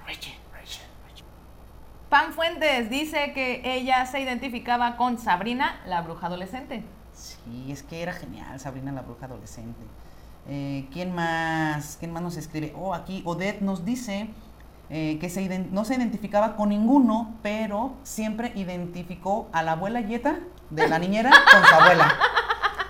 Rachel, 0.06 0.34
Rachel, 0.52 0.86
Rachel. 1.06 1.26
Pam 2.10 2.32
Fuentes 2.32 2.90
dice 2.90 3.32
que 3.32 3.62
ella 3.64 4.04
se 4.04 4.20
identificaba 4.20 4.96
con 4.96 5.18
Sabrina, 5.18 5.80
la 5.86 6.02
bruja 6.02 6.26
adolescente. 6.26 6.82
Sí, 7.14 7.72
es 7.72 7.82
que 7.82 8.02
era 8.02 8.12
genial, 8.12 8.60
Sabrina, 8.60 8.92
la 8.92 9.02
bruja 9.02 9.26
adolescente. 9.26 9.80
¿Quién 10.92 11.14
más? 11.14 11.96
¿Quién 12.00 12.12
más 12.12 12.22
nos 12.22 12.36
escribe? 12.36 12.72
Oh, 12.76 12.92
aquí 12.92 13.22
Odette 13.24 13.60
nos 13.60 13.84
dice 13.84 14.30
eh, 14.90 15.18
que 15.20 15.30
se 15.30 15.48
no 15.70 15.84
se 15.84 15.94
identificaba 15.94 16.56
con 16.56 16.68
ninguno, 16.70 17.34
pero 17.42 17.94
siempre 18.02 18.52
identificó 18.56 19.48
a 19.52 19.62
la 19.62 19.72
abuela 19.72 20.00
Yeta 20.00 20.36
de 20.70 20.88
la 20.88 20.98
niñera 20.98 21.30
con 21.52 21.64
su 21.64 21.74
abuela. 21.74 22.12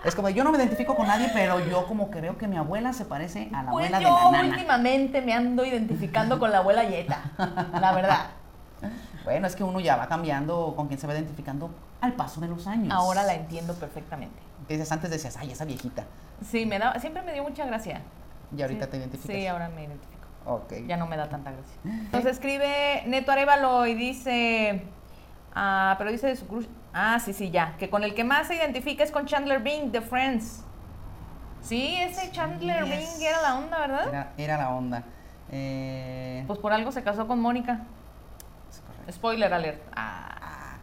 Es 0.04 0.14
como, 0.14 0.30
yo 0.30 0.44
no 0.44 0.50
me 0.50 0.56
identifico 0.56 0.96
con 0.96 1.06
nadie, 1.08 1.30
pero 1.34 1.60
yo 1.60 1.86
como 1.86 2.10
que 2.10 2.22
veo 2.22 2.38
que 2.38 2.48
mi 2.48 2.56
abuela 2.56 2.94
se 2.94 3.04
parece 3.04 3.50
a 3.52 3.62
la 3.64 3.70
Pues 3.70 3.92
abuela 3.92 3.98
de 3.98 4.04
yo 4.04 4.30
la 4.32 4.38
nana. 4.38 4.48
últimamente 4.48 5.20
me 5.20 5.34
ando 5.34 5.62
identificando 5.64 6.38
con 6.38 6.50
la 6.50 6.58
abuela 6.58 6.84
Yeta, 6.84 7.20
la 7.80 7.92
verdad. 7.92 8.26
Bueno, 9.24 9.46
es 9.46 9.54
que 9.54 9.62
uno 9.62 9.78
ya 9.80 9.96
va 9.96 10.08
cambiando 10.08 10.72
con 10.74 10.88
quien 10.88 10.98
se 10.98 11.06
va 11.06 11.12
identificando 11.12 11.70
al 12.00 12.14
paso 12.14 12.40
de 12.40 12.48
los 12.48 12.66
años. 12.66 12.90
Ahora 12.90 13.22
la 13.22 13.34
entiendo 13.34 13.74
perfectamente. 13.74 14.40
Dices, 14.66 14.90
antes 14.90 15.10
decías, 15.10 15.36
ay, 15.36 15.52
esa 15.52 15.66
viejita. 15.66 16.04
Sí, 16.50 16.64
me 16.64 16.78
da, 16.78 16.98
siempre 16.98 17.20
me 17.22 17.34
dio 17.34 17.42
mucha 17.42 17.66
gracia. 17.66 18.00
Y 18.56 18.62
ahorita 18.62 18.86
Sí. 18.86 18.90
te 18.90 18.96
identificas. 18.96 19.36
Sí, 19.36 19.46
ahora 19.46 19.68
me 19.68 19.84
identifico. 19.84 20.19
Ok. 20.46 20.72
Ya 20.86 20.96
no 20.96 21.06
me 21.06 21.16
da 21.16 21.28
tanta 21.28 21.52
gracia. 21.52 21.76
Entonces 21.84 22.32
escribe 22.32 23.02
Neto 23.06 23.32
Arevalo 23.32 23.86
y 23.86 23.94
dice, 23.94 24.82
ah, 25.54 25.94
pero 25.98 26.10
dice 26.10 26.28
de 26.28 26.36
su 26.36 26.46
crush, 26.46 26.66
ah, 26.92 27.18
sí, 27.20 27.32
sí, 27.32 27.50
ya, 27.50 27.76
que 27.78 27.90
con 27.90 28.04
el 28.04 28.14
que 28.14 28.24
más 28.24 28.46
se 28.48 28.56
identifica 28.56 29.04
es 29.04 29.10
con 29.10 29.26
Chandler 29.26 29.60
Bing 29.60 29.90
de 29.92 30.00
Friends. 30.00 30.64
Sí, 31.60 31.94
ese 32.00 32.30
Chandler 32.32 32.84
Bing 32.84 33.20
era 33.22 33.42
la 33.42 33.58
onda, 33.58 33.78
¿verdad? 33.78 34.08
Era, 34.08 34.32
era 34.38 34.56
la 34.56 34.70
onda. 34.70 35.02
Eh, 35.52 36.44
Pues 36.46 36.58
por 36.58 36.72
algo 36.72 36.90
se 36.92 37.02
casó 37.02 37.26
con 37.26 37.40
Mónica. 37.40 37.80
es 38.70 38.80
correcto. 38.80 39.12
Spoiler 39.12 39.52
alert. 39.52 39.82
Ah, 39.94 40.76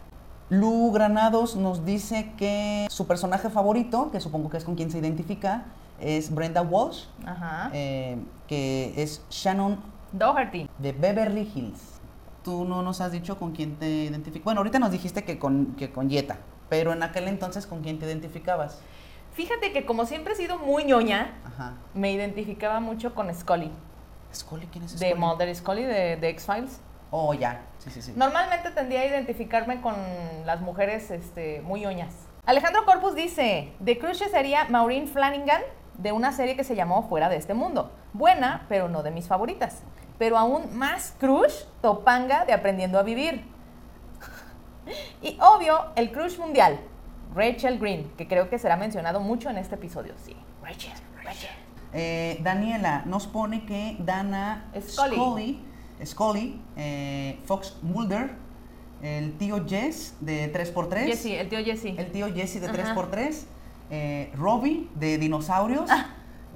Lu 0.50 0.92
Granados 0.92 1.56
nos 1.58 1.84
dice 1.84 2.32
que 2.38 2.88
su 2.90 3.06
personaje 3.08 3.50
favorito, 3.50 4.12
que 4.12 4.20
supongo 4.22 4.50
que 4.50 4.58
es 4.58 4.64
con 4.64 4.76
quien 4.76 4.90
se 4.92 4.98
identifica, 5.00 5.66
es 6.00 6.34
Brenda 6.34 6.62
Walsh, 6.62 7.06
ajá. 7.26 7.70
eh, 7.74 8.18
que 8.48 8.94
es 9.02 9.22
Shannon 9.30 9.80
Doherty. 10.12 10.70
de 10.78 10.92
Beverly 10.92 11.52
Hills. 11.54 12.00
Tú 12.44 12.64
no 12.66 12.82
nos 12.82 13.02
has 13.02 13.12
dicho 13.12 13.38
con 13.38 13.52
quién 13.52 13.76
te 13.76 13.88
identificas. 13.88 14.46
Bueno, 14.46 14.60
ahorita 14.62 14.80
nos 14.80 14.92
dijiste 14.92 15.24
que 15.24 15.38
con, 15.38 15.76
que 15.76 15.92
con 15.92 16.10
Yeta, 16.10 16.38
pero 16.70 16.94
en 16.94 17.04
aquel 17.04 17.28
entonces 17.28 17.68
con 17.68 17.82
quién 17.82 18.00
te 18.00 18.06
identificabas. 18.06 18.80
Fíjate 19.34 19.72
que 19.74 19.86
como 19.86 20.06
siempre 20.06 20.34
he 20.34 20.36
sido 20.36 20.58
muy 20.58 20.84
ñoña, 20.86 21.36
Ajá. 21.46 21.74
me 21.94 22.12
identificaba 22.12 22.80
mucho 22.80 23.14
con 23.14 23.34
Scully, 23.34 23.70
Scully, 24.34 24.68
¿quién 24.72 24.84
es 24.86 24.98
de 25.00 25.10
Scully? 25.12 25.20
Mulder 25.20 25.56
Scully 25.56 25.84
de, 25.84 26.18
de 26.18 26.30
X-Files. 26.30 26.80
Oh, 27.12 27.34
ya. 27.34 27.62
Sí, 27.80 27.90
sí, 27.90 28.02
sí. 28.02 28.14
Normalmente 28.16 28.72
tendría 28.72 29.02
a 29.02 29.06
identificarme 29.06 29.80
con 29.82 29.96
las 30.46 30.60
mujeres 30.62 31.10
este, 31.12 31.62
muy 31.62 31.82
ñoñas. 31.82 32.14
Alejandro 32.46 32.86
Corpus 32.86 33.14
dice, 33.16 33.72
de 33.80 33.98
crush 33.98 34.24
sería 34.32 34.66
Maureen 34.70 35.08
Flanagan 35.08 35.62
de 35.98 36.12
una 36.12 36.32
serie 36.32 36.56
que 36.56 36.64
se 36.64 36.76
llamó 36.76 37.08
Fuera 37.08 37.30
de 37.30 37.38
este 37.38 37.54
mundo. 37.54 37.92
Buena, 38.14 38.66
pero 38.70 38.88
no 38.90 39.04
de 39.04 39.12
mis 39.12 39.28
favoritas. 39.28 39.82
Pero 40.18 40.38
aún 40.38 40.76
más 40.78 41.16
crush, 41.20 41.64
Topanga 41.82 42.46
de 42.46 42.54
Aprendiendo 42.54 43.00
a 43.00 43.04
Vivir. 43.04 43.44
Y 45.22 45.38
obvio, 45.42 45.88
el 45.96 46.12
crush 46.12 46.38
mundial, 46.40 46.80
Rachel 47.36 47.78
Green, 47.78 48.10
que 48.18 48.28
creo 48.28 48.50
que 48.50 48.58
será 48.58 48.78
mencionado 48.78 49.20
mucho 49.20 49.50
en 49.50 49.58
este 49.58 49.76
episodio. 49.76 50.14
Sí, 50.24 50.36
Rachel, 50.64 50.94
Rachel. 51.24 51.50
Eh, 51.94 52.40
Daniela 52.42 53.04
nos 53.06 53.28
pone 53.28 53.66
que 53.66 53.98
Dana 54.00 54.70
Scully. 54.80 55.16
Scully, 55.16 55.60
Scully, 56.06 56.62
eh, 56.78 57.40
Fox 57.46 57.78
Mulder, 57.82 58.32
el 59.02 59.38
tío 59.38 59.66
Jess 59.68 60.16
de 60.22 60.52
3x3, 60.54 61.06
Jesse, 61.06 61.26
el 61.40 61.50
tío 61.50 61.60
Jesse. 61.64 61.86
el 61.98 62.12
tío 62.12 62.34
Jesse 62.34 62.60
de 62.62 62.68
Ajá. 62.68 62.96
3x3, 62.96 63.46
eh, 63.90 64.32
Robbie 64.36 64.90
de 64.96 65.18
Dinosaurios 65.18 65.90
Ah. 65.90 66.08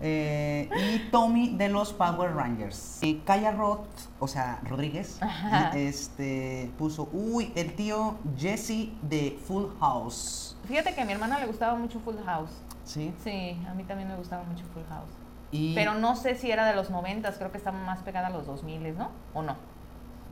eh, 0.01 0.69
y 0.75 1.09
Tommy 1.11 1.55
de 1.55 1.69
los 1.69 1.93
Power 1.93 2.33
Rangers. 2.33 2.99
Y 3.03 3.15
Kaya 3.19 3.51
Roth, 3.51 3.87
o 4.19 4.27
sea, 4.27 4.59
Rodríguez, 4.63 5.21
Ajá. 5.21 5.71
este, 5.77 6.71
puso, 6.77 7.07
uy, 7.13 7.51
el 7.55 7.73
tío 7.75 8.15
Jesse 8.37 8.89
de 9.03 9.39
Full 9.45 9.65
House. 9.79 10.57
Fíjate 10.67 10.93
que 10.95 11.01
a 11.01 11.05
mi 11.05 11.13
hermana 11.13 11.39
le 11.39 11.45
gustaba 11.47 11.75
mucho 11.77 11.99
Full 11.99 12.15
House. 12.25 12.51
¿Sí? 12.83 13.13
Sí, 13.23 13.57
a 13.69 13.73
mí 13.75 13.83
también 13.83 14.09
me 14.09 14.15
gustaba 14.15 14.43
mucho 14.43 14.63
Full 14.73 14.83
House. 14.89 15.09
Y 15.51 15.75
Pero 15.75 15.93
no 15.95 16.15
sé 16.15 16.35
si 16.35 16.49
era 16.49 16.65
de 16.65 16.73
los 16.75 16.89
90, 16.89 17.31
creo 17.33 17.51
que 17.51 17.57
está 17.57 17.71
más 17.71 17.99
pegada 18.03 18.27
a 18.27 18.29
los 18.29 18.45
2000, 18.47 18.97
¿no? 18.97 19.09
¿O 19.33 19.41
no? 19.41 19.55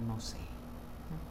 no 0.07 0.19
sé. 0.19 0.37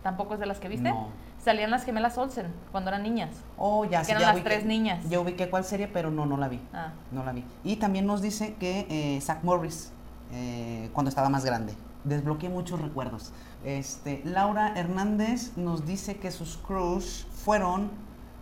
¿Tampoco 0.03 0.35
es 0.35 0.41
de 0.41 0.47
las 0.47 0.59
que 0.61 0.69
viste? 0.69 0.91
No. 0.91 1.09
Salían 1.45 1.71
las 1.71 1.85
gemelas 1.85 2.19
Olsen 2.19 2.47
cuando 2.73 2.91
eran 2.91 3.03
niñas. 3.03 3.31
Oh, 3.57 3.85
ya 3.85 4.01
Que 4.01 4.05
sí, 4.07 4.11
eran 4.11 4.21
ya 4.23 4.27
las 4.29 4.37
ubiqué- 4.37 4.45
tres 4.45 4.65
niñas. 4.67 5.09
Ya 5.09 5.21
ubiqué 5.21 5.49
cuál 5.49 5.65
serie, 5.65 5.89
pero 5.89 6.11
no, 6.11 6.27
no 6.27 6.37
la 6.37 6.49
vi. 6.49 6.61
Ah, 6.73 6.93
No 7.13 7.25
la 7.25 7.33
vi. 7.33 7.45
Y 7.65 7.77
también 7.77 8.07
nos 8.07 8.21
dice 8.21 8.55
que 8.55 8.87
eh, 8.91 9.21
Zach 9.21 9.43
Morris, 9.45 9.93
eh, 10.33 10.91
cuando 10.93 11.09
estaba 11.09 11.29
más 11.29 11.45
grande. 11.45 11.75
Desbloqueé 12.05 12.49
muchos 12.49 12.81
recuerdos. 12.81 13.33
Este, 13.65 14.23
Laura 14.25 14.73
Hernández 14.77 15.57
nos 15.57 15.85
dice 15.87 16.17
que 16.17 16.31
sus 16.31 16.57
crush 16.59 17.25
fueron 17.27 17.91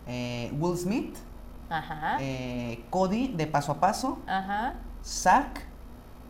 eh, 0.07 0.51
Will 0.59 0.77
Smith, 0.77 1.15
ajá, 1.69 2.17
eh, 2.19 2.83
Cody 2.89 3.29
de 3.29 3.47
Paso 3.47 3.73
a 3.73 3.79
Paso, 3.79 4.19
ajá. 4.27 4.75
Zack 5.03 5.65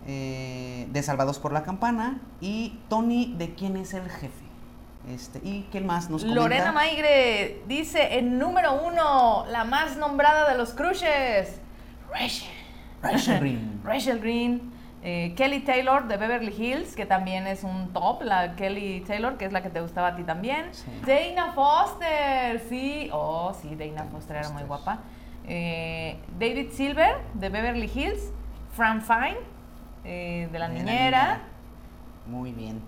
eh, 0.06 0.88
de 0.92 1.04
Salvados 1.04 1.38
por 1.40 1.52
la 1.52 1.64
Campana 1.64 2.22
y 2.40 2.80
Tony 2.90 3.36
de 3.38 3.54
Quién 3.56 3.78
es 3.78 3.94
el 3.94 4.10
Jefe. 4.10 4.47
Este, 5.10 5.40
¿Y 5.44 5.68
quién 5.72 5.86
más 5.86 6.10
nos 6.10 6.22
comenta? 6.24 6.42
Lorena 6.42 6.72
Maigre 6.72 7.62
dice 7.68 8.18
en 8.18 8.38
número 8.38 8.82
uno, 8.84 9.46
la 9.50 9.64
más 9.64 9.96
nombrada 9.98 10.50
de 10.50 10.58
los 10.58 10.74
crushes, 10.74 11.62
Rachel. 12.12 12.50
Rachel 13.02 13.40
Green. 13.40 13.82
Rachel 13.84 14.20
Green. 14.20 14.74
eh, 15.04 15.34
Kelly 15.38 15.62
Taylor 15.62 16.08
de 16.08 16.18
Beverly 16.18 16.52
Hills, 16.58 16.94
que 16.96 17.06
también 17.06 17.48
es 17.48 17.64
un 17.64 17.94
top, 17.94 18.24
la 18.24 18.56
Kelly 18.56 19.02
Taylor, 19.08 19.38
que 19.38 19.46
es 19.46 19.54
la 19.54 19.62
que 19.62 19.70
te 19.70 19.80
gustaba 19.80 20.10
a 20.10 20.16
ti 20.16 20.24
también. 20.24 20.66
Sí. 20.74 20.92
Dana 21.06 21.54
Foster, 21.54 22.60
sí, 22.68 23.10
oh, 23.14 23.54
sí, 23.62 23.76
Dana 23.76 23.94
Dana 24.04 24.12
Foster 24.12 24.36
era 24.38 24.50
muy 24.50 24.64
guapa. 24.64 25.00
Eh, 25.48 26.18
David 26.38 26.72
Silver 26.72 27.16
de 27.36 27.48
Beverly 27.50 27.90
Hills, 27.94 28.32
Fran 28.74 29.02
Fine 29.02 29.38
eh, 30.04 30.50
de 30.52 30.60
la 30.60 30.68
niñera. 30.68 31.42
Muy 32.26 32.52
bien. 32.52 32.82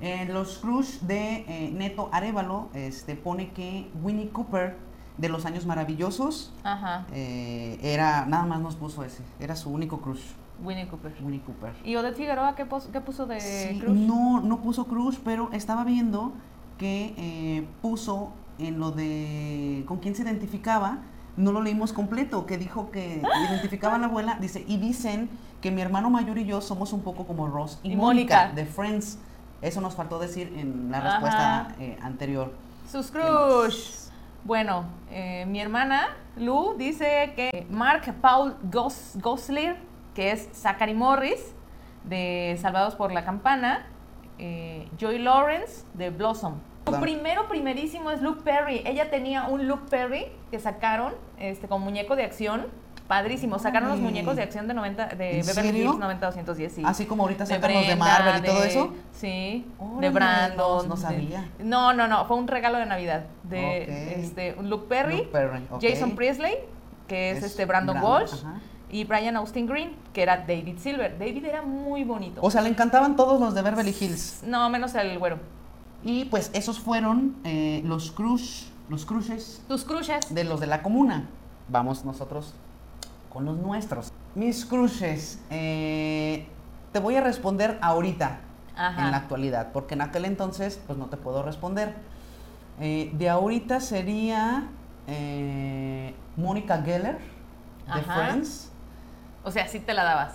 Eh, 0.00 0.26
los 0.30 0.58
crush 0.58 0.98
de 1.00 1.44
eh, 1.48 1.70
Neto 1.72 2.08
Arevalo 2.12 2.68
este, 2.74 3.14
pone 3.14 3.50
que 3.52 3.88
Winnie 4.02 4.28
Cooper 4.30 4.76
de 5.18 5.28
los 5.28 5.46
años 5.46 5.64
maravillosos 5.66 6.52
Ajá, 6.64 7.06
eh, 7.12 7.78
era, 7.80 8.26
nada 8.26 8.44
más 8.44 8.60
nos 8.60 8.74
puso 8.74 9.04
ese, 9.04 9.22
era 9.38 9.54
su 9.54 9.70
único 9.70 10.00
crush, 10.00 10.20
Winnie 10.62 10.88
Cooper. 10.88 11.12
Winnie 11.22 11.40
Cooper. 11.40 11.72
¿Y 11.84 11.94
Odette 11.96 12.16
Figueroa 12.16 12.56
qué, 12.56 12.66
pos- 12.66 12.88
qué 12.92 13.00
puso 13.00 13.26
de 13.26 13.40
Sí, 13.40 13.78
crush? 13.78 13.96
no, 13.96 14.40
no 14.40 14.60
puso 14.60 14.86
crush, 14.86 15.18
pero 15.24 15.48
estaba 15.52 15.84
viendo 15.84 16.32
que 16.76 17.14
eh, 17.16 17.66
puso 17.80 18.32
en 18.58 18.80
lo 18.80 18.90
de 18.90 19.84
con 19.86 19.98
quién 19.98 20.14
se 20.16 20.22
identificaba, 20.22 20.98
no 21.36 21.52
lo 21.52 21.62
leímos 21.62 21.92
completo, 21.92 22.46
que 22.46 22.58
dijo 22.58 22.90
que 22.90 23.22
identificaba 23.48 23.94
a 23.94 23.98
la 23.98 24.06
abuela, 24.06 24.38
dice, 24.40 24.64
y 24.66 24.76
dicen 24.78 25.28
que 25.60 25.70
mi 25.70 25.80
hermano 25.80 26.10
mayor 26.10 26.36
y 26.38 26.44
yo 26.44 26.60
somos 26.60 26.92
un 26.92 27.00
poco 27.02 27.26
como 27.26 27.46
Ross 27.46 27.78
y, 27.84 27.94
Mónica. 27.96 28.50
de 28.52 28.66
Friends. 28.66 29.18
Eso 29.62 29.80
nos 29.80 29.94
faltó 29.94 30.18
decir 30.18 30.52
en 30.56 30.90
la 30.90 31.00
respuesta 31.00 31.74
eh, 31.78 31.98
anterior. 32.02 32.52
Sus 32.90 33.10
crush. 33.10 34.04
Bueno, 34.44 34.84
eh, 35.10 35.46
mi 35.46 35.60
hermana 35.60 36.08
Lu 36.36 36.74
dice 36.76 37.32
que 37.34 37.66
Mark 37.70 38.14
Paul 38.20 38.56
Gos 38.64 39.12
Gosling, 39.14 39.74
que 40.14 40.32
es 40.32 40.50
Zachary 40.52 40.92
Morris, 40.92 41.54
de 42.04 42.58
Salvados 42.60 42.94
por 42.94 43.10
la 43.10 43.24
Campana, 43.24 43.86
eh, 44.38 44.86
Joy 44.98 45.18
Lawrence, 45.18 45.84
de 45.94 46.10
Blossom. 46.10 46.56
Su 46.86 47.00
primero, 47.00 47.48
primerísimo 47.48 48.10
es 48.10 48.20
Luke 48.20 48.42
Perry. 48.44 48.82
Ella 48.84 49.08
tenía 49.08 49.44
un 49.44 49.66
Luke 49.66 49.84
Perry 49.88 50.26
que 50.50 50.58
sacaron 50.58 51.14
este, 51.38 51.66
con 51.66 51.80
muñeco 51.80 52.14
de 52.14 52.24
acción. 52.24 52.66
Padrísimo. 53.08 53.58
Sacaron 53.58 53.90
los 53.90 53.98
muñecos 54.00 54.34
de 54.36 54.42
acción 54.42 54.66
de 54.66 54.72
90 54.74 55.08
de 55.08 55.40
¿En 55.40 55.46
Beverly? 55.46 55.80
Hills 55.82 55.96
90-210, 55.96 56.68
sí. 56.70 56.82
Así 56.86 57.04
como 57.04 57.24
ahorita 57.24 57.44
De 57.44 57.54
sacan 57.54 57.74
los 57.74 57.86
de 57.86 57.96
Marvel 57.96 58.42
y 58.42 58.46
todo 58.46 58.60
de- 58.62 58.68
eso. 58.68 58.92
Sí, 59.12 59.66
de 60.00 60.10
Brandon. 60.10 60.56
no- 60.56 60.82
no 60.84 60.94
de- 60.94 61.00
sabía. 61.00 61.48
no, 61.58 61.92
no, 61.92 62.08
no, 62.08 62.24
fue 62.26 62.36
un 62.38 62.48
regalo 62.48 62.78
de 62.78 62.86
Navidad 62.86 63.24
de 63.42 64.22
este, 64.24 64.56
Luke 64.62 64.86
Perry, 64.88 65.18
Luke 65.18 65.28
Perry, 65.32 65.66
ok. 65.70 65.82
Jason 65.82 66.16
Priestley, 66.16 66.54
que 67.06 67.32
es, 67.32 67.38
Es 67.38 67.44
este 67.44 67.66
Brandon, 67.66 67.96
Brandon, 68.00 68.12
Walsh, 68.22 68.32
ajá. 68.42 68.60
y 68.90 69.04
Brian 69.04 69.36
Austin 69.36 69.66
Green, 69.66 69.92
que 70.14 70.22
era 70.22 70.38
David 70.38 70.78
Silver. 70.78 71.18
David 71.18 71.44
era 71.44 71.60
muy 71.60 72.04
bonito. 72.04 72.40
O 72.42 72.50
sea, 72.50 72.62
le 72.62 72.70
encantaban 72.70 73.16
todos 73.16 73.38
los 73.38 73.54
de 73.54 73.60
Beverly 73.60 73.94
Hills. 74.00 74.42
no, 74.46 74.70
menos 74.70 74.94
el 74.94 75.18
güero. 75.18 75.38
Y 76.02 76.24
pues 76.26 76.50
esos 76.54 76.78
fueron 76.80 77.36
eh, 77.44 77.82
los 77.84 78.10
crush, 78.12 78.64
los 78.88 79.04
crushes 79.04 79.62
Tus 79.68 79.84
crushes. 79.84 80.34
de 80.34 80.44
los 80.44 80.58
de 80.60 80.66
la 80.68 80.82
comuna. 80.82 81.28
Vamos 81.68 82.04
nosotros 82.04 82.54
con 83.34 83.44
los 83.44 83.58
nuestros. 83.58 84.10
Mis 84.36 84.64
crushes, 84.64 85.40
eh, 85.50 86.46
te 86.92 87.00
voy 87.00 87.16
a 87.16 87.20
responder 87.20 87.78
ahorita, 87.82 88.38
Ajá. 88.76 89.04
en 89.04 89.10
la 89.10 89.16
actualidad, 89.18 89.72
porque 89.72 89.94
en 89.94 90.00
aquel 90.02 90.24
entonces 90.24 90.80
pues 90.86 90.98
no 90.98 91.06
te 91.06 91.16
puedo 91.18 91.42
responder. 91.42 91.94
Eh, 92.80 93.10
de 93.12 93.28
ahorita 93.28 93.80
sería 93.80 94.68
eh, 95.08 96.14
Mónica 96.36 96.80
Geller, 96.82 97.18
de 97.92 98.00
Ajá. 98.00 98.14
Friends. 98.14 98.70
O 99.42 99.50
sea, 99.50 99.68
sí 99.68 99.80
te 99.80 99.92
la 99.92 100.04
dabas. 100.04 100.32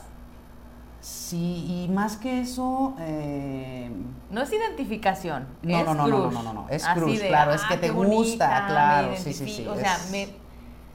Sí, 1.01 1.85
y 1.85 1.87
más 1.91 2.17
que 2.17 2.41
eso, 2.41 2.93
eh, 2.99 3.89
No 4.29 4.41
es 4.41 4.51
identificación. 4.51 5.47
No, 5.63 5.79
es 5.79 5.85
no, 5.85 5.93
no, 5.95 6.07
no, 6.07 6.29
no, 6.31 6.43
no, 6.43 6.53
no, 6.53 6.67
es 6.69 6.83
de, 6.83 7.27
claro, 7.29 7.53
es 7.53 7.61
que 7.63 7.75
"Ah, 7.75 7.79
te 7.79 7.89
gusta, 7.91 8.65
claro, 8.67 9.11
sí, 9.15 9.31
sí, 9.33 9.43
identifico". 9.45 9.73
sí, 9.73 9.79
O 9.79 9.81
sea, 9.81 9.97
me, 10.11 10.27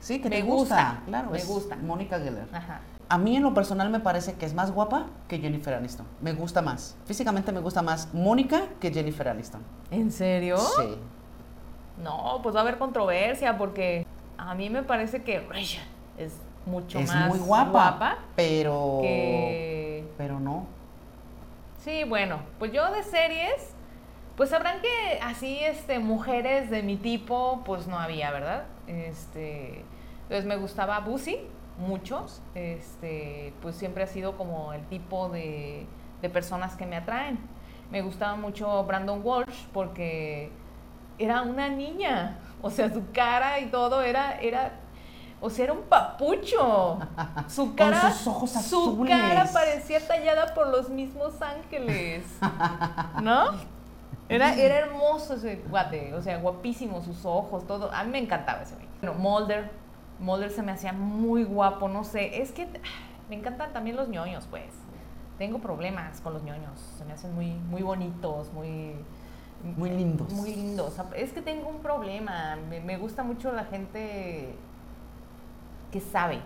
Sí, 0.04 0.20
que 0.20 0.28
me 0.28 0.36
te 0.36 0.42
gusta, 0.42 0.74
gusta. 0.74 1.02
Claro, 1.06 1.30
me 1.30 1.38
es 1.38 1.48
gusta. 1.48 1.76
Mónica 1.76 2.18
Geller. 2.18 2.46
Ajá. 2.52 2.80
A 3.08 3.16
mí 3.16 3.36
en 3.36 3.42
lo 3.42 3.54
personal 3.54 3.88
me 3.88 4.00
parece 4.00 4.34
que 4.34 4.44
es 4.44 4.52
más 4.52 4.70
guapa 4.70 5.06
que 5.28 5.38
Jennifer 5.38 5.72
Aniston. 5.72 6.06
Me 6.20 6.34
gusta 6.34 6.60
más. 6.60 6.94
Físicamente 7.06 7.52
me 7.52 7.60
gusta 7.60 7.80
más 7.80 8.12
Mónica 8.12 8.64
que 8.80 8.92
Jennifer 8.92 9.28
Aniston. 9.28 9.62
¿En 9.90 10.12
serio? 10.12 10.58
Sí. 10.58 10.98
No, 12.02 12.40
pues 12.42 12.54
va 12.54 12.60
a 12.60 12.62
haber 12.64 12.76
controversia 12.76 13.56
porque 13.56 14.06
a 14.36 14.54
mí 14.54 14.68
me 14.68 14.82
parece 14.82 15.22
que 15.22 15.40
Rachel 15.40 15.80
es 16.18 16.34
mucho 16.66 16.98
es 16.98 17.08
más 17.08 17.28
muy 17.28 17.38
guapa, 17.38 18.18
pero 18.36 18.98
que... 19.00 20.04
pero 20.18 20.38
no. 20.38 20.66
Sí, 21.82 22.04
bueno, 22.04 22.40
pues 22.58 22.72
yo 22.72 22.90
de 22.90 23.02
series, 23.04 23.74
pues 24.36 24.50
sabrán 24.50 24.82
que 24.82 25.18
así, 25.22 25.60
este, 25.60 25.98
mujeres 25.98 26.68
de 26.68 26.82
mi 26.82 26.96
tipo, 26.96 27.62
pues 27.64 27.86
no 27.86 27.98
había, 27.98 28.30
¿verdad? 28.32 28.64
Este, 28.86 29.84
entonces 30.24 30.44
me 30.46 30.56
gustaba 30.56 31.00
Bussy 31.00 31.38
mucho, 31.78 32.26
este, 32.54 33.52
pues 33.62 33.76
siempre 33.76 34.04
ha 34.04 34.06
sido 34.06 34.36
como 34.36 34.72
el 34.72 34.84
tipo 34.86 35.28
de, 35.28 35.86
de 36.22 36.30
personas 36.30 36.76
que 36.76 36.86
me 36.86 36.96
atraen. 36.96 37.38
Me 37.90 38.02
gustaba 38.02 38.36
mucho 38.36 38.84
Brandon 38.84 39.20
Walsh 39.22 39.66
porque 39.72 40.50
era 41.18 41.42
una 41.42 41.68
niña, 41.68 42.38
o 42.62 42.70
sea, 42.70 42.92
su 42.92 43.02
cara 43.12 43.60
y 43.60 43.66
todo 43.66 44.02
era, 44.02 44.38
era, 44.40 44.72
o 45.40 45.50
sea, 45.50 45.64
era 45.64 45.72
un 45.74 45.82
papucho. 45.82 46.98
Su 47.48 47.74
cara, 47.74 48.00
Con 48.00 48.12
sus 48.12 48.26
ojos 48.26 48.50
su 48.50 48.58
azules. 48.58 49.16
cara 49.16 49.46
parecía 49.52 50.06
tallada 50.06 50.54
por 50.54 50.68
los 50.68 50.88
mismos 50.88 51.40
ángeles, 51.42 52.24
¿no? 53.22 53.50
Era, 54.28 54.54
era 54.54 54.78
hermoso 54.78 55.34
ese 55.34 55.56
guate, 55.68 56.14
o 56.14 56.22
sea, 56.22 56.38
guapísimo, 56.38 57.02
sus 57.02 57.24
ojos, 57.26 57.66
todo. 57.66 57.92
A 57.92 58.04
mí 58.04 58.10
me 58.10 58.18
encantaba 58.18 58.62
ese 58.62 58.74
güey. 58.74 58.86
Bueno, 59.02 59.18
Mulder, 59.18 59.70
Mulder 60.20 60.50
se 60.50 60.62
me 60.62 60.72
hacía 60.72 60.92
muy 60.92 61.44
guapo, 61.44 61.88
no 61.88 62.04
sé, 62.04 62.40
es 62.42 62.52
que 62.52 62.68
me 63.28 63.36
encantan 63.36 63.72
también 63.72 63.96
los 63.96 64.08
ñoños, 64.08 64.46
pues. 64.50 64.66
Tengo 65.38 65.58
problemas 65.58 66.20
con 66.20 66.32
los 66.32 66.42
ñoños, 66.44 66.78
se 66.96 67.04
me 67.04 67.12
hacen 67.12 67.34
muy, 67.34 67.52
muy 67.52 67.82
bonitos, 67.82 68.52
muy... 68.52 68.94
Muy 69.76 69.90
lindos. 69.90 70.30
Muy 70.32 70.54
lindos. 70.54 70.94
Es 71.16 71.32
que 71.32 71.40
tengo 71.40 71.68
un 71.68 71.78
problema. 71.78 72.54
Me, 72.68 72.80
me 72.80 72.98
gusta 72.98 73.22
mucho 73.22 73.50
la 73.50 73.64
gente 73.64 74.54
que 75.90 76.00
sabe. 76.00 76.40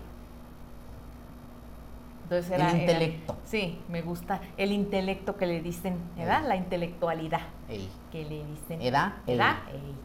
Entonces 2.23 2.51
era, 2.51 2.69
El 2.71 2.75
era- 2.77 2.81
intelecto. 2.93 3.35
sí, 3.43 3.81
me 3.89 4.01
gusta 4.01 4.39
el 4.55 4.71
intelecto 4.71 5.35
que 5.35 5.47
le 5.47 5.61
dicen, 5.61 5.97
¿verdad? 6.15 6.43
Ey. 6.43 6.47
La 6.47 6.55
intelectualidad 6.55 7.41
Ey. 7.67 7.89
que 8.11 8.23
le 8.23 8.45
dicen. 8.45 8.81
Edad. 8.81 9.13
¿Edad? 9.27 9.55
Ey. 9.73 9.95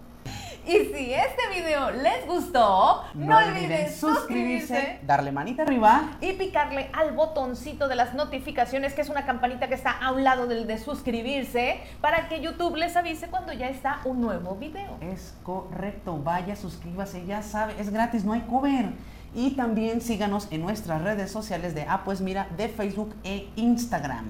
Y 0.66 0.72
si 0.94 1.12
este 1.12 1.42
video 1.54 1.90
les 1.90 2.26
gustó, 2.26 3.04
no, 3.12 3.36
olviden 3.36 3.92
suscribirse 3.92 4.98
darle 5.02 5.30
manita 5.30 5.62
arriba 5.62 6.12
y 6.22 6.32
picarle 6.32 6.88
al 6.94 7.12
botoncito 7.12 7.86
de 7.86 7.96
las 7.96 8.14
notificaciones, 8.14 8.94
que 8.94 9.02
es 9.02 9.10
una 9.10 9.26
campanita 9.26 9.68
que 9.68 9.74
está 9.74 9.90
a 9.90 10.12
un 10.12 10.24
lado 10.24 10.46
del 10.46 10.66
de 10.66 10.78
suscribirse, 10.78 11.80
para 12.00 12.28
que 12.28 12.40
YouTube 12.40 12.76
les 12.76 12.96
avise 12.96 13.28
cuando 13.28 13.52
ya 13.52 13.68
está 13.68 14.00
un 14.04 14.22
nuevo 14.22 14.56
video. 14.56 14.96
Es 15.02 15.34
correcto, 15.42 16.18
vaya, 16.22 16.56
suscríbase, 16.56 17.26
ya 17.26 17.42
sabe, 17.42 17.74
es 17.78 17.90
gratis, 17.90 18.24
no 18.24 18.32
hay 18.32 18.40
cover. 18.42 18.92
Y 19.34 19.50
también 19.56 20.00
síganos 20.00 20.46
en 20.52 20.62
nuestras 20.62 21.02
redes 21.02 21.30
sociales 21.30 21.74
de 21.74 21.82
Ah, 21.82 22.02
pues 22.04 22.20
mira, 22.20 22.46
de 22.56 22.68
Facebook 22.68 23.14
e 23.24 23.48
Instagram. 23.56 24.26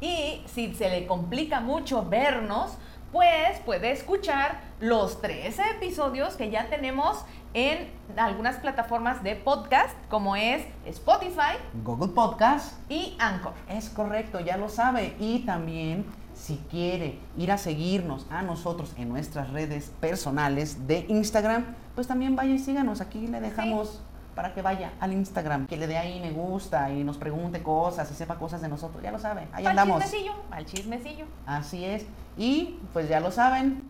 Y 0.00 0.42
si 0.46 0.74
se 0.74 0.90
le 0.90 1.06
complica 1.06 1.60
mucho 1.60 2.04
vernos, 2.04 2.76
pues 3.12 3.58
puede 3.64 3.90
escuchar 3.92 4.60
los 4.80 5.20
13 5.20 5.62
episodios 5.76 6.34
que 6.34 6.50
ya 6.50 6.68
tenemos 6.68 7.24
en 7.54 7.90
algunas 8.16 8.56
plataformas 8.56 9.22
de 9.22 9.34
podcast, 9.36 9.96
como 10.08 10.36
es 10.36 10.64
Spotify 10.86 11.56
Google 11.84 12.12
Podcast. 12.12 12.74
y 12.88 13.16
Anchor. 13.18 13.52
Es 13.68 13.90
correcto, 13.90 14.40
ya 14.40 14.56
lo 14.56 14.68
sabe. 14.68 15.16
Y 15.18 15.40
también, 15.40 16.06
si 16.34 16.56
quiere 16.70 17.18
ir 17.36 17.50
a 17.50 17.58
seguirnos 17.58 18.26
a 18.30 18.42
nosotros 18.42 18.94
en 18.96 19.08
nuestras 19.08 19.50
redes 19.50 19.90
personales 20.00 20.86
de 20.86 21.06
Instagram, 21.08 21.74
pues 21.94 22.06
también 22.06 22.36
vaya 22.36 22.54
y 22.54 22.58
síganos. 22.58 23.00
Aquí 23.00 23.26
le 23.26 23.40
dejamos 23.40 24.00
para 24.40 24.54
que 24.54 24.62
vaya 24.62 24.92
al 25.00 25.12
Instagram, 25.12 25.66
que 25.66 25.76
le 25.76 25.86
dé 25.86 25.98
ahí 25.98 26.18
me 26.18 26.30
gusta 26.30 26.90
y 26.90 27.04
nos 27.04 27.18
pregunte 27.18 27.62
cosas 27.62 28.10
y 28.10 28.14
sepa 28.14 28.36
cosas 28.36 28.62
de 28.62 28.68
nosotros. 28.68 29.02
Ya 29.02 29.10
lo 29.12 29.18
sabe, 29.18 29.46
ahí 29.52 29.66
Al 29.66 29.72
andamos. 29.78 30.02
chismecillo, 30.02 30.32
al 30.50 30.64
chismecillo. 30.64 31.26
Así 31.44 31.84
es. 31.84 32.06
Y 32.38 32.78
pues 32.94 33.06
ya 33.06 33.20
lo 33.20 33.30
saben. 33.30 33.82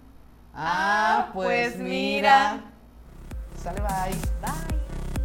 Ah, 0.53 1.29
pues 1.33 1.77
mira. 1.79 2.63
Sale 3.63 3.81
bye. 3.81 4.11
Bye. 4.43 5.20